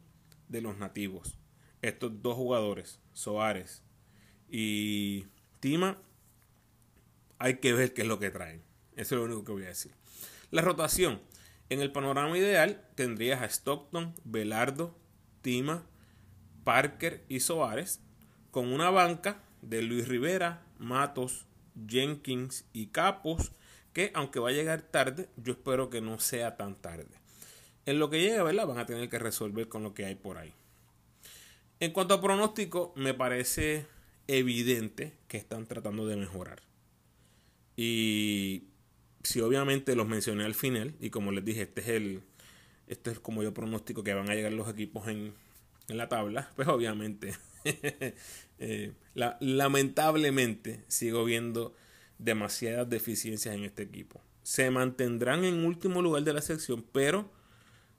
de 0.47 0.61
los 0.61 0.79
nativos. 0.79 1.37
Estos 1.83 2.23
dos 2.23 2.37
jugadores, 2.37 3.01
Soares 3.15 3.83
y 4.49 5.27
Tima, 5.59 5.99
hay 7.39 7.59
que 7.59 7.73
ver 7.73 7.95
qué 7.95 8.03
es 8.03 8.09
lo 8.09 8.19
que 8.19 8.31
traen. 8.31 8.63
Eso 8.97 9.15
es 9.15 9.19
lo 9.21 9.25
único 9.25 9.45
que 9.45 9.53
voy 9.53 9.65
a 9.65 9.69
decir. 9.69 9.93
La 10.51 10.63
rotación. 10.63 11.21
En 11.71 11.81
el 11.81 11.93
panorama 11.93 12.37
ideal 12.39 12.83
tendrías 12.95 13.43
a 13.43 13.47
Stockton, 13.47 14.15
Velardo, 14.25 14.97
Tima, 15.43 15.85
Parker 16.65 17.25
y 17.29 17.41
Soares, 17.41 18.01
con 18.51 18.73
una 18.73 18.91
banca 18.91 19.43
de 19.61 19.83
Luis 19.83 20.09
Rivera, 20.09 20.63
Matos, 20.79 21.47
Jenkins 21.87 22.65
y 22.73 22.87
Capos 22.87 23.53
que 23.93 24.13
aunque 24.15 24.39
va 24.39 24.51
a 24.51 24.53
llegar 24.53 24.83
tarde, 24.83 25.29
yo 25.37 25.53
espero 25.53 25.91
que 25.91 26.01
no 26.01 26.21
sea 26.21 26.57
tan 26.57 26.77
tarde. 26.77 27.09
En 27.85 27.99
lo 27.99 28.11
que 28.11 28.21
llegue, 28.21 28.43
¿verdad? 28.43 28.67
Van 28.67 28.79
a 28.79 28.87
tener 28.87 29.09
que 29.09 29.19
resolver 29.19 29.69
con 29.69 29.83
lo 29.83 29.95
que 29.95 30.05
hay 30.05 30.15
por 30.15 30.39
ahí. 30.39 30.55
En 31.81 31.93
cuanto 31.93 32.15
a 32.15 32.21
pronóstico, 32.21 32.93
me 32.97 33.15
parece 33.15 33.87
evidente 34.27 35.15
que 35.27 35.37
están 35.37 35.67
tratando 35.67 36.07
de 36.07 36.17
mejorar. 36.17 36.68
Y 37.81 38.65
si 39.23 39.41
obviamente 39.41 39.95
los 39.95 40.09
mencioné 40.09 40.45
al 40.45 40.57
final, 40.57 40.97
y 40.99 41.11
como 41.11 41.31
les 41.31 41.45
dije, 41.45 41.63
este 41.63 41.81
es 41.81 41.89
el. 41.89 42.23
Este 42.89 43.13
es 43.13 43.21
como 43.21 43.45
yo 43.45 43.55
pronóstico 43.55 44.03
que 44.03 44.15
van 44.15 44.29
a 44.29 44.35
llegar 44.35 44.51
los 44.53 44.69
equipos 44.69 45.07
en, 45.07 45.33
la 45.87 46.09
tabla. 46.09 46.51
Pues 46.57 46.69
obviamente. 46.69 47.33
Eh, 48.61 48.93
lamentablemente 49.39 50.85
sigo 50.89 51.25
viendo 51.25 51.77
demasiadas 52.19 52.91
deficiencias 52.91 53.55
en 53.55 53.63
este 53.63 53.85
equipo. 53.85 54.21
Se 54.43 54.69
mantendrán 54.73 55.45
en 55.45 55.65
último 55.65 56.03
lugar 56.03 56.25
de 56.25 56.33
la 56.33 56.41
sección, 56.41 56.85
pero 56.91 57.31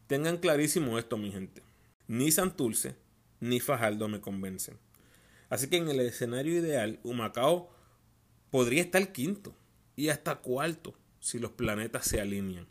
tengan 0.07 0.35
clarísimo 0.35 0.99
esto, 0.99 1.15
mi 1.15 1.31
gente. 1.31 1.61
Ni 2.07 2.29
Santulce 2.31 2.97
ni 3.39 3.61
Fajardo 3.61 4.09
me 4.09 4.19
convencen. 4.19 4.77
Así 5.49 5.69
que 5.69 5.77
en 5.77 5.87
el 5.87 6.01
escenario 6.01 6.57
ideal, 6.57 6.99
Humacao 7.03 7.73
podría 8.51 8.81
estar 8.81 9.13
quinto 9.13 9.55
y 9.99 10.07
hasta 10.07 10.37
cuarto 10.37 10.95
si 11.19 11.39
los 11.39 11.51
planetas 11.51 12.05
se 12.07 12.21
alinean. 12.21 12.65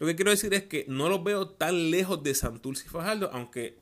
Lo 0.00 0.06
que 0.08 0.16
quiero 0.16 0.32
decir 0.32 0.52
es 0.52 0.64
que 0.64 0.84
no 0.88 1.08
los 1.08 1.22
veo 1.22 1.48
tan 1.48 1.92
lejos 1.92 2.24
de 2.24 2.34
Santulce 2.34 2.86
y 2.86 2.88
Fajardo, 2.88 3.30
aunque 3.32 3.78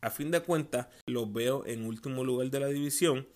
a 0.00 0.08
fin 0.08 0.30
de 0.30 0.40
cuentas 0.40 0.86
los 1.04 1.30
veo 1.30 1.66
en 1.66 1.84
último 1.84 2.24
lugar 2.24 2.50
de 2.50 2.60
la 2.60 2.68
división. 2.68 3.28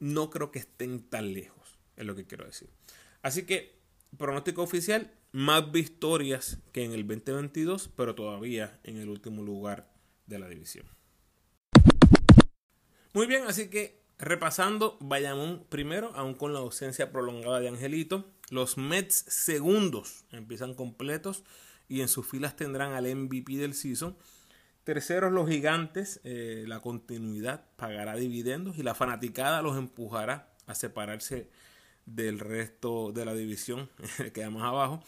No 0.00 0.28
creo 0.28 0.50
que 0.50 0.58
estén 0.58 1.00
tan 1.00 1.32
lejos 1.32 1.78
es 1.96 2.04
lo 2.04 2.14
que 2.14 2.26
quiero 2.26 2.44
decir. 2.44 2.68
Así 3.22 3.44
que, 3.44 3.78
pronóstico 4.18 4.62
oficial, 4.62 5.14
más 5.32 5.72
victorias 5.72 6.58
que 6.72 6.84
en 6.84 6.92
el 6.92 7.06
2022, 7.06 7.90
pero 7.96 8.14
todavía 8.14 8.80
en 8.84 8.98
el 8.98 9.08
último 9.08 9.42
lugar 9.42 9.90
de 10.26 10.38
la 10.38 10.48
división. 10.48 10.86
Muy 13.14 13.26
bien, 13.26 13.44
así 13.46 13.70
que 13.70 13.99
repasando, 14.20 14.96
Bayamón 15.00 15.64
primero, 15.68 16.12
aún 16.14 16.34
con 16.34 16.52
la 16.52 16.60
ausencia 16.60 17.10
prolongada 17.10 17.60
de 17.60 17.68
Angelito. 17.68 18.30
Los 18.50 18.76
Mets 18.76 19.24
segundos 19.28 20.24
empiezan 20.32 20.74
completos 20.74 21.44
y 21.88 22.00
en 22.02 22.08
sus 22.08 22.26
filas 22.26 22.56
tendrán 22.56 22.92
al 22.92 23.04
MVP 23.14 23.56
del 23.56 23.74
season. 23.74 24.16
Terceros 24.84 25.32
los 25.32 25.48
gigantes, 25.48 26.20
eh, 26.24 26.64
la 26.66 26.80
continuidad 26.80 27.64
pagará 27.76 28.16
dividendos 28.16 28.78
y 28.78 28.82
la 28.82 28.94
fanaticada 28.94 29.62
los 29.62 29.76
empujará 29.76 30.52
a 30.66 30.74
separarse 30.74 31.50
del 32.06 32.38
resto 32.38 33.12
de 33.12 33.24
la 33.24 33.34
división 33.34 33.88
que 34.34 34.48
más 34.48 34.64
abajo. 34.64 35.02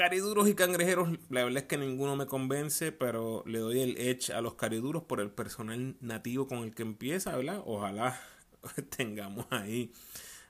Cariduros 0.00 0.48
y 0.48 0.54
cangrejeros, 0.54 1.10
la 1.28 1.44
verdad 1.44 1.64
es 1.64 1.68
que 1.68 1.76
ninguno 1.76 2.16
me 2.16 2.24
convence, 2.24 2.90
pero 2.90 3.44
le 3.44 3.58
doy 3.58 3.82
el 3.82 3.98
edge 3.98 4.30
a 4.30 4.40
los 4.40 4.54
cariduros 4.54 5.02
por 5.02 5.20
el 5.20 5.30
personal 5.30 5.94
nativo 6.00 6.48
con 6.48 6.60
el 6.60 6.74
que 6.74 6.80
empieza, 6.80 7.36
¿verdad? 7.36 7.62
Ojalá 7.66 8.18
tengamos 8.96 9.44
ahí 9.50 9.92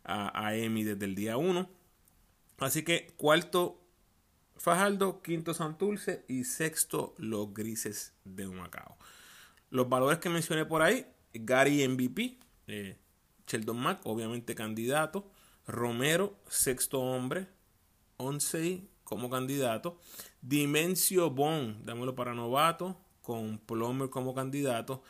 a, 0.04 0.54
Emi 0.54 0.84
desde 0.84 1.04
el 1.04 1.16
día 1.16 1.36
1. 1.36 1.68
Así 2.58 2.84
que 2.84 3.08
cuarto 3.16 3.82
Fajardo, 4.56 5.20
quinto 5.20 5.52
Santulce 5.52 6.24
y 6.28 6.44
sexto 6.44 7.16
los 7.18 7.52
grises 7.52 8.14
de 8.24 8.46
Humacao. 8.46 8.98
Los 9.70 9.88
valores 9.88 10.20
que 10.20 10.28
mencioné 10.28 10.64
por 10.64 10.80
ahí, 10.80 11.08
Gary 11.34 11.88
MVP, 11.88 12.38
eh, 12.68 12.98
Sheldon 13.48 13.80
Mack, 13.80 14.06
obviamente 14.06 14.54
candidato, 14.54 15.28
Romero, 15.66 16.38
sexto 16.46 17.00
hombre. 17.00 17.48
Once 18.16 18.86
como 19.10 19.28
candidato. 19.28 19.98
Dimensio 20.40 21.30
Bond, 21.30 21.84
dámelo 21.84 22.14
para 22.14 22.32
novato. 22.32 22.96
Con 23.22 23.58
Plomer 23.58 24.08
como 24.08 24.34
candidato. 24.34 25.02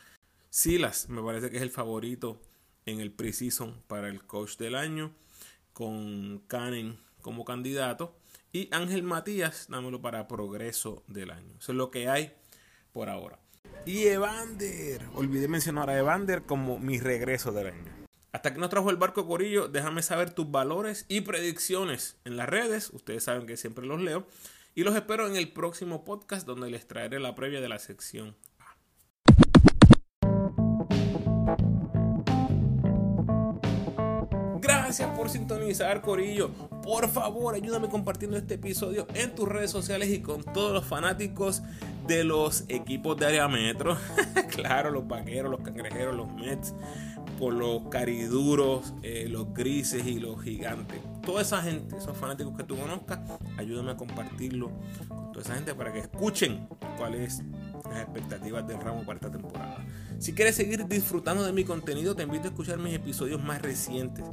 Silas, 0.49 1.07
me 1.07 1.21
parece 1.21 1.51
que 1.51 1.57
es 1.57 1.63
el 1.63 1.69
favorito 1.69 2.41
en 2.87 2.99
el 2.99 3.11
preseason 3.11 3.81
para 3.87 4.09
el 4.09 4.25
coach 4.25 4.57
del 4.57 4.73
año. 4.73 5.11
Con 5.71 6.39
Canen 6.47 6.99
como 7.21 7.45
candidato. 7.45 8.15
Y 8.51 8.69
Ángel 8.71 9.03
Matías, 9.03 9.67
dámelo 9.69 10.01
para 10.01 10.27
progreso 10.27 11.03
del 11.07 11.29
año. 11.29 11.53
Eso 11.59 11.71
es 11.71 11.77
lo 11.77 11.91
que 11.91 12.09
hay 12.09 12.33
por 12.93 13.07
ahora. 13.07 13.39
Y 13.85 14.07
Evander, 14.07 15.05
olvidé 15.13 15.47
mencionar 15.47 15.91
a 15.91 15.97
Evander 15.97 16.41
como 16.41 16.79
mi 16.79 16.99
regreso 16.99 17.51
del 17.51 17.67
año. 17.67 18.00
Hasta 18.33 18.53
que 18.53 18.59
nos 18.59 18.69
trajo 18.69 18.89
el 18.89 18.95
barco 18.95 19.27
Corillo, 19.27 19.67
déjame 19.67 20.01
saber 20.01 20.33
tus 20.33 20.49
valores 20.49 21.05
y 21.09 21.19
predicciones 21.21 22.15
en 22.23 22.37
las 22.37 22.47
redes. 22.47 22.89
Ustedes 22.91 23.25
saben 23.25 23.45
que 23.45 23.57
siempre 23.57 23.85
los 23.85 24.01
leo. 24.01 24.25
Y 24.73 24.83
los 24.83 24.95
espero 24.95 25.27
en 25.27 25.35
el 25.35 25.51
próximo 25.51 26.05
podcast 26.05 26.47
donde 26.47 26.71
les 26.71 26.87
traeré 26.87 27.19
la 27.19 27.35
previa 27.35 27.59
de 27.59 27.67
la 27.67 27.77
sección 27.77 28.37
A. 28.59 28.77
Gracias 34.61 35.09
por 35.09 35.29
sintonizar, 35.29 36.01
Corillo. 36.01 36.51
Por 36.83 37.09
favor, 37.09 37.55
ayúdame 37.55 37.89
compartiendo 37.89 38.37
este 38.37 38.53
episodio 38.53 39.07
en 39.13 39.35
tus 39.35 39.49
redes 39.49 39.71
sociales 39.71 40.07
y 40.07 40.21
con 40.21 40.45
todos 40.45 40.71
los 40.71 40.85
fanáticos 40.85 41.63
de 42.07 42.23
los 42.23 42.63
equipos 42.69 43.17
de 43.17 43.25
área 43.25 43.49
metro. 43.49 43.97
claro, 44.49 44.89
los 44.89 45.05
vaqueros, 45.07 45.51
los 45.51 45.61
cangrejeros, 45.61 46.15
los 46.15 46.31
Mets, 46.33 46.73
por 47.41 47.55
los 47.55 47.87
cariduros, 47.89 48.93
eh, 49.01 49.25
los 49.27 49.51
grises 49.51 50.05
y 50.05 50.19
los 50.19 50.43
gigantes. 50.43 51.01
Toda 51.25 51.41
esa 51.41 51.59
gente, 51.63 51.97
esos 51.97 52.15
fanáticos 52.15 52.55
que 52.55 52.63
tú 52.63 52.77
conozcas, 52.77 53.17
ayúdame 53.57 53.89
a 53.89 53.97
compartirlo 53.97 54.69
con 55.07 55.31
toda 55.31 55.43
esa 55.43 55.55
gente 55.55 55.73
para 55.73 55.91
que 55.91 55.97
escuchen 55.97 56.67
cuáles 56.99 57.41
las 57.89 58.01
expectativas 58.01 58.67
del 58.67 58.79
ramo 58.79 59.03
para 59.03 59.15
esta 59.15 59.31
temporada. 59.31 59.83
Si 60.19 60.33
quieres 60.33 60.55
seguir 60.55 60.85
disfrutando 60.85 61.43
de 61.43 61.51
mi 61.51 61.63
contenido, 61.63 62.15
te 62.15 62.21
invito 62.21 62.43
a 62.43 62.47
escuchar 62.49 62.77
mis 62.77 62.93
episodios 62.93 63.43
más 63.43 63.59
recientes. 63.59 64.23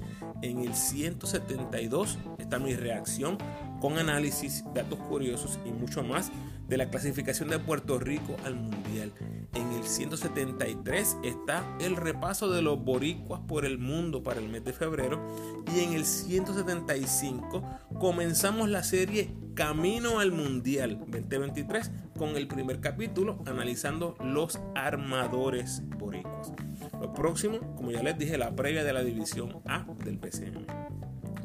En 0.42 0.59
el 0.59 0.74
172 0.74 2.18
está 2.36 2.59
mi 2.59 2.74
reacción 2.74 3.38
con 3.80 3.98
análisis, 3.98 4.64
datos 4.74 4.98
curiosos 4.98 5.58
y 5.64 5.70
mucho 5.70 6.02
más 6.02 6.30
de 6.68 6.76
la 6.76 6.90
clasificación 6.90 7.48
de 7.48 7.58
Puerto 7.58 7.98
Rico 7.98 8.36
al 8.44 8.54
Mundial. 8.54 9.12
En 9.54 9.72
el 9.72 9.84
173 9.84 11.16
está 11.24 11.64
el 11.80 11.96
repaso 11.96 12.50
de 12.50 12.60
los 12.62 12.82
boricuas 12.84 13.40
por 13.48 13.64
el 13.64 13.78
mundo 13.78 14.22
para 14.22 14.40
el 14.40 14.48
mes 14.48 14.64
de 14.64 14.72
febrero. 14.72 15.20
Y 15.74 15.80
en 15.80 15.94
el 15.94 16.04
175 16.04 17.62
comenzamos 17.98 18.68
la 18.68 18.82
serie 18.82 19.34
Camino 19.54 20.20
al 20.20 20.30
Mundial 20.30 20.98
2023 20.98 21.90
con 22.16 22.36
el 22.36 22.46
primer 22.46 22.80
capítulo 22.80 23.42
analizando 23.46 24.16
los 24.20 24.60
armadores 24.74 25.82
boricuas. 25.98 26.52
Lo 27.00 27.12
próximo, 27.12 27.58
como 27.76 27.90
ya 27.90 28.02
les 28.02 28.18
dije, 28.18 28.38
la 28.38 28.54
previa 28.54 28.84
de 28.84 28.92
la 28.92 29.02
división 29.02 29.62
A 29.66 29.86
del 30.04 30.18
PCM. 30.18 30.66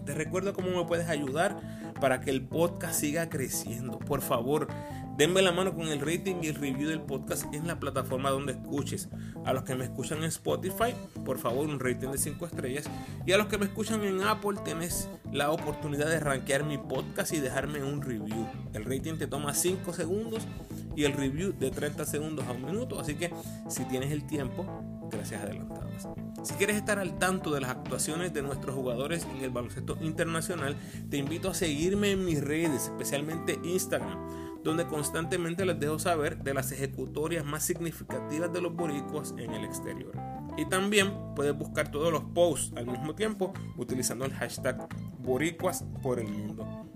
Te 0.05 0.13
recuerdo 0.13 0.53
cómo 0.53 0.69
me 0.69 0.85
puedes 0.85 1.09
ayudar 1.09 1.57
para 1.99 2.21
que 2.21 2.31
el 2.31 2.41
podcast 2.41 2.99
siga 2.99 3.29
creciendo. 3.29 3.99
Por 3.99 4.21
favor, 4.21 4.67
Denme 5.15 5.43
la 5.43 5.51
mano 5.51 5.75
con 5.75 5.89
el 5.89 5.99
rating 5.99 6.37
y 6.41 6.47
el 6.47 6.55
review 6.55 6.89
del 6.89 7.01
podcast 7.01 7.45
en 7.53 7.67
la 7.67 7.79
plataforma 7.79 8.31
donde 8.31 8.53
escuches. 8.53 9.09
A 9.45 9.53
los 9.53 9.61
que 9.63 9.75
me 9.75 9.83
escuchan 9.83 10.17
en 10.19 10.23
Spotify, 10.23 10.95
por 11.23 11.37
favor, 11.37 11.67
un 11.67 11.79
rating 11.79 12.07
de 12.07 12.17
5 12.17 12.47
estrellas. 12.47 12.85
Y 13.23 13.31
a 13.31 13.37
los 13.37 13.45
que 13.45 13.59
me 13.59 13.65
escuchan 13.65 14.03
en 14.03 14.23
Apple, 14.23 14.57
tienes 14.65 15.07
la 15.31 15.51
oportunidad 15.51 16.07
de 16.07 16.19
rankear 16.19 16.63
mi 16.63 16.79
podcast 16.79 17.31
y 17.31 17.39
dejarme 17.39 17.83
un 17.83 18.01
review. 18.01 18.47
El 18.73 18.85
rating 18.85 19.19
te 19.19 19.27
toma 19.27 19.53
5 19.53 19.93
segundos 19.93 20.47
y 20.95 21.03
el 21.03 21.13
review 21.13 21.53
de 21.53 21.69
30 21.69 22.05
segundos 22.05 22.47
a 22.47 22.53
un 22.53 22.65
minuto. 22.65 22.99
Así 22.99 23.13
que 23.13 23.31
si 23.69 23.85
tienes 23.85 24.11
el 24.11 24.25
tiempo, 24.25 24.65
gracias 25.11 25.43
adelantadas. 25.43 26.07
Si 26.43 26.53
quieres 26.55 26.75
estar 26.75 26.99
al 26.99 27.17
tanto 27.17 27.51
de 27.51 27.61
las 27.61 27.71
actuaciones 27.71 28.33
de 28.33 28.41
nuestros 28.41 28.75
jugadores 28.75 29.25
en 29.25 29.43
el 29.43 29.51
baloncesto 29.51 29.97
internacional, 30.01 30.75
te 31.09 31.17
invito 31.17 31.49
a 31.49 31.53
seguirme 31.53 32.11
en 32.11 32.25
mis 32.25 32.41
redes, 32.41 32.85
especialmente 32.85 33.59
Instagram 33.63 34.17
donde 34.63 34.87
constantemente 34.87 35.65
les 35.65 35.79
dejo 35.79 35.99
saber 35.99 36.37
de 36.37 36.53
las 36.53 36.71
ejecutorias 36.71 37.45
más 37.45 37.63
significativas 37.63 38.51
de 38.51 38.61
los 38.61 38.73
boricuas 38.73 39.33
en 39.37 39.51
el 39.51 39.65
exterior. 39.65 40.13
Y 40.57 40.65
también 40.65 41.11
puedes 41.35 41.55
buscar 41.57 41.91
todos 41.91 42.11
los 42.11 42.23
posts 42.23 42.75
al 42.77 42.87
mismo 42.87 43.13
tiempo 43.15 43.53
utilizando 43.77 44.25
el 44.25 44.33
hashtag 44.33 44.87
boricuas 45.19 45.83
por 46.01 46.19
el 46.19 46.29
mundo. 46.29 46.92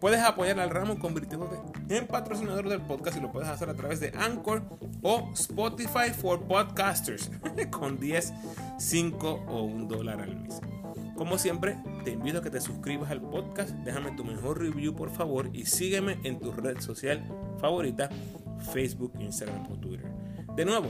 Puedes 0.00 0.20
apoyar 0.20 0.58
al 0.58 0.70
ramo 0.70 0.98
convirtiéndote 0.98 1.56
en 1.90 2.06
patrocinador 2.06 2.70
del 2.70 2.80
podcast 2.80 3.18
y 3.18 3.20
lo 3.20 3.30
puedes 3.30 3.50
hacer 3.50 3.68
a 3.68 3.74
través 3.74 4.00
de 4.00 4.10
Anchor 4.18 4.62
o 5.02 5.30
Spotify 5.34 6.10
for 6.18 6.42
Podcasters 6.44 7.30
con 7.70 8.00
10, 8.00 8.32
5 8.78 9.44
o 9.46 9.62
1 9.62 9.86
dólar 9.86 10.22
al 10.22 10.36
mes. 10.36 10.58
Como 11.16 11.36
siempre, 11.36 11.76
te 12.02 12.12
invito 12.12 12.38
a 12.38 12.42
que 12.42 12.48
te 12.48 12.62
suscribas 12.62 13.10
al 13.10 13.20
podcast, 13.20 13.72
déjame 13.84 14.12
tu 14.12 14.24
mejor 14.24 14.58
review 14.58 14.96
por 14.96 15.10
favor 15.10 15.50
y 15.52 15.66
sígueme 15.66 16.18
en 16.24 16.40
tu 16.40 16.50
red 16.50 16.80
social 16.80 17.22
favorita, 17.60 18.08
Facebook, 18.72 19.12
Instagram 19.20 19.70
o 19.70 19.76
Twitter. 19.78 20.10
De 20.56 20.64
nuevo, 20.64 20.88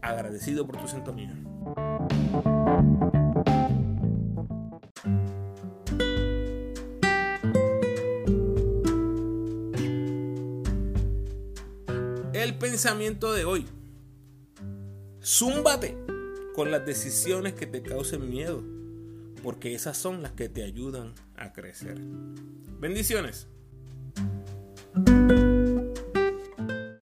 agradecido 0.00 0.64
por 0.64 0.76
tu 0.76 0.86
sintonía. 0.86 1.34
el 12.44 12.54
pensamiento 12.56 13.32
de 13.32 13.46
hoy. 13.46 13.66
Zúmbate 15.22 15.96
con 16.54 16.70
las 16.70 16.84
decisiones 16.84 17.54
que 17.54 17.66
te 17.66 17.82
causen 17.82 18.28
miedo, 18.28 18.62
porque 19.42 19.74
esas 19.74 19.96
son 19.96 20.22
las 20.22 20.32
que 20.32 20.50
te 20.50 20.62
ayudan 20.62 21.14
a 21.36 21.52
crecer. 21.52 21.98
Bendiciones. 22.78 23.48